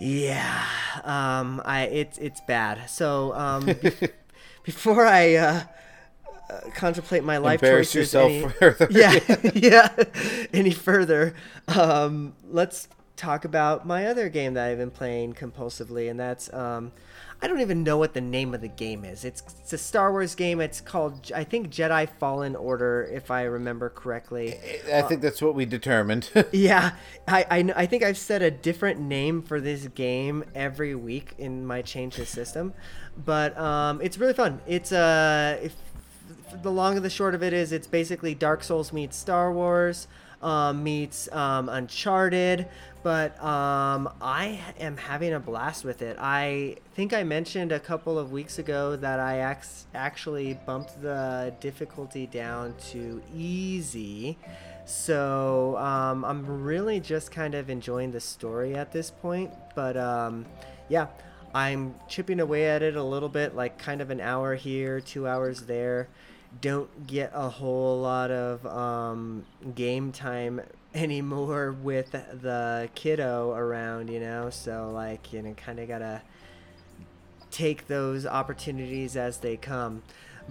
yeah, 0.00 0.64
um, 1.04 1.60
I 1.64 1.82
it's 1.82 2.18
it's 2.18 2.40
bad. 2.42 2.88
So 2.88 3.34
um, 3.34 3.66
be- 3.82 3.92
before 4.62 5.06
I 5.06 5.34
uh, 5.34 5.62
uh, 6.50 6.70
contemplate 6.74 7.24
my 7.24 7.38
life 7.38 7.62
Embarrass 7.62 7.92
choices 7.92 8.12
yourself 8.14 8.30
any- 8.32 8.48
further. 8.58 8.88
yeah, 8.90 9.18
yeah. 9.54 10.04
Any 10.52 10.72
further? 10.72 11.34
Um, 11.68 12.34
let's 12.48 12.88
talk 13.16 13.44
about 13.44 13.86
my 13.86 14.06
other 14.06 14.28
game 14.28 14.54
that 14.54 14.68
I've 14.68 14.78
been 14.78 14.90
playing 14.90 15.34
compulsively, 15.34 16.10
and 16.10 16.18
that's 16.18 16.52
um, 16.52 16.92
I 17.42 17.46
don't 17.46 17.60
even 17.60 17.82
know 17.82 17.96
what 17.96 18.12
the 18.14 18.20
name 18.20 18.54
of 18.54 18.60
the 18.60 18.68
game 18.68 19.04
is. 19.04 19.24
It's, 19.24 19.42
it's 19.60 19.72
a 19.72 19.78
Star 19.78 20.10
Wars 20.10 20.34
game. 20.34 20.60
It's 20.60 20.80
called 20.80 21.30
I 21.34 21.44
think 21.44 21.70
Jedi 21.70 22.08
Fallen 22.18 22.56
Order, 22.56 23.08
if 23.12 23.30
I 23.30 23.44
remember 23.44 23.88
correctly. 23.88 24.58
I 24.92 25.02
think 25.02 25.22
that's 25.22 25.40
what 25.40 25.54
we 25.54 25.64
determined. 25.64 26.30
Yeah, 26.52 26.92
I, 27.28 27.46
I, 27.50 27.72
I 27.76 27.86
think 27.86 28.02
I've 28.02 28.18
said 28.18 28.42
a 28.42 28.50
different 28.50 29.00
name 29.00 29.42
for 29.42 29.60
this 29.60 29.86
game 29.88 30.44
every 30.54 30.94
week 30.94 31.34
in 31.38 31.66
my 31.66 31.82
change 31.82 32.16
the 32.16 32.26
system, 32.26 32.74
but 33.24 33.56
um, 33.58 34.00
it's 34.02 34.18
really 34.18 34.34
fun. 34.34 34.60
It's 34.66 34.92
uh, 34.92 35.58
if, 35.62 35.74
the 36.62 36.70
long 36.70 36.96
and 36.96 37.04
the 37.04 37.10
short 37.10 37.34
of 37.34 37.42
it 37.42 37.52
is, 37.52 37.72
it's 37.72 37.86
basically 37.86 38.34
Dark 38.34 38.62
Souls 38.62 38.92
meets 38.92 39.16
Star 39.16 39.52
Wars, 39.52 40.08
um, 40.42 40.82
meets 40.82 41.30
um, 41.32 41.68
Uncharted, 41.68 42.66
but 43.02 43.42
um, 43.42 44.08
I 44.20 44.60
am 44.78 44.96
having 44.96 45.32
a 45.32 45.40
blast 45.40 45.84
with 45.84 46.02
it. 46.02 46.16
I 46.18 46.76
think 46.94 47.12
I 47.12 47.22
mentioned 47.22 47.72
a 47.72 47.80
couple 47.80 48.18
of 48.18 48.32
weeks 48.32 48.58
ago 48.58 48.96
that 48.96 49.20
I 49.20 49.38
ax- 49.38 49.86
actually 49.94 50.58
bumped 50.66 51.00
the 51.00 51.54
difficulty 51.60 52.26
down 52.26 52.74
to 52.90 53.22
easy. 53.34 54.38
So 54.84 55.76
um, 55.78 56.24
I'm 56.24 56.62
really 56.62 57.00
just 57.00 57.30
kind 57.30 57.54
of 57.54 57.70
enjoying 57.70 58.12
the 58.12 58.20
story 58.20 58.74
at 58.74 58.92
this 58.92 59.10
point. 59.10 59.50
But 59.74 59.96
um, 59.96 60.46
yeah, 60.88 61.06
I'm 61.54 61.94
chipping 62.08 62.40
away 62.40 62.68
at 62.68 62.82
it 62.82 62.96
a 62.96 63.02
little 63.02 63.28
bit, 63.28 63.54
like 63.54 63.78
kind 63.78 64.00
of 64.00 64.10
an 64.10 64.20
hour 64.20 64.54
here, 64.54 65.00
two 65.00 65.26
hours 65.26 65.62
there. 65.62 66.08
Don't 66.60 67.06
get 67.06 67.30
a 67.34 67.48
whole 67.48 68.00
lot 68.00 68.30
of 68.30 68.66
um, 68.66 69.44
game 69.74 70.12
time 70.12 70.60
anymore 70.94 71.72
with 71.72 72.12
the 72.12 72.88
kiddo 72.94 73.52
around, 73.52 74.08
you 74.10 74.20
know. 74.20 74.50
So 74.50 74.90
like, 74.92 75.32
you 75.32 75.42
know, 75.42 75.54
kind 75.54 75.78
of 75.78 75.88
gotta 75.88 76.22
take 77.50 77.86
those 77.86 78.26
opportunities 78.26 79.16
as 79.16 79.38
they 79.38 79.56
come. 79.56 80.02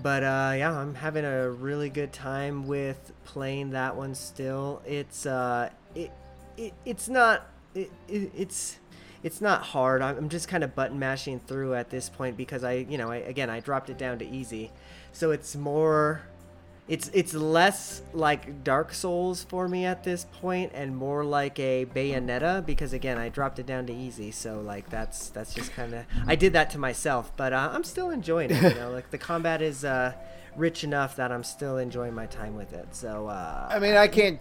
But 0.01 0.23
uh, 0.23 0.53
yeah, 0.57 0.77
I'm 0.77 0.95
having 0.95 1.25
a 1.25 1.49
really 1.49 1.89
good 1.89 2.13
time 2.13 2.67
with 2.67 3.11
playing 3.25 3.71
that 3.71 3.95
one 3.95 4.15
still. 4.15 4.81
It's 4.85 5.25
uh, 5.25 5.69
it, 5.95 6.11
it 6.57 6.73
it's 6.85 7.09
not 7.09 7.47
it, 7.75 7.91
it, 8.07 8.31
it's 8.35 8.77
it's 9.23 9.41
not 9.41 9.63
hard. 9.63 10.01
I'm 10.01 10.29
just 10.29 10.47
kind 10.47 10.63
of 10.63 10.75
button 10.75 10.97
mashing 10.97 11.39
through 11.39 11.75
at 11.75 11.89
this 11.89 12.07
point 12.07 12.37
because 12.37 12.63
I, 12.63 12.85
you 12.89 12.97
know, 12.97 13.11
I, 13.11 13.17
again, 13.17 13.49
I 13.49 13.59
dropped 13.59 13.89
it 13.89 13.97
down 13.97 14.19
to 14.19 14.25
easy. 14.27 14.71
So 15.19 15.31
it's 15.31 15.53
more 15.57 16.21
it's 16.87 17.11
it's 17.13 17.33
less 17.33 18.01
like 18.13 18.63
Dark 18.63 18.93
Souls 18.93 19.43
for 19.43 19.67
me 19.67 19.83
at 19.85 20.05
this 20.05 20.25
point 20.41 20.71
and 20.73 20.95
more 20.95 21.25
like 21.25 21.59
a 21.59 21.85
Bayonetta 21.85 22.65
because 22.65 22.93
again, 22.93 23.17
I 23.17 23.27
dropped 23.27 23.59
it 23.59 23.65
down 23.65 23.85
to 23.87 23.93
easy. 23.93 24.31
So 24.31 24.61
like 24.61 24.89
that's 24.89 25.27
that's 25.27 25.53
just 25.53 25.73
kind 25.73 25.93
of 25.93 26.05
I 26.25 26.35
did 26.35 26.53
that 26.53 26.69
to 26.69 26.77
myself, 26.77 27.31
but 27.35 27.51
uh, 27.51 27.69
I'm 27.73 27.83
still 27.83 28.09
enjoying 28.11 28.49
it, 28.51 28.63
you 28.63 28.79
know. 28.79 28.91
like 28.97 29.11
the 29.11 29.17
combat 29.17 29.61
is 29.61 29.83
uh 29.83 30.13
rich 30.55 30.85
enough 30.85 31.17
that 31.17 31.33
I'm 31.33 31.43
still 31.43 31.77
enjoying 31.77 32.13
my 32.13 32.25
time 32.25 32.55
with 32.55 32.71
it. 32.71 32.95
So 32.95 33.27
uh 33.27 33.67
I 33.69 33.77
mean, 33.79 33.95
I 33.95 34.07
can't. 34.07 34.39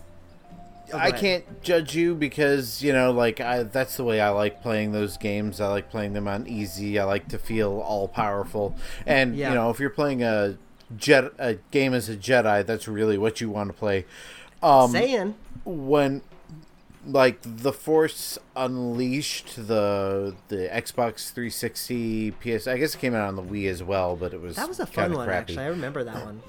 go 0.92 0.96
I 0.96 1.10
can't 1.10 1.60
judge 1.60 1.96
you 1.96 2.14
because 2.14 2.80
you 2.84 2.92
know, 2.92 3.10
like 3.10 3.40
I, 3.40 3.64
that's 3.64 3.96
the 3.96 4.04
way 4.04 4.20
I 4.20 4.30
like 4.30 4.62
playing 4.62 4.92
those 4.92 5.16
games. 5.16 5.60
I 5.60 5.66
like 5.68 5.90
playing 5.90 6.12
them 6.12 6.28
on 6.28 6.46
easy. 6.46 7.00
I 7.00 7.04
like 7.04 7.26
to 7.28 7.38
feel 7.38 7.80
all 7.80 8.06
powerful, 8.06 8.76
and 9.04 9.34
Yeah. 9.36 9.48
you 9.48 9.54
know, 9.56 9.70
if 9.70 9.80
you're 9.80 9.90
playing 9.90 10.22
a 10.22 10.56
jet 10.96 11.32
a 11.38 11.54
game 11.70 11.94
as 11.94 12.08
a 12.08 12.16
Jedi, 12.16 12.64
that's 12.64 12.88
really 12.88 13.18
what 13.18 13.40
you 13.40 13.50
want 13.50 13.70
to 13.70 13.74
play. 13.74 14.04
Um, 14.62 14.90
saying 14.90 15.34
when 15.64 16.22
like 17.06 17.38
the 17.42 17.72
Force 17.72 18.38
Unleashed, 18.56 19.56
the 19.68 20.34
the 20.48 20.68
Xbox 20.72 21.30
360, 21.32 22.32
PS, 22.32 22.66
I 22.66 22.78
guess 22.78 22.94
it 22.94 22.98
came 22.98 23.14
out 23.14 23.28
on 23.28 23.36
the 23.36 23.42
Wii 23.42 23.68
as 23.68 23.82
well, 23.82 24.16
but 24.16 24.34
it 24.34 24.40
was 24.40 24.56
that 24.56 24.68
was 24.68 24.80
a 24.80 24.86
fun 24.86 25.14
one 25.14 25.26
crappy. 25.26 25.52
actually. 25.52 25.64
I 25.64 25.68
remember 25.68 26.04
that 26.04 26.24
one. 26.24 26.42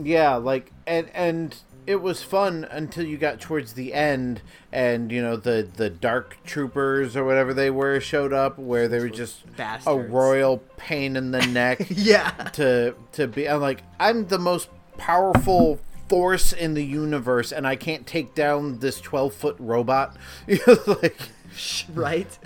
Yeah, 0.00 0.36
like 0.36 0.70
and 0.86 1.10
and 1.12 1.56
it 1.88 2.02
was 2.02 2.22
fun 2.22 2.66
until 2.70 3.04
you 3.04 3.16
got 3.16 3.40
towards 3.40 3.72
the 3.72 3.94
end 3.94 4.42
and 4.70 5.10
you 5.10 5.22
know 5.22 5.36
the 5.36 5.66
the 5.76 5.88
dark 5.88 6.36
troopers 6.44 7.16
or 7.16 7.24
whatever 7.24 7.54
they 7.54 7.70
were 7.70 7.98
showed 7.98 8.32
up 8.32 8.58
where 8.58 8.86
they 8.88 9.00
were 9.00 9.08
just 9.08 9.42
a 9.86 9.96
royal 9.96 10.58
pain 10.76 11.16
in 11.16 11.30
the 11.30 11.44
neck 11.46 11.86
Yeah. 11.88 12.30
to 12.52 12.94
to 13.12 13.26
be 13.26 13.48
I'm 13.48 13.60
like 13.62 13.82
I'm 13.98 14.26
the 14.28 14.38
most 14.38 14.68
powerful 14.98 15.80
force 16.08 16.52
in 16.52 16.74
the 16.74 16.84
universe 16.84 17.52
and 17.52 17.66
I 17.66 17.76
can't 17.76 18.06
take 18.06 18.34
down 18.34 18.78
this 18.80 19.00
12 19.00 19.32
foot 19.34 19.56
robot. 19.58 20.16
Like 20.86 21.16
right 21.94 22.38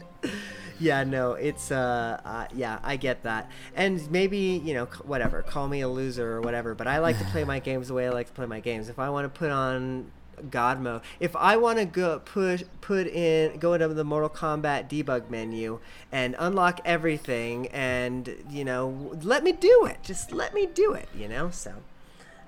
yeah 0.82 1.04
no 1.04 1.32
it's 1.32 1.70
uh, 1.70 2.20
uh 2.24 2.46
yeah 2.54 2.78
i 2.82 2.96
get 2.96 3.22
that. 3.22 3.50
And 3.74 4.10
maybe 4.10 4.60
you 4.64 4.74
know 4.74 4.86
c- 4.86 5.02
whatever 5.04 5.42
call 5.42 5.68
me 5.68 5.80
a 5.80 5.88
loser 5.88 6.32
or 6.32 6.40
whatever 6.40 6.74
but 6.74 6.86
i 6.86 6.98
like 6.98 7.18
to 7.18 7.24
play 7.26 7.44
my 7.44 7.58
games 7.68 7.88
the 7.88 7.94
way 7.94 8.06
i 8.06 8.10
like 8.10 8.26
to 8.26 8.32
play 8.32 8.46
my 8.46 8.60
games. 8.60 8.88
If 8.88 8.98
i 8.98 9.08
want 9.08 9.32
to 9.32 9.38
put 9.38 9.50
on 9.50 10.10
god 10.50 10.80
mode 10.80 11.02
if 11.20 11.36
i 11.36 11.56
want 11.56 11.78
to 11.78 11.84
go 11.84 12.18
push 12.18 12.64
put 12.80 13.06
in 13.06 13.56
go 13.58 13.74
into 13.74 13.86
the 13.88 14.02
mortal 14.02 14.28
kombat 14.30 14.88
debug 14.88 15.30
menu 15.30 15.78
and 16.10 16.34
unlock 16.38 16.80
everything 16.84 17.68
and 17.68 18.34
you 18.50 18.64
know 18.64 19.12
let 19.22 19.44
me 19.44 19.52
do 19.52 19.84
it. 19.84 19.98
Just 20.02 20.32
let 20.32 20.52
me 20.52 20.66
do 20.66 20.94
it 20.94 21.08
you 21.14 21.28
know 21.28 21.50
so 21.50 21.72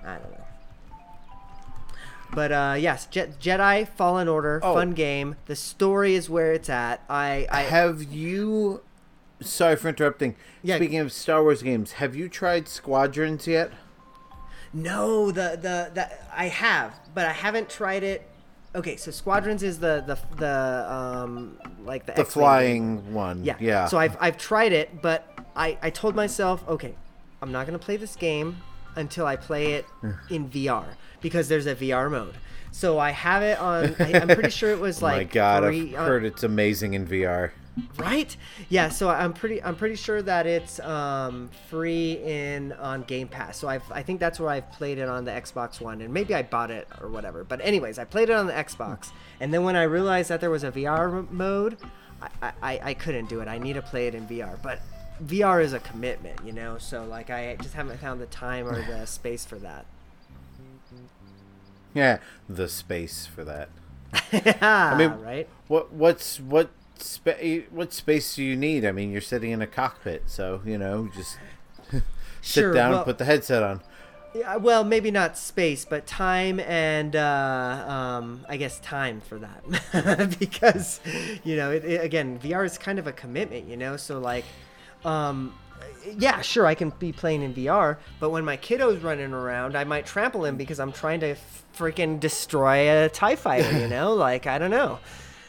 i 0.03 0.15
don't 0.15 0.31
know 0.31 0.44
but 2.33 2.51
uh, 2.51 2.75
yes, 2.77 3.05
Je- 3.07 3.27
Jedi 3.39 3.87
Fallen 3.87 4.27
Order, 4.27 4.59
Oh. 4.63 4.73
fun 4.73 4.91
game. 4.91 5.35
The 5.45 5.55
story 5.55 6.15
is 6.15 6.29
where 6.29 6.53
it's 6.53 6.69
at. 6.69 7.01
I, 7.09 7.47
I 7.51 7.61
have 7.61 8.03
you 8.03 8.81
sorry 9.41 9.75
for 9.75 9.89
interrupting 9.89 10.35
Yeah. 10.63 10.77
speaking 10.77 10.97
of 10.99 11.11
Star 11.11 11.43
Wars 11.43 11.61
games 11.61 11.93
have 11.93 12.15
you 12.15 12.29
tried 12.29 12.69
Squadrons 12.69 13.45
yet 13.47 13.69
no 14.73 15.27
the 15.31 15.57
the 15.61 15.91
the 15.93 16.09
I 16.33 16.45
have, 16.47 16.93
but 17.13 17.25
I 17.25 17.31
haven't 17.33 17.69
tried 17.69 18.03
it. 18.03 18.27
Okay, 18.73 18.97
so 18.97 19.11
Squadrons 19.11 19.63
is 19.63 19.79
the 19.79 20.03
the 20.05 20.17
the 20.37 20.91
um 20.93 21.57
like 21.85 22.05
the 22.05 22.13
the 22.13 22.21
X-Wing 22.21 22.25
game. 22.25 22.41
flying 22.41 23.13
one 23.13 23.43
Yeah. 23.43 23.55
yeah 23.59 23.85
So 23.87 23.97
I've 23.97 24.17
I've 24.19 24.37
tried 24.37 24.73
it, 24.73 25.01
but 25.01 25.27
I 25.55 25.77
I 25.81 25.89
told 25.89 26.15
myself, 26.15 26.63
okay, 26.67 26.95
I'm 27.41 27.51
not 27.51 27.65
gonna 27.65 27.79
play 27.79 27.97
this 27.97 28.15
game 28.15 28.57
until 28.95 29.25
I 29.25 29.35
play 29.35 29.73
it 29.73 29.85
in 30.29 30.49
VR 30.49 30.85
because 31.21 31.47
there's 31.47 31.65
a 31.67 31.75
VR 31.75 32.09
mode. 32.11 32.35
So 32.71 32.99
I 32.99 33.11
have 33.11 33.41
it 33.41 33.57
on. 33.59 33.95
I, 33.99 34.19
I'm 34.19 34.27
pretty 34.27 34.49
sure 34.61 34.71
it 34.71 34.79
was 34.79 35.01
Oh 35.01 35.05
like 35.05 35.17
my 35.17 35.23
god, 35.23 35.63
free 35.63 35.95
I've 35.95 36.01
on- 36.01 36.07
heard 36.07 36.25
it's 36.25 36.43
amazing 36.43 36.93
in 36.93 37.07
VR. 37.07 37.51
right 37.97 38.37
yeah 38.69 38.87
so 38.87 39.09
i'm 39.09 39.33
pretty 39.33 39.61
i'm 39.61 39.75
pretty 39.75 39.95
sure 39.95 40.21
that 40.21 40.47
it's 40.47 40.79
um 40.79 41.49
free 41.69 42.13
in 42.23 42.71
on 42.71 43.01
game 43.03 43.27
pass 43.27 43.57
so 43.57 43.67
i've 43.67 43.83
i 43.91 44.01
think 44.01 44.17
that's 44.17 44.39
where 44.39 44.49
i've 44.49 44.71
played 44.71 44.97
it 44.97 45.09
on 45.09 45.25
the 45.25 45.31
xbox 45.31 45.81
one 45.81 45.99
and 45.99 46.13
maybe 46.13 46.33
i 46.33 46.41
bought 46.41 46.71
it 46.71 46.87
or 47.01 47.09
whatever 47.09 47.43
but 47.43 47.59
anyways 47.61 47.99
i 47.99 48.05
played 48.05 48.29
it 48.29 48.33
on 48.33 48.47
the 48.47 48.53
xbox 48.53 49.09
and 49.41 49.53
then 49.53 49.65
when 49.65 49.75
i 49.75 49.83
realized 49.83 50.29
that 50.29 50.39
there 50.39 50.49
was 50.49 50.63
a 50.63 50.71
vr 50.71 51.29
mode 51.31 51.75
I, 52.41 52.53
I 52.63 52.79
i 52.81 52.93
couldn't 52.93 53.27
do 53.27 53.41
it 53.41 53.49
i 53.49 53.57
need 53.57 53.73
to 53.73 53.81
play 53.81 54.07
it 54.07 54.15
in 54.15 54.25
vr 54.25 54.57
but 54.63 54.79
vr 55.23 55.63
is 55.63 55.73
a 55.73 55.79
commitment 55.79 56.39
you 56.45 56.51
know 56.51 56.77
so 56.77 57.05
like 57.05 57.29
i 57.29 57.55
just 57.61 57.73
haven't 57.73 57.99
found 57.99 58.19
the 58.19 58.25
time 58.27 58.67
or 58.67 58.81
the 58.85 59.05
space 59.07 59.45
for 59.45 59.57
that 59.57 59.85
Yeah, 61.93 62.17
the 62.49 62.67
space 62.67 63.25
for 63.25 63.43
that. 63.45 63.69
yeah, 64.31 64.57
I 64.93 64.97
mean- 64.97 65.11
right 65.21 65.47
What 65.67 65.93
what's 65.93 66.39
what 66.39 66.69
spa- 66.97 67.37
what 67.71 67.93
space 67.93 68.35
do 68.35 68.43
you 68.43 68.55
need? 68.57 68.85
I 68.85 68.91
mean, 68.91 69.11
you're 69.11 69.21
sitting 69.21 69.51
in 69.51 69.61
a 69.61 69.67
cockpit, 69.67 70.23
so 70.27 70.61
you 70.65 70.77
know, 70.77 71.09
just 71.15 71.37
sit 71.91 72.03
Sure, 72.41 72.73
down, 72.73 72.89
well- 72.91 72.99
and 72.99 73.05
put 73.05 73.17
the 73.17 73.25
headset 73.25 73.63
on. 73.63 73.81
Yeah, 74.33 74.57
well, 74.57 74.83
maybe 74.83 75.11
not 75.11 75.37
space, 75.37 75.85
but 75.85 76.05
time 76.05 76.59
and 76.59 77.15
uh, 77.15 77.85
um, 77.87 78.45
I 78.49 78.57
guess 78.57 78.81
time 78.81 79.21
for 79.21 79.39
that, 79.39 80.35
because 80.39 80.99
you 81.45 81.55
know, 81.55 81.71
it, 81.71 81.85
it, 81.85 82.03
again, 82.03 82.37
VR 82.39 82.65
is 82.65 82.77
kind 82.77 82.99
of 82.99 83.07
a 83.07 83.13
commitment, 83.13 83.69
you 83.69 83.77
know. 83.77 83.95
So 83.95 84.19
like, 84.19 84.43
um, 85.05 85.53
yeah, 86.17 86.41
sure, 86.41 86.65
I 86.65 86.75
can 86.75 86.91
be 86.91 87.11
playing 87.11 87.41
in 87.41 87.53
VR, 87.53 87.97
but 88.19 88.29
when 88.29 88.45
my 88.45 88.57
kiddo's 88.57 89.01
running 89.01 89.33
around, 89.33 89.75
I 89.75 89.83
might 89.83 90.05
trample 90.05 90.45
him 90.45 90.55
because 90.57 90.79
I'm 90.79 90.91
trying 90.91 91.19
to 91.21 91.35
freaking 91.77 92.19
destroy 92.19 93.05
a 93.05 93.09
Tie 93.09 93.35
Fighter, 93.35 93.79
you 93.79 93.87
know. 93.95 94.13
like 94.13 94.47
I 94.47 94.57
don't 94.57 94.71
know. 94.71 94.99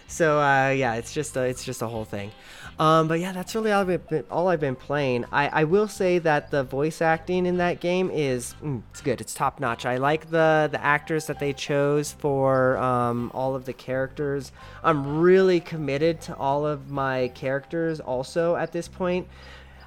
So 0.09 0.39
uh, 0.41 0.71
yeah, 0.71 0.95
it's 0.95 1.13
just 1.13 1.37
a, 1.37 1.43
it's 1.43 1.65
just 1.65 1.83
a 1.83 1.87
whole 1.87 2.05
thing. 2.05 2.31
Um, 2.79 3.09
but 3.09 3.21
yeah, 3.21 3.33
that's 3.33 3.55
really 3.55 3.73
all 3.73 3.89
I've 3.91 4.09
been, 4.09 4.25
all 4.31 4.49
I've 4.49 4.61
been 4.61 4.77
playing. 4.77 5.25
I, 5.33 5.49
I 5.49 5.65
will 5.65 5.89
say 5.89 6.19
that 6.19 6.51
the 6.51 6.63
voice 6.63 7.01
acting 7.01 7.47
in 7.47 7.57
that 7.57 7.81
game 7.81 8.11
is 8.13 8.55
mm, 8.63 8.83
it's 8.91 9.01
good. 9.01 9.21
It's 9.21 9.33
top 9.33 9.61
notch. 9.61 9.87
I 9.87 9.97
like 9.97 10.31
the 10.31 10.69
the 10.71 10.83
actors 10.85 11.27
that 11.27 11.39
they 11.39 11.55
chose 11.55 12.13
for 12.13 12.77
um, 12.77 13.31
all 13.33 13.55
of 13.55 13.65
the 13.65 13.73
characters. 13.73 14.53
I'm 14.85 15.21
really 15.21 15.59
committed 15.59 16.21
to 16.23 16.37
all 16.37 16.67
of 16.67 16.91
my 16.91 17.29
characters 17.29 17.99
also 17.99 18.57
at 18.57 18.73
this 18.73 18.89
point, 18.89 19.27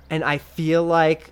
and 0.10 0.24
I 0.24 0.40
feel 0.40 0.84
like 0.84 1.32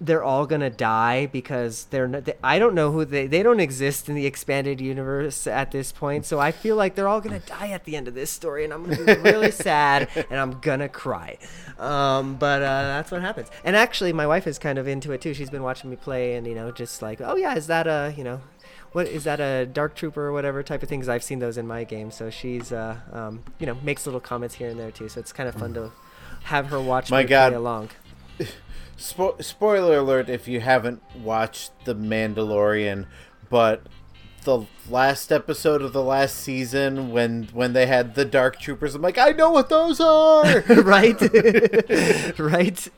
they're 0.00 0.22
all 0.22 0.46
gonna 0.46 0.70
die 0.70 1.26
because 1.26 1.84
they're 1.86 2.06
not, 2.08 2.24
they, 2.24 2.34
I 2.42 2.58
don't 2.58 2.74
know 2.74 2.92
who 2.92 3.04
they 3.04 3.26
they 3.26 3.42
don't 3.42 3.60
exist 3.60 4.08
in 4.08 4.14
the 4.14 4.26
expanded 4.26 4.80
universe 4.80 5.46
at 5.46 5.72
this 5.72 5.92
point. 5.92 6.24
So 6.24 6.38
I 6.38 6.52
feel 6.52 6.76
like 6.76 6.94
they're 6.94 7.08
all 7.08 7.20
gonna 7.20 7.40
die 7.40 7.70
at 7.70 7.84
the 7.84 7.96
end 7.96 8.08
of 8.08 8.14
this 8.14 8.30
story, 8.30 8.64
and 8.64 8.72
I'm 8.72 8.84
gonna 8.84 9.04
be 9.16 9.20
really 9.22 9.50
sad 9.68 10.08
and 10.30 10.38
I'm 10.38 10.60
gonna 10.60 10.88
cry. 10.88 11.38
Um, 11.78 12.36
but 12.36 12.62
uh, 12.62 12.82
that's 12.82 13.10
what 13.10 13.20
happens. 13.22 13.48
And 13.64 13.74
actually, 13.76 14.12
my 14.12 14.26
wife 14.26 14.46
is 14.46 14.58
kind 14.58 14.78
of 14.78 14.86
into 14.88 15.12
it 15.12 15.20
too. 15.20 15.34
She's 15.34 15.50
been 15.50 15.62
watching 15.62 15.90
me 15.90 15.96
play, 15.96 16.36
and 16.36 16.46
you 16.46 16.54
know, 16.54 16.70
just 16.70 17.02
like, 17.02 17.20
oh 17.20 17.36
yeah, 17.36 17.54
is 17.56 17.66
that 17.66 17.86
a 17.86 18.14
you 18.16 18.24
know. 18.24 18.40
What 18.92 19.06
is 19.06 19.24
that 19.24 19.38
a 19.38 19.66
dark 19.66 19.94
trooper 19.96 20.28
or 20.28 20.32
whatever 20.32 20.62
type 20.62 20.82
of 20.82 20.88
things? 20.88 21.10
I've 21.10 21.22
seen 21.22 21.40
those 21.40 21.58
in 21.58 21.66
my 21.66 21.84
game, 21.84 22.10
so 22.10 22.30
she's 22.30 22.72
uh, 22.72 22.96
um, 23.12 23.42
you 23.58 23.66
know 23.66 23.76
makes 23.82 24.06
little 24.06 24.20
comments 24.20 24.54
here 24.54 24.70
and 24.70 24.80
there 24.80 24.90
too. 24.90 25.10
So 25.10 25.20
it's 25.20 25.32
kind 25.32 25.46
of 25.46 25.54
fun 25.56 25.74
to 25.74 25.92
have 26.44 26.66
her 26.68 26.80
watch 26.80 27.10
My 27.10 27.22
me 27.22 27.28
God. 27.28 27.50
play 27.50 27.56
along. 27.56 27.90
Spo- 28.98 29.42
spoiler 29.42 29.98
alert 29.98 30.28
if 30.28 30.48
you 30.48 30.60
haven't 30.60 31.00
watched 31.16 31.70
The 31.84 31.94
Mandalorian, 31.94 33.06
but 33.48 33.82
the 34.44 34.66
last 34.88 35.30
episode 35.30 35.82
of 35.82 35.92
the 35.92 36.02
last 36.02 36.36
season 36.36 37.10
when 37.12 37.44
when 37.52 37.72
they 37.74 37.86
had 37.86 38.14
the 38.14 38.24
dark 38.24 38.58
troopers, 38.58 38.94
I'm 38.94 39.02
like, 39.02 39.18
I 39.18 39.30
know 39.30 39.50
what 39.50 39.68
those 39.68 40.00
are. 40.00 40.60
right 40.68 41.20
right 42.38 42.88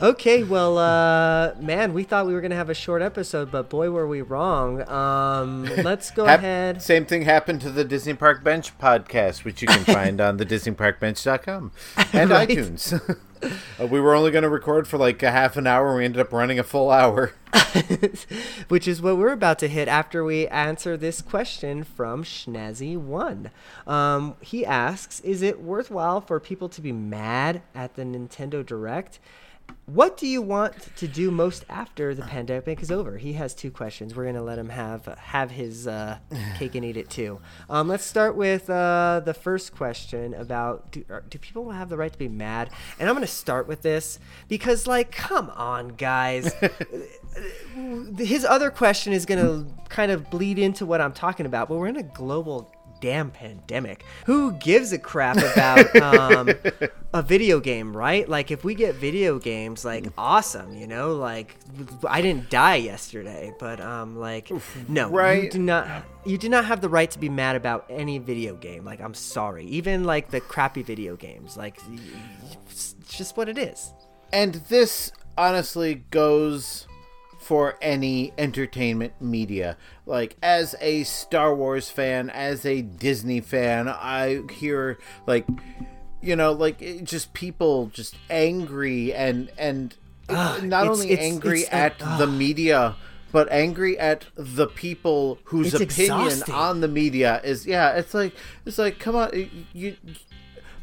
okay 0.00 0.42
well 0.42 0.78
uh 0.78 1.54
man 1.60 1.92
we 1.92 2.02
thought 2.04 2.26
we 2.26 2.32
were 2.32 2.40
gonna 2.40 2.54
have 2.54 2.70
a 2.70 2.74
short 2.74 3.02
episode 3.02 3.50
but 3.50 3.68
boy 3.68 3.90
were 3.90 4.06
we 4.06 4.22
wrong 4.22 4.88
um 4.88 5.64
let's 5.82 6.10
go 6.10 6.24
Hap- 6.24 6.38
ahead 6.38 6.80
Same 6.82 7.04
thing 7.04 7.22
happened 7.22 7.60
to 7.62 7.70
the 7.70 7.84
Disney 7.84 8.14
Park 8.14 8.42
Bench 8.42 8.76
podcast, 8.78 9.44
which 9.44 9.60
you 9.60 9.68
can 9.68 9.84
find 9.94 10.20
on 10.20 10.36
the 10.38 10.46
DisneyParkBench.com 10.46 11.72
and 12.12 12.30
Right. 12.30 12.48
iTunes. 12.48 13.18
Uh, 13.42 13.86
we 13.86 13.98
were 13.98 14.14
only 14.14 14.30
going 14.30 14.42
to 14.42 14.50
record 14.50 14.86
for 14.86 14.98
like 14.98 15.22
a 15.22 15.30
half 15.30 15.56
an 15.56 15.66
hour. 15.66 15.96
We 15.96 16.04
ended 16.04 16.20
up 16.20 16.30
running 16.30 16.58
a 16.58 16.62
full 16.62 16.90
hour. 16.90 17.32
which 18.68 18.86
is 18.86 19.00
what 19.00 19.16
we're 19.16 19.32
about 19.32 19.58
to 19.60 19.66
hit 19.68 19.88
after 19.88 20.22
we 20.22 20.46
answer 20.48 20.94
this 20.94 21.22
question 21.22 21.82
from 21.82 22.22
Schnazzy1. 22.22 23.50
Um, 23.86 24.34
he 24.42 24.66
asks 24.66 25.20
Is 25.20 25.40
it 25.40 25.62
worthwhile 25.62 26.20
for 26.20 26.38
people 26.38 26.68
to 26.68 26.82
be 26.82 26.92
mad 26.92 27.62
at 27.74 27.94
the 27.94 28.02
Nintendo 28.02 28.64
Direct? 28.64 29.18
What 29.86 30.16
do 30.16 30.26
you 30.26 30.40
want 30.40 30.74
to 30.96 31.08
do 31.08 31.30
most 31.30 31.64
after 31.68 32.14
the 32.14 32.22
pandemic 32.22 32.80
is 32.80 32.90
over? 32.90 33.18
He 33.18 33.32
has 33.34 33.54
two 33.54 33.70
questions. 33.70 34.14
We're 34.14 34.26
gonna 34.26 34.42
let 34.42 34.58
him 34.58 34.68
have 34.68 35.06
have 35.06 35.50
his 35.50 35.86
uh, 35.86 36.18
cake 36.58 36.74
and 36.74 36.84
eat 36.84 36.96
it 36.96 37.10
too. 37.10 37.40
Um, 37.68 37.88
let's 37.88 38.04
start 38.04 38.36
with 38.36 38.70
uh, 38.70 39.20
the 39.24 39.34
first 39.34 39.74
question 39.74 40.34
about 40.34 40.92
do, 40.92 41.04
are- 41.10 41.24
do 41.28 41.38
people 41.38 41.70
have 41.70 41.88
the 41.88 41.96
right 41.96 42.12
to 42.12 42.18
be 42.18 42.28
mad? 42.28 42.70
And 42.98 43.08
I'm 43.08 43.14
gonna 43.14 43.26
start 43.26 43.66
with 43.66 43.82
this 43.82 44.18
because, 44.48 44.86
like, 44.86 45.10
come 45.12 45.50
on, 45.50 45.88
guys. 45.88 46.52
his 48.18 48.44
other 48.44 48.70
question 48.70 49.12
is 49.12 49.26
gonna 49.26 49.66
kind 49.88 50.12
of 50.12 50.30
bleed 50.30 50.58
into 50.58 50.86
what 50.86 51.00
I'm 51.00 51.12
talking 51.12 51.46
about, 51.46 51.68
but 51.68 51.76
we're 51.76 51.88
in 51.88 51.96
a 51.96 52.02
global 52.02 52.72
damn 53.00 53.30
pandemic. 53.30 54.04
Who 54.26 54.52
gives 54.52 54.92
a 54.92 54.98
crap 54.98 55.36
about 55.38 55.96
um, 55.96 56.50
a 57.14 57.22
video 57.22 57.60
game, 57.60 57.96
right? 57.96 58.28
Like, 58.28 58.50
if 58.50 58.62
we 58.64 58.74
get 58.74 58.94
video 58.94 59.38
games, 59.38 59.84
like, 59.84 60.06
awesome, 60.18 60.74
you 60.76 60.86
know? 60.86 61.14
Like, 61.14 61.56
I 62.08 62.20
didn't 62.22 62.50
die 62.50 62.76
yesterday, 62.76 63.52
but 63.58 63.80
um, 63.80 64.16
like, 64.16 64.50
no, 64.88 65.08
you 65.08 65.16
Right. 65.16 65.50
do 65.50 65.58
not. 65.58 66.04
You 66.26 66.36
do 66.36 66.48
not 66.50 66.66
have 66.66 66.80
the 66.82 66.88
right 66.90 67.10
to 67.12 67.18
be 67.18 67.28
mad 67.30 67.56
about 67.56 67.86
any 67.88 68.18
video 68.18 68.54
game. 68.54 68.84
Like, 68.84 69.00
I'm 69.00 69.14
sorry, 69.14 69.64
even 69.66 70.04
like 70.04 70.30
the 70.30 70.40
crappy 70.40 70.82
video 70.82 71.16
games. 71.16 71.56
Like, 71.56 71.78
it's 72.68 72.94
just 73.08 73.36
what 73.36 73.48
it 73.48 73.56
is. 73.58 73.92
And 74.32 74.54
this 74.68 75.12
honestly 75.38 76.04
goes 76.10 76.86
for 77.40 77.76
any 77.82 78.32
entertainment 78.38 79.14
media. 79.20 79.76
Like 80.06 80.36
as 80.42 80.74
a 80.80 81.02
Star 81.04 81.54
Wars 81.54 81.90
fan, 81.90 82.30
as 82.30 82.64
a 82.66 82.82
Disney 82.82 83.40
fan, 83.40 83.88
I 83.88 84.42
hear 84.52 84.98
like 85.26 85.46
you 86.22 86.36
know, 86.36 86.52
like 86.52 87.02
just 87.04 87.32
people 87.32 87.86
just 87.86 88.14
angry 88.28 89.12
and 89.14 89.50
and 89.58 89.96
not 90.28 90.62
it's- 90.62 90.88
only 90.88 91.10
it's- 91.12 91.26
angry 91.32 91.60
it's 91.60 91.72
at 91.72 92.00
like, 92.00 92.18
the 92.18 92.26
media 92.26 92.94
but 93.32 93.50
angry 93.52 93.96
at 93.98 94.26
the 94.34 94.66
people 94.66 95.38
whose 95.44 95.72
opinion 95.72 96.26
exhausting. 96.28 96.52
on 96.54 96.80
the 96.80 96.88
media 96.88 97.40
is 97.44 97.64
yeah 97.64 97.92
it's 97.92 98.12
like 98.12 98.34
it's 98.66 98.76
like 98.76 98.98
come 98.98 99.14
on 99.14 99.30
you, 99.32 99.48
you 99.72 99.96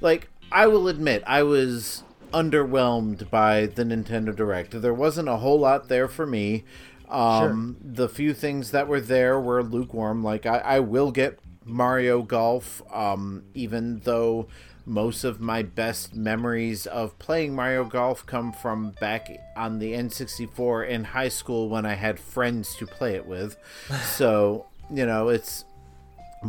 like 0.01 0.29
I 0.51 0.67
will 0.67 0.87
admit 0.87 1.23
I 1.27 1.43
was 1.43 2.03
underwhelmed 2.31 3.29
by 3.29 3.65
the 3.65 3.83
Nintendo 3.83 4.35
Direct. 4.35 4.81
There 4.81 4.93
wasn't 4.93 5.29
a 5.29 5.37
whole 5.37 5.59
lot 5.59 5.87
there 5.87 6.07
for 6.07 6.25
me. 6.25 6.63
Um, 7.09 7.77
The 7.81 8.09
few 8.09 8.33
things 8.33 8.71
that 8.71 8.87
were 8.87 8.99
there 9.01 9.39
were 9.39 9.63
lukewarm. 9.63 10.23
Like 10.23 10.45
I, 10.45 10.57
I 10.57 10.79
will 10.79 11.11
get 11.11 11.39
Mario 11.65 12.21
Golf, 12.21 12.81
um, 12.93 13.43
even 13.53 13.99
though 14.03 14.47
most 14.85 15.25
of 15.25 15.41
my 15.41 15.61
best 15.61 16.15
memories 16.15 16.87
of 16.87 17.17
playing 17.19 17.53
Mario 17.53 17.83
Golf 17.83 18.25
come 18.25 18.53
from 18.53 18.91
back 19.01 19.29
on 19.55 19.79
the 19.79 19.91
N64 19.91 20.87
in 20.87 21.03
high 21.03 21.27
school 21.27 21.67
when 21.67 21.85
I 21.85 21.95
had 21.95 22.19
friends 22.19 22.75
to 22.77 22.87
play 22.87 23.15
it 23.15 23.25
with. 23.25 23.57
so 24.03 24.65
you 24.89 25.05
know 25.05 25.29
it's, 25.29 25.65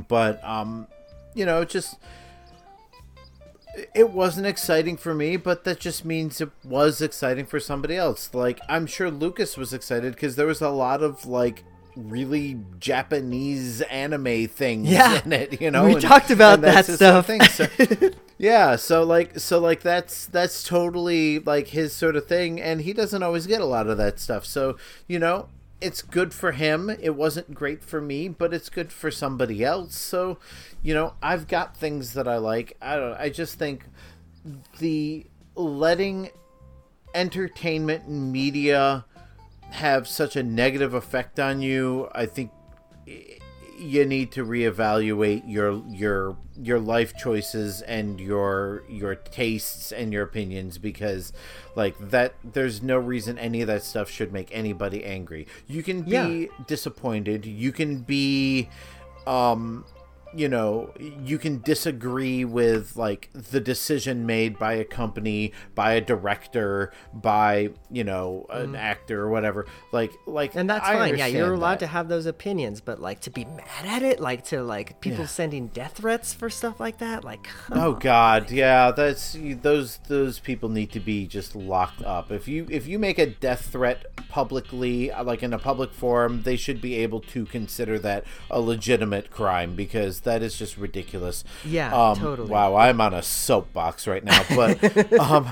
but 0.09 0.43
um, 0.45 0.87
you 1.35 1.45
know 1.45 1.65
just 1.65 1.97
it 3.95 4.11
wasn't 4.11 4.47
exciting 4.47 4.97
for 4.97 5.15
me, 5.15 5.37
but 5.37 5.65
that 5.65 5.81
just 5.81 6.05
means 6.05 6.41
it 6.41 6.51
was 6.65 7.01
exciting 7.01 7.47
for 7.47 7.61
somebody 7.61 7.97
else. 7.97 8.31
Like 8.35 8.61
I'm 8.69 8.87
sure 8.87 9.11
Lucas 9.11 9.57
was 9.57 9.73
excited 9.73 10.15
because 10.15 10.37
there 10.37 10.47
was 10.47 10.61
a 10.61 10.71
lot 10.71 11.03
of 11.03 11.27
like 11.27 11.65
really 11.97 12.59
Japanese 12.79 13.81
anime 13.83 14.47
things 14.49 14.89
Yeah. 14.89 15.21
in 15.25 15.33
it. 15.33 15.61
You 15.61 15.71
know, 15.71 15.85
We 15.87 15.97
talked 15.97 16.31
about 16.31 16.61
that 16.61 16.87
stuff. 16.87 17.27
thing. 17.27 17.43
So- 17.43 17.67
yeah, 18.39 18.77
so 18.77 19.03
like 19.03 19.39
so 19.39 19.59
like 19.59 19.81
that's 19.83 20.27
that's 20.27 20.63
totally 20.63 21.39
like 21.41 21.69
his 21.69 21.93
sort 21.93 22.17
of 22.17 22.27
thing, 22.27 22.61
and 22.61 22.81
he 22.83 22.93
doesn't 22.93 23.23
always 23.23 23.47
get 23.47 23.61
a 23.61 23.65
lot 23.67 23.87
of 23.89 23.97
that 23.99 24.21
stuff. 24.21 24.45
So 24.47 24.77
you 25.07 25.19
know. 25.19 25.49
It's 25.81 26.03
good 26.03 26.35
for 26.35 26.53
him. 26.53 26.91
It 26.91 27.15
wasn't 27.15 27.55
great 27.55 27.85
for 27.85 28.01
me, 28.01 28.29
but 28.29 28.53
it's 28.53 28.69
good 28.69 28.93
for 28.93 29.11
somebody 29.11 29.65
else. 29.65 29.97
So, 29.97 30.39
you 30.83 30.93
know, 30.93 31.15
I've 31.23 31.47
got 31.47 31.77
things 31.77 32.15
that 32.15 32.27
I 32.27 32.39
like. 32.39 32.77
I 32.83 32.97
don't. 32.97 33.15
I 33.15 33.29
just 33.29 33.59
think 33.59 33.85
the 34.79 35.27
letting 35.55 36.31
entertainment 37.15 38.05
and 38.05 38.33
media 38.33 39.05
have 39.71 40.09
such 40.09 40.37
a 40.37 40.43
negative 40.43 40.95
effect 40.95 41.39
on 41.39 41.61
you, 41.61 42.09
I 42.13 42.27
think 42.27 42.51
you 43.79 44.05
need 44.05 44.33
to 44.33 44.45
reevaluate 44.45 45.43
your 45.47 45.83
your 45.89 46.37
your 46.61 46.79
life 46.81 47.17
choices 47.17 47.81
and 47.83 48.21
your 48.21 48.83
your 48.89 49.15
tastes 49.15 49.93
and 49.93 50.13
your 50.13 50.23
opinions 50.25 50.79
because 50.79 51.33
like 51.77 51.97
that 52.11 52.35
there's 52.43 52.83
no 52.83 52.99
reason 52.99 53.39
any 53.39 53.61
of 53.61 53.69
that 53.69 53.83
stuff 53.85 54.11
should 54.11 54.33
make 54.33 54.49
anybody 54.53 55.05
angry. 55.05 55.47
You 55.67 55.83
can 55.83 56.03
be 56.03 56.11
Yeah. 56.11 56.47
disappointed, 56.67 57.47
you 57.47 57.73
can 57.73 57.99
be 57.99 58.69
um 59.27 59.85
you 60.35 60.49
know 60.49 60.93
you 61.25 61.39
can 61.39 61.61
disagree 61.63 62.45
with 62.45 62.97
like 62.97 63.31
the 63.33 63.61
decision 63.61 64.27
made 64.27 64.59
by 64.59 64.75
a 64.75 64.85
company 64.85 65.53
by 65.75 65.93
a 65.93 66.01
director 66.01 66.93
by 67.15 67.71
you 67.91 68.05
know 68.05 68.45
an 68.51 68.75
actor 68.77 69.23
or 69.23 69.31
whatever 69.31 69.67
like 69.93 70.13
like 70.27 70.53
Mm. 70.53 70.61
And 70.61 70.71
that's 70.71 70.87
I 70.87 70.95
fine. 70.95 71.17
Yeah, 71.19 71.27
you're 71.27 71.53
allowed 71.55 71.75
that. 71.75 71.81
to 71.81 71.87
have 71.89 72.09
those 72.09 72.27
opinions, 72.27 72.81
but 72.81 73.01
like 73.01 73.21
to 73.21 73.31
be 73.31 73.45
mad 73.45 73.85
at 73.85 74.03
it, 74.03 74.21
like 74.21 74.45
to 74.47 74.63
like 74.63 75.01
people 75.01 75.27
sending 75.27 75.69
death 75.69 75.97
threats 75.99 76.35
for 76.35 76.51
stuff 76.51 76.81
like 76.81 76.99
that, 76.99 77.25
like 77.25 77.47
Oh 77.71 77.95
on. 77.95 77.99
God, 77.99 78.51
yeah, 78.51 78.91
that's 78.91 79.37
those 79.63 79.99
those 80.09 80.39
people 80.41 80.69
need 80.69 80.91
to 80.93 81.01
be 81.01 81.27
just 81.27 81.55
locked 81.55 82.03
up. 82.03 82.31
If 82.33 82.49
you 82.49 82.67
if 82.71 82.87
you 82.87 82.99
make 82.99 83.19
a 83.19 83.27
death 83.27 83.67
threat 83.67 84.07
publicly, 84.29 85.11
uh, 85.11 85.25
like 85.25 85.43
in 85.43 85.53
a 85.53 85.59
public 85.59 85.93
forum, 85.93 86.43
they 86.43 86.57
should 86.57 86.81
be 86.81 86.95
able 86.97 87.21
to 87.21 87.45
consider 87.47 87.99
that 88.01 88.25
a 88.51 88.61
legitimate 88.61 89.31
crime 89.31 89.75
because 89.75 90.18
that 90.21 90.43
is 90.43 90.57
just 90.59 90.77
ridiculous. 90.79 91.45
Yeah, 91.65 91.95
um, 91.95 92.17
totally. 92.17 92.49
Wow, 92.51 92.77
I'm 92.77 93.01
on 93.01 93.15
a 93.15 93.23
soapbox 93.23 94.07
right 94.07 94.25
now, 94.25 94.43
but 94.55 95.13
um, 95.21 95.51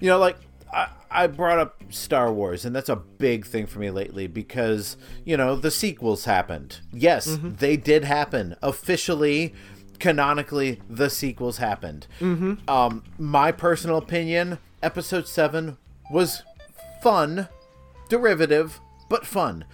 you 0.00 0.08
know, 0.08 0.18
like 0.18 0.36
I, 0.72 0.88
I 1.10 1.26
brought 1.26 1.58
up 1.58 1.82
Star 1.90 2.32
Wars, 2.32 2.64
and 2.64 2.74
that's 2.76 2.88
a 2.88 2.96
big 2.96 3.46
thing 3.46 3.66
for 3.66 3.78
me 3.78 3.90
lately 3.90 4.26
because 4.26 4.96
you 5.24 5.36
know 5.36 5.56
the 5.56 5.70
sequels 5.70 6.24
happened. 6.26 6.80
Yes, 6.92 7.26
Mm-hmm. 7.28 7.54
they 7.56 7.76
did 7.76 8.04
happen 8.04 8.56
officially. 8.62 9.54
Canonically, 9.98 10.80
the 10.88 11.10
sequels 11.10 11.58
happened. 11.58 12.06
Mm-hmm. 12.20 12.70
Um, 12.70 13.02
my 13.18 13.50
personal 13.50 13.96
opinion: 13.96 14.58
Episode 14.80 15.26
Seven 15.26 15.76
was 16.10 16.42
fun, 17.02 17.48
derivative, 18.08 18.80
but 19.08 19.26
fun. 19.26 19.64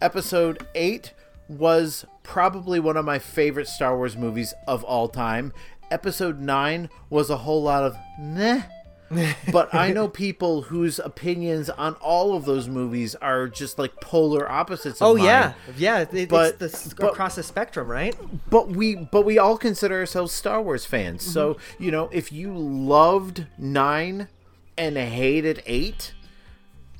Episode 0.00 0.66
8 0.74 1.12
was 1.48 2.04
probably 2.24 2.80
one 2.80 2.96
of 2.96 3.04
my 3.04 3.20
favorite 3.20 3.68
Star 3.68 3.96
Wars 3.96 4.16
movies 4.16 4.52
of 4.66 4.82
all 4.82 5.08
time. 5.08 5.52
Episode 5.90 6.40
9 6.40 6.88
was 7.10 7.30
a 7.30 7.36
whole 7.38 7.62
lot 7.62 7.84
of 7.84 7.96
meh. 8.18 8.62
but 9.52 9.72
I 9.72 9.92
know 9.92 10.08
people 10.08 10.62
whose 10.62 10.98
opinions 10.98 11.68
on 11.70 11.94
all 11.96 12.34
of 12.34 12.46
those 12.46 12.66
movies 12.68 13.14
are 13.16 13.46
just 13.46 13.78
like 13.78 14.00
polar 14.00 14.50
opposites 14.50 15.00
of 15.00 15.06
Oh 15.06 15.14
mine. 15.14 15.24
yeah, 15.26 15.52
yeah. 15.76 16.06
It, 16.10 16.28
But- 16.28 16.56
it's 16.60 16.84
the, 16.88 16.94
but- 16.96 17.12
across 17.12 17.36
the 17.36 17.42
spectrum, 17.44 17.86
right? 17.86 18.16
but 18.50 18.70
we 18.70 18.96
but 18.96 19.22
we 19.22 19.38
all 19.38 19.56
consider 19.58 19.96
ourselves 20.00 20.32
Star 20.32 20.60
Wars 20.62 20.84
fans. 20.86 21.22
So 21.24 21.54
Mm-hmm. 21.54 21.84
you 21.84 21.90
know, 21.92 22.08
if 22.12 22.32
you 22.32 22.56
loved 22.56 23.46
nine 23.58 24.28
and 24.76 24.96
hated 24.96 25.62
eight, 25.66 26.14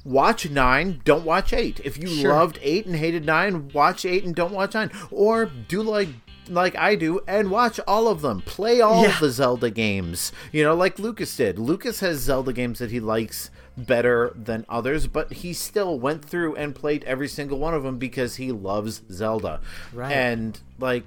watch 0.05 0.49
nine. 0.51 1.01
Don't 1.05 1.25
watch 1.25 1.53
eight. 1.53 1.81
If 1.85 1.99
you 1.99 2.07
Sure. 2.09 2.33
loved 2.33 2.59
eight 2.63 2.87
and 2.87 2.97
hated 2.97 3.25
nine, 3.25 3.69
watch 3.73 4.05
eight 4.05 4.25
and 4.25 4.35
don't 4.35 4.53
watch 4.53 4.75
nine. 4.75 4.91
Or 5.11 5.47
do 5.47 5.83
like 5.83 6.09
like 6.51 6.77
I 6.77 6.95
do 6.95 7.21
and 7.27 7.51
watch 7.51 7.81
all 7.89 8.07
of 8.07 8.21
them. 8.21 8.43
Play 8.43 8.81
all 8.83 9.03
Yeah. 9.03 9.15
of 9.15 9.21
the 9.21 9.31
Zelda 9.31 9.71
games. 9.71 10.31
You 10.53 10.63
know, 10.63 10.75
like 10.75 10.99
Lucas 10.99 11.35
did. 11.35 11.59
Lucas 11.59 12.01
has 12.01 12.19
Zelda 12.19 12.53
games 12.53 12.79
that 12.81 12.91
he 12.91 13.01
likes 13.01 13.51
better 13.79 14.31
than 14.37 14.65
others, 14.69 15.07
but 15.07 15.33
he 15.33 15.53
still 15.55 15.99
went 15.99 16.23
through 16.25 16.55
and 16.57 16.75
played 16.75 17.03
every 17.05 17.29
single 17.29 17.59
one 17.59 17.73
of 17.75 17.83
them 17.83 17.97
because 17.99 18.37
he 18.37 18.53
loves 18.53 19.01
Zelda. 19.11 19.61
Right. 19.93 20.13
And 20.13 20.61
like 20.79 21.05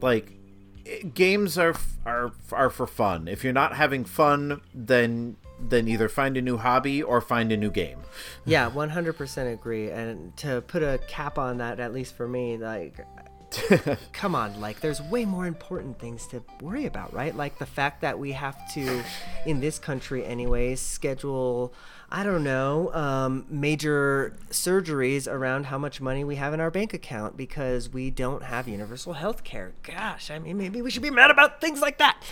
like 0.00 0.32
games 1.14 1.56
are 1.58 1.74
are 2.04 2.32
are 2.52 2.70
for 2.70 2.86
fun. 2.86 3.26
If 3.28 3.42
you're 3.42 3.52
not 3.52 3.74
having 3.74 4.04
fun, 4.04 4.60
then 4.74 5.36
then 5.58 5.88
either 5.88 6.08
find 6.08 6.36
a 6.36 6.42
new 6.42 6.56
hobby 6.56 7.02
or 7.02 7.20
find 7.20 7.52
a 7.52 7.56
new 7.56 7.70
game. 7.70 8.00
Yeah, 8.44 8.70
100% 8.70 9.52
agree. 9.52 9.90
And 9.90 10.36
to 10.38 10.62
put 10.62 10.82
a 10.82 10.98
cap 11.06 11.38
on 11.38 11.58
that, 11.58 11.80
at 11.80 11.92
least 11.92 12.16
for 12.16 12.26
me, 12.26 12.56
like, 12.56 13.06
come 14.12 14.34
on, 14.34 14.60
like, 14.60 14.80
there's 14.80 15.00
way 15.02 15.24
more 15.24 15.46
important 15.46 15.98
things 15.98 16.26
to 16.28 16.42
worry 16.60 16.86
about, 16.86 17.12
right? 17.12 17.34
Like 17.34 17.58
the 17.58 17.66
fact 17.66 18.00
that 18.00 18.18
we 18.18 18.32
have 18.32 18.56
to, 18.74 19.02
in 19.46 19.60
this 19.60 19.78
country, 19.78 20.24
anyways, 20.24 20.80
schedule. 20.80 21.72
I 22.14 22.22
don't 22.22 22.44
know, 22.44 22.94
um, 22.94 23.44
major 23.48 24.36
surgeries 24.50 25.26
around 25.26 25.66
how 25.66 25.78
much 25.78 26.00
money 26.00 26.22
we 26.22 26.36
have 26.36 26.54
in 26.54 26.60
our 26.60 26.70
bank 26.70 26.94
account 26.94 27.36
because 27.36 27.88
we 27.88 28.12
don't 28.12 28.44
have 28.44 28.68
universal 28.68 29.14
health 29.14 29.42
care. 29.42 29.72
Gosh, 29.82 30.30
I 30.30 30.38
mean, 30.38 30.56
maybe 30.56 30.80
we 30.80 30.92
should 30.92 31.02
be 31.02 31.10
mad 31.10 31.32
about 31.32 31.60
things 31.60 31.80
like 31.80 31.98
that. 31.98 32.22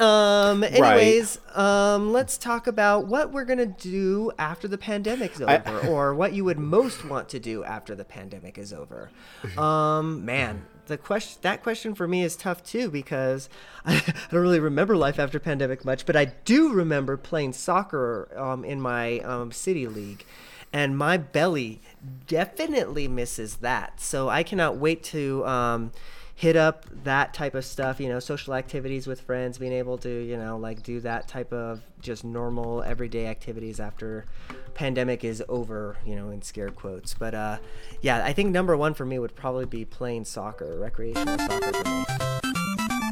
Um, 0.00 0.64
anyways, 0.64 1.38
um, 1.54 2.12
let's 2.12 2.36
talk 2.36 2.66
about 2.66 3.06
what 3.06 3.32
we're 3.32 3.44
going 3.44 3.60
to 3.60 3.66
do 3.66 4.32
after 4.40 4.66
the 4.66 4.76
pandemic's 4.76 5.40
over 5.40 5.62
I- 5.84 5.86
or 5.86 6.16
what 6.16 6.32
you 6.32 6.42
would 6.44 6.58
most 6.58 7.04
want 7.04 7.28
to 7.28 7.38
do 7.38 7.62
after 7.62 7.94
the 7.94 8.04
pandemic 8.04 8.58
is 8.58 8.72
over. 8.72 9.10
Um, 9.56 10.24
man, 10.24 10.66
the 10.88 10.98
question 10.98 11.38
that 11.42 11.62
question 11.62 11.94
for 11.94 12.08
me 12.08 12.22
is 12.22 12.36
tough 12.36 12.62
too 12.64 12.90
because 12.90 13.48
I, 13.84 13.94
I 14.06 14.14
don't 14.30 14.40
really 14.40 14.60
remember 14.60 14.96
life 14.96 15.18
after 15.18 15.38
pandemic 15.38 15.84
much, 15.84 16.04
but 16.04 16.16
I 16.16 16.26
do 16.26 16.72
remember 16.72 17.16
playing 17.16 17.52
soccer 17.52 18.28
um, 18.36 18.64
in 18.64 18.80
my 18.80 19.20
um, 19.20 19.52
city 19.52 19.86
league, 19.86 20.24
and 20.72 20.98
my 20.98 21.16
belly 21.16 21.80
definitely 22.26 23.08
misses 23.08 23.58
that. 23.58 24.00
So 24.00 24.28
I 24.28 24.42
cannot 24.42 24.76
wait 24.76 25.02
to. 25.04 25.46
Um, 25.46 25.92
hit 26.38 26.54
up 26.54 26.86
that 27.02 27.34
type 27.34 27.56
of 27.56 27.64
stuff 27.64 27.98
you 27.98 28.08
know 28.08 28.20
social 28.20 28.54
activities 28.54 29.08
with 29.08 29.20
friends 29.20 29.58
being 29.58 29.72
able 29.72 29.98
to 29.98 30.24
you 30.24 30.36
know 30.36 30.56
like 30.56 30.84
do 30.84 31.00
that 31.00 31.26
type 31.26 31.52
of 31.52 31.82
just 32.00 32.22
normal 32.22 32.80
everyday 32.84 33.26
activities 33.26 33.80
after 33.80 34.24
pandemic 34.72 35.24
is 35.24 35.42
over 35.48 35.96
you 36.06 36.14
know 36.14 36.30
in 36.30 36.40
scare 36.40 36.68
quotes. 36.68 37.12
But 37.12 37.34
uh 37.34 37.58
yeah 38.02 38.24
i 38.24 38.32
think 38.32 38.50
number 38.50 38.76
one 38.76 38.94
for 38.94 39.04
me 39.04 39.18
would 39.18 39.34
probably 39.34 39.64
be 39.64 39.84
playing 39.84 40.26
soccer 40.26 40.78
recreational 40.78 41.38
soccer 41.38 41.72
for 41.72 41.88
me. 41.88 42.04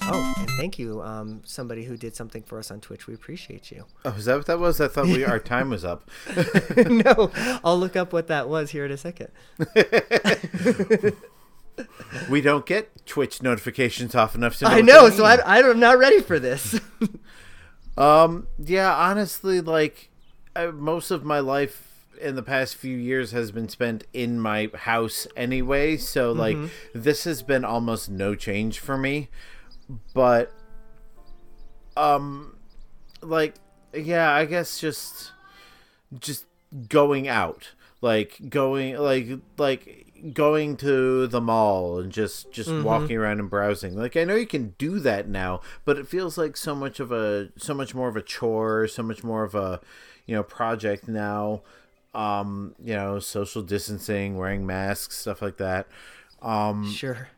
Oh 0.09 0.35
and 0.39 0.51
thank 0.51 0.79
you 0.79 1.03
um 1.03 1.43
somebody 1.45 1.83
who 1.83 1.97
did 1.97 2.15
something 2.15 2.45
for 2.45 2.61
us 2.61 2.71
on 2.71 2.81
twitch. 2.81 3.09
We 3.09 3.15
appreciate 3.15 3.73
you. 3.73 3.87
Oh, 4.05 4.11
is 4.11 4.27
that 4.27 4.37
what 4.37 4.47
that 4.47 4.61
was? 4.61 4.81
I 4.81 4.87
thought 4.87 5.07
we 5.07 5.25
our 5.25 5.41
time 5.41 5.71
was 5.71 5.85
up. 5.85 6.09
no 6.77 7.33
i'll 7.65 7.77
look 7.77 7.97
up 7.97 8.13
what 8.13 8.29
that 8.29 8.49
was 8.49 8.71
here 8.71 8.85
in 8.85 8.93
a 8.93 8.97
second 8.97 9.31
We 12.31 12.41
don't 12.41 12.65
get 12.65 13.07
Twitch 13.07 13.43
notifications 13.43 14.15
often 14.15 14.41
enough 14.43 14.57
to 14.59 14.65
know. 14.65 14.71
i 14.71 14.81
know 14.81 15.11
so. 15.11 15.25
I, 15.25 15.61
i'm 15.61 15.79
not 15.79 15.99
ready 15.99 16.21
for 16.21 16.39
this 16.39 16.81
Um, 17.97 18.49
yeah, 18.59 18.95
honestly, 18.95 19.61
like 19.61 20.11
uh, 20.55 20.67
most 20.67 21.11
of 21.11 21.25
my 21.25 21.41
life 21.41 22.05
in 22.21 22.35
the 22.35 22.43
past 22.43 22.77
few 22.77 22.97
years 22.97 23.33
has 23.33 23.51
been 23.51 23.69
spent 23.69 24.05
in 24.13 24.41
my 24.41 24.71
house 24.75 25.27
anyway, 25.37 25.97
so 25.97 26.33
like 26.33 26.57
this 26.95 27.25
has 27.25 27.43
been 27.43 27.65
almost 27.65 28.11
no 28.11 28.35
change 28.35 28.79
for 28.79 28.97
me. 28.99 29.29
But 30.15 30.53
um 31.97 32.57
like 33.23 33.55
yeah, 33.95 34.31
I 34.33 34.45
guess 34.45 34.79
just 34.79 35.33
just 36.19 36.45
going 36.89 37.29
out. 37.29 37.71
Like 38.03 38.39
going 38.49 38.97
like 38.99 39.29
like 39.57 40.06
going 40.33 40.77
to 40.79 41.27
the 41.27 41.41
mall 41.41 41.99
and 41.99 42.13
just 42.13 42.51
just 42.51 42.71
walking 42.71 43.17
around 43.17 43.41
and 43.41 43.51
browsing. 43.51 43.97
Like 43.97 44.17
I 44.17 44.25
know 44.25 44.35
you 44.35 44.47
can 44.47 44.75
do 44.79 44.99
that 45.01 45.29
now, 45.29 45.61
but 45.85 45.97
it 45.99 46.09
feels 46.09 46.37
like 46.39 46.57
so 46.57 46.75
much 46.75 47.01
of 47.01 47.13
a 47.13 47.51
so 47.57 47.75
much 47.75 47.95
more 47.95 48.09
of 48.09 48.17
a 48.17 48.23
chore, 48.23 48.87
so 48.89 49.03
much 49.03 49.23
more 49.25 49.45
of 49.45 49.55
a 49.55 49.81
you 50.27 50.35
know 50.35 50.43
project 50.43 51.09
now. 51.09 51.63
Um, 52.15 52.75
you 52.83 52.95
know, 52.95 53.19
social 53.19 53.61
distancing, 53.61 54.39
wearing 54.39 54.65
masks, 54.65 55.19
stuff 55.19 55.43
like 55.43 55.59
that. 55.59 55.87
Um, 56.41 56.91
sure 56.91 57.29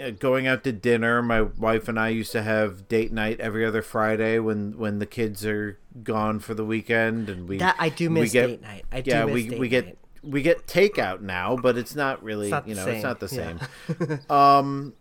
uh, 0.00 0.10
going 0.10 0.46
out 0.46 0.64
to 0.64 0.72
dinner. 0.72 1.22
My 1.22 1.42
wife 1.42 1.88
and 1.88 1.98
I 1.98 2.08
used 2.08 2.32
to 2.32 2.42
have 2.42 2.88
date 2.88 3.12
night 3.12 3.40
every 3.40 3.64
other 3.64 3.82
Friday 3.82 4.38
when 4.38 4.78
when 4.78 4.98
the 4.98 5.06
kids 5.06 5.44
are 5.44 5.78
gone 6.02 6.38
for 6.40 6.54
the 6.54 6.64
weekend, 6.64 7.28
and 7.28 7.48
we 7.48 7.58
That- 7.58 7.76
I 7.78 7.88
do 7.88 8.08
we 8.10 8.20
miss 8.22 8.32
date 8.32 8.62
night. 8.62 8.84
I 8.90 9.00
do 9.00 9.10
yeah, 9.10 9.24
miss 9.26 9.34
we 9.34 9.48
date 9.48 9.60
we 9.60 9.68
get 9.68 9.86
night. 9.86 9.98
We 10.22 10.42
get 10.42 10.66
takeout 10.66 11.20
now, 11.20 11.56
but 11.56 11.76
it's 11.78 11.94
not 11.94 12.22
really 12.22 12.46
It's 12.46 12.50
not 12.52 12.68
you 12.68 12.74
know 12.74 12.86
it's 12.86 13.02
not 13.02 13.20
the 13.20 13.34
yeah. 13.34 14.08
same. 14.08 14.20
um, 14.30 14.92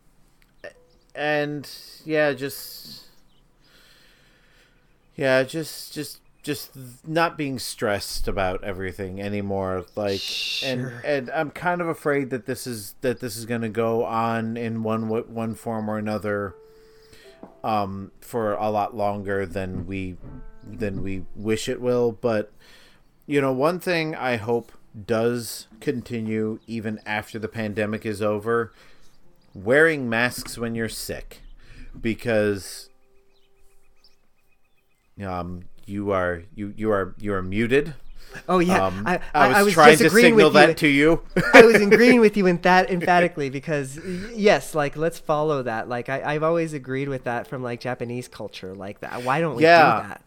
and 1.15 1.69
yeah, 2.05 2.33
just 2.33 3.03
yeah, 5.15 5.43
just 5.43 5.93
just 5.93 6.19
just 6.41 6.71
not 7.05 7.37
being 7.37 7.59
stressed 7.59 8.27
about 8.27 8.63
everything 8.63 9.21
anymore 9.21 9.85
like 9.97 10.21
and 10.63 10.81
Sure. 10.81 11.01
and 11.03 11.29
I'm 11.31 11.51
kind 11.51 11.81
of 11.81 11.89
afraid 11.89 12.29
that 12.29 12.45
this 12.45 12.65
is 12.65 12.95
that 13.01 13.19
this 13.19 13.35
is 13.35 13.45
going 13.45 13.61
to 13.61 13.69
go 13.69 14.05
on 14.05 14.55
in 14.55 14.81
one 14.81 15.09
one 15.09 15.53
form 15.53 15.89
or 15.89 15.97
another 15.97 16.55
um 17.61 18.11
for 18.21 18.53
a 18.53 18.69
lot 18.69 18.95
longer 18.95 19.45
than 19.45 19.85
we 19.85 20.15
than 20.63 21.03
we 21.03 21.25
wish 21.35 21.67
it 21.67 21.81
will 21.81 22.13
but 22.13 22.51
you 23.27 23.41
know 23.41 23.51
one 23.51 23.79
thing 23.79 24.15
I 24.15 24.37
hope 24.37 24.71
does 25.05 25.67
continue 25.79 26.59
even 26.67 26.99
after 27.05 27.37
the 27.37 27.47
pandemic 27.47 28.05
is 28.05 28.21
over 28.21 28.73
wearing 29.53 30.09
masks 30.09 30.57
when 30.57 30.75
you're 30.75 30.89
sick 30.89 31.41
because 31.99 32.89
um 35.23 35.63
you 35.85 36.11
are 36.11 36.43
you 36.55 36.73
you 36.77 36.91
are 36.91 37.13
you 37.19 37.33
are 37.33 37.41
muted 37.41 37.93
oh 38.47 38.59
yeah 38.59 38.85
um, 38.85 39.03
I, 39.05 39.19
I, 39.33 39.47
was 39.47 39.57
I 39.57 39.63
was 39.63 39.73
trying 39.73 39.97
to 39.97 40.09
signal 40.09 40.51
that 40.51 40.77
to 40.77 40.87
you 40.87 41.21
I 41.53 41.63
was 41.63 41.81
agreeing 41.81 42.19
with 42.19 42.37
you 42.37 42.45
in 42.45 42.57
that 42.61 42.89
emphatically 42.91 43.49
because 43.49 43.99
yes, 44.35 44.75
like 44.75 44.95
let's 44.95 45.17
follow 45.17 45.63
that. 45.63 45.89
Like 45.89 46.09
I, 46.09 46.21
I've 46.35 46.43
always 46.43 46.73
agreed 46.73 47.09
with 47.09 47.23
that 47.23 47.47
from 47.47 47.63
like 47.63 47.79
Japanese 47.79 48.27
culture, 48.27 48.75
like 48.75 48.99
that. 48.99 49.23
Why 49.23 49.39
don't 49.41 49.55
we 49.55 49.63
Yeah. 49.63 50.01
do 50.03 50.07
that? 50.09 50.21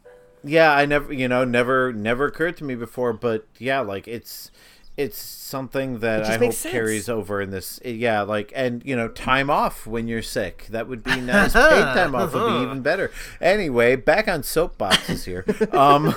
Yeah 0.45 0.73
i 0.73 0.85
never 0.85 1.13
you 1.13 1.29
know 1.29 1.45
never 1.45 1.93
never 1.93 2.27
occurred 2.27 2.57
to 2.57 2.65
me 2.65 2.75
before 2.75 3.13
but 3.13 3.47
yeah 3.59 3.81
like 3.81 4.09
it's 4.09 4.51
it's 4.97 5.17
something 5.17 6.01
that 6.01 6.19
just 6.19 6.31
i 6.31 6.37
hope 6.37 6.53
sense. 6.53 6.73
carries 6.73 7.09
over 7.09 7.41
in 7.41 7.51
this 7.51 7.81
yeah 7.85 8.21
like 8.23 8.53
and 8.55 8.85
you 8.85 8.95
know 8.95 9.09
time 9.09 9.49
off 9.49 9.87
when 9.87 10.07
you're 10.07 10.23
sick 10.23 10.67
that 10.71 10.87
would 10.89 11.03
be 11.03 11.21
nice 11.21 11.53
paid 11.53 11.61
time 11.61 12.15
off 12.15 12.35
would 12.35 12.47
be 12.47 12.63
even 12.63 12.83
better 12.83 13.11
anyway 13.41 13.97
back 13.97 14.29
on 14.29 14.43
soapboxes 14.43 15.25
here 15.25 15.45
um 15.73 16.15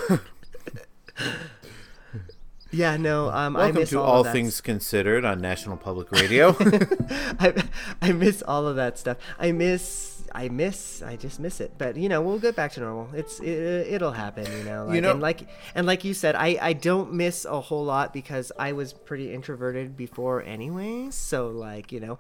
Yeah, 2.71 2.97
no. 2.97 3.29
Um, 3.29 3.55
I 3.55 3.65
welcome 3.65 3.81
miss 3.81 3.89
to 3.91 4.01
all, 4.01 4.15
all 4.15 4.23
things 4.25 4.59
considered 4.59 5.23
on 5.23 5.39
national 5.39 5.77
public 5.77 6.11
radio 6.21 6.55
I, 6.59 7.63
I 8.01 8.11
miss 8.11 8.41
all 8.41 8.67
of 8.67 8.75
that 8.75 8.99
stuff. 8.99 9.17
I 9.39 9.53
miss. 9.53 10.14
I 10.35 10.49
miss. 10.49 11.01
I 11.01 11.15
just 11.15 11.39
miss 11.39 11.61
it. 11.61 11.71
But 11.77 11.95
you 11.95 12.09
know, 12.09 12.21
we'll 12.21 12.39
get 12.39 12.55
back 12.55 12.73
to 12.73 12.81
normal. 12.81 13.07
It's 13.15 13.39
it, 13.39 13.47
it'll 13.95 14.11
happen. 14.11 14.45
You 14.57 14.63
know. 14.65 14.85
Like, 14.85 15.01
know- 15.01 15.11
and 15.11 15.21
like 15.21 15.47
and 15.73 15.87
like 15.87 16.03
you 16.03 16.13
said, 16.13 16.35
I 16.35 16.57
I 16.61 16.73
don't 16.73 17.13
miss 17.13 17.45
a 17.45 17.61
whole 17.61 17.85
lot 17.85 18.13
because 18.13 18.51
I 18.59 18.73
was 18.73 18.91
pretty 18.93 19.33
introverted 19.33 19.95
before 19.95 20.43
anyway. 20.43 21.07
So 21.11 21.47
like 21.47 21.91
you 21.91 21.99
know, 22.01 22.19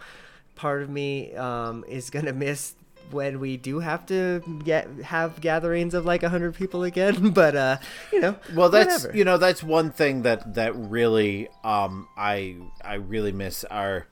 part 0.55 0.81
of 0.81 0.89
me 0.89 1.35
um 1.35 1.83
is 1.87 2.09
gonna 2.09 2.33
miss 2.33 2.75
when 3.11 3.39
we 3.39 3.57
do 3.57 3.79
have 3.79 4.05
to 4.07 4.41
get 4.63 4.87
have 5.03 5.39
gatherings 5.39 5.93
of 5.93 6.05
like 6.07 6.23
100 6.23 6.55
people 6.55 6.83
again 6.83 7.29
but 7.33 7.55
uh 7.55 7.77
you 8.11 8.19
know 8.19 8.35
well 8.55 8.69
that's 8.69 9.03
whatever. 9.03 9.15
you 9.15 9.23
know 9.23 9.37
that's 9.37 9.61
one 9.61 9.91
thing 9.91 10.23
that 10.23 10.55
that 10.55 10.75
really 10.75 11.47
um 11.63 12.07
i 12.17 12.55
i 12.83 12.95
really 12.95 13.31
miss 13.31 13.63
are 13.65 14.07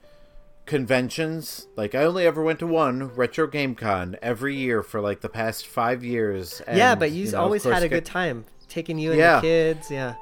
conventions 0.66 1.66
like 1.76 1.94
i 1.94 2.02
only 2.04 2.26
ever 2.26 2.42
went 2.42 2.58
to 2.58 2.66
one 2.66 3.08
retro 3.14 3.46
game 3.46 3.74
con 3.74 4.16
every 4.22 4.54
year 4.56 4.82
for 4.82 5.00
like 5.00 5.20
the 5.20 5.28
past 5.28 5.66
five 5.66 6.02
years 6.02 6.62
yeah 6.72 6.94
but 6.94 7.10
you, 7.10 7.30
know, 7.30 7.40
always 7.40 7.64
had 7.64 7.82
a 7.82 7.88
good 7.88 8.04
time 8.04 8.44
taking 8.68 8.98
you 8.98 9.10
and 9.10 9.18
Yeah. 9.18 9.36
the 9.36 9.42
kids 9.42 9.90
yeah 9.90 10.14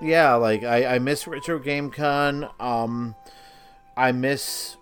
yeah 0.00 0.34
like 0.34 0.62
i 0.64 0.94
i 0.94 0.98
miss 0.98 1.26
retro 1.26 1.58
game 1.58 1.90
con 1.90 2.48
um 2.58 3.14
i 3.96 4.10
miss 4.12 4.76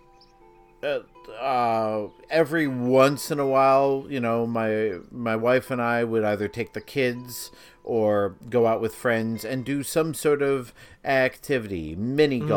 uh, 0.85 1.01
uh 1.41 2.07
every 2.31 2.69
once 2.69 3.33
in 3.33 3.41
a 3.41 3.47
while 3.47 4.07
you 4.09 4.21
know 4.21 4.47
my 4.47 4.99
my 5.11 5.35
wife 5.35 5.71
and 5.73 5.83
i 5.83 6.05
would 6.05 6.23
either 6.23 6.47
take 6.47 6.73
the 6.75 6.81
kids 6.81 7.51
or 7.83 8.37
go 8.49 8.67
out 8.67 8.81
with 8.81 8.95
friends 8.95 9.45
and 9.45 9.65
do 9.65 9.83
some 9.83 10.15
sort 10.15 10.43
of 10.43 10.73
activity 11.05 11.97
mini 11.97 12.39
Mm-hmm. 12.39 12.49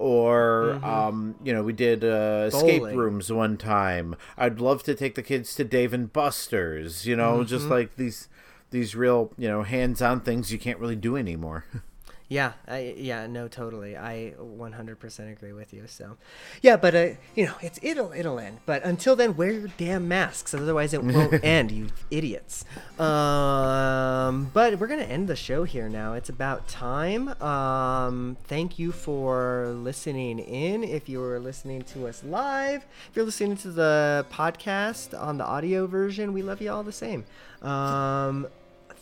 Or 0.00 0.72
um 0.84 1.34
you 1.44 1.52
know 1.52 1.62
we 1.62 1.72
did 1.74 2.02
uh, 2.02 2.48
escape 2.52 2.82
rooms 2.96 3.30
one 3.30 3.56
time. 3.56 4.16
I'd 4.38 4.58
love 4.60 4.82
to 4.84 4.94
take 4.94 5.14
the 5.14 5.22
kids 5.22 5.54
to 5.56 5.64
dave 5.64 5.92
and 5.92 6.10
buster's 6.12 7.06
you 7.06 7.14
know 7.16 7.44
just 7.44 7.64
Mm-hmm. 7.64 7.72
like 7.72 7.96
these 7.96 8.28
these 8.70 8.94
real 8.96 9.32
you 9.36 9.48
know 9.48 9.62
hands-on 9.62 10.20
things 10.20 10.50
you 10.52 10.58
can't 10.58 10.78
really 10.78 10.96
do 10.96 11.16
anymore 11.16 11.64
Yeah, 12.30 12.52
I, 12.68 12.94
yeah, 12.96 13.26
no, 13.26 13.48
totally. 13.48 13.96
I 13.96 14.34
100% 14.40 15.32
agree 15.32 15.52
with 15.52 15.74
you. 15.74 15.88
So, 15.88 16.16
yeah, 16.62 16.76
but 16.76 16.94
uh, 16.94 17.08
you 17.34 17.46
know, 17.46 17.54
it's 17.60 17.80
it'll 17.82 18.12
it'll 18.12 18.38
end. 18.38 18.58
But 18.66 18.84
until 18.84 19.16
then, 19.16 19.36
wear 19.36 19.50
your 19.50 19.68
damn 19.76 20.06
masks, 20.06 20.54
otherwise 20.54 20.94
it 20.94 21.02
won't 21.02 21.42
end. 21.44 21.72
You 21.72 21.88
idiots. 22.08 22.64
Um, 23.00 24.48
but 24.54 24.78
we're 24.78 24.86
gonna 24.86 25.02
end 25.02 25.26
the 25.26 25.34
show 25.34 25.64
here 25.64 25.88
now. 25.88 26.12
It's 26.12 26.28
about 26.28 26.68
time. 26.68 27.30
Um, 27.42 28.36
thank 28.44 28.78
you 28.78 28.92
for 28.92 29.72
listening 29.76 30.38
in. 30.38 30.84
If 30.84 31.08
you 31.08 31.18
were 31.18 31.40
listening 31.40 31.82
to 31.82 32.06
us 32.06 32.22
live, 32.22 32.84
if 33.08 33.16
you're 33.16 33.24
listening 33.24 33.56
to 33.56 33.72
the 33.72 34.24
podcast 34.30 35.20
on 35.20 35.36
the 35.36 35.44
audio 35.44 35.88
version, 35.88 36.32
we 36.32 36.42
love 36.42 36.62
you 36.62 36.70
all 36.70 36.84
the 36.84 36.92
same. 36.92 37.24
Um, 37.60 38.46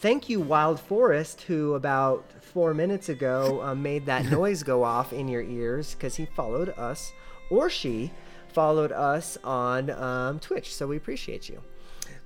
thank 0.00 0.28
you, 0.28 0.40
Wild 0.40 0.80
Forest, 0.80 1.42
who 1.42 1.74
about 1.74 2.24
four 2.42 2.74
minutes 2.74 3.08
ago 3.08 3.60
uh, 3.62 3.74
made 3.74 4.06
that 4.06 4.24
noise 4.30 4.62
go 4.62 4.84
off 4.84 5.12
in 5.12 5.28
your 5.28 5.42
ears 5.42 5.94
because 5.94 6.16
he 6.16 6.26
followed 6.26 6.70
us, 6.70 7.12
or 7.50 7.68
she 7.70 8.10
followed 8.52 8.92
us 8.92 9.36
on 9.44 9.90
um, 9.90 10.38
Twitch. 10.40 10.74
So 10.74 10.86
we 10.86 10.96
appreciate 10.96 11.48
you. 11.48 11.60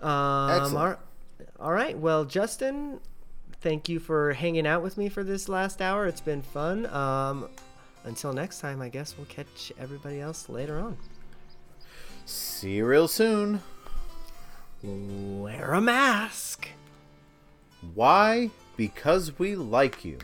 Um, 0.07 0.51
Excellent. 0.51 0.77
all- 0.77 0.97
all 1.61 1.73
right. 1.73 1.97
Well, 1.97 2.25
Justin, 2.25 2.99
thank 3.61 3.89
you 3.89 4.01
for 4.01 4.33
hanging 4.33 4.67
out 4.67 4.83
with 4.83 4.97
me 4.99 5.09
for 5.09 5.23
this 5.23 5.49
last 5.49 5.81
hour. 5.81 6.07
It's 6.07 6.21
been 6.21 6.43
fun. 6.43 6.87
Um, 6.87 7.49
until 8.05 8.33
next 8.33 8.61
time, 8.61 8.83
I 8.83 8.89
guess 8.89 9.17
we'll 9.17 9.27
catch 9.27 9.73
everybody 9.79 10.21
else 10.21 10.49
later 10.49 10.81
on. 10.81 10.97
See 12.27 12.73
you 12.77 12.87
real 12.87 13.07
soon. 13.07 13.61
Wear 14.83 15.73
a 15.75 15.81
mask. 15.81 16.69
Why? 17.95 18.51
Because 18.77 19.39
we 19.39 19.57
like 19.57 20.05
you. 20.05 20.19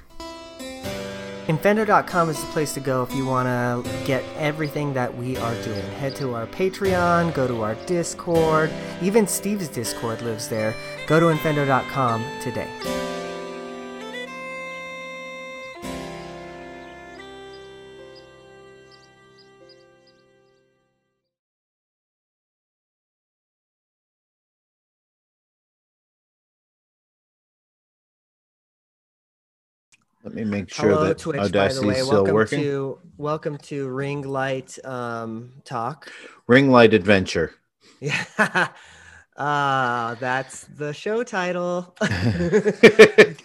Infendo.com 1.49 2.29
is 2.29 2.39
the 2.39 2.47
place 2.49 2.75
to 2.75 2.81
go 2.81 3.03
if 3.03 3.15
you 3.15 3.25
want 3.25 3.47
to 3.47 4.07
get 4.07 4.23
everything 4.37 4.93
that 4.93 5.17
we 5.17 5.37
are 5.39 5.55
doing. 5.63 5.83
Head 5.93 6.15
to 6.17 6.35
our 6.35 6.47
Patreon, 6.47 7.33
go 7.33 7.49
to 7.49 7.63
our 7.63 7.75
Discord. 7.87 8.71
Even 9.01 9.27
Steve's 9.27 9.69
Discord 9.69 10.21
lives 10.21 10.49
there. 10.49 10.75
Go 11.07 11.19
to 11.19 11.27
Infendo.com 11.27 12.23
today. 12.43 12.69
Me 30.25 30.45
make 30.45 30.73
sure 30.73 30.91
Hello, 30.91 31.05
that 31.07 31.19
Twitch, 31.19 31.41
Audacity's 31.41 31.53
by 31.53 31.83
the 31.83 31.87
way. 31.87 31.95
still 31.95 32.09
Welcome 32.11 32.35
working. 32.35 32.61
to 32.63 32.99
welcome 33.17 33.59
to 33.59 33.89
Ring 33.89 34.23
Light 34.23 34.79
um, 34.85 35.53
Talk. 35.65 36.11
Ring 36.47 36.71
Light 36.71 36.95
Adventure. 36.95 37.55
Yeah. 38.01 38.69
Ah, 39.41 40.17
that's 40.19 40.63
the 40.65 40.93
show 40.93 41.23
title. 41.23 41.97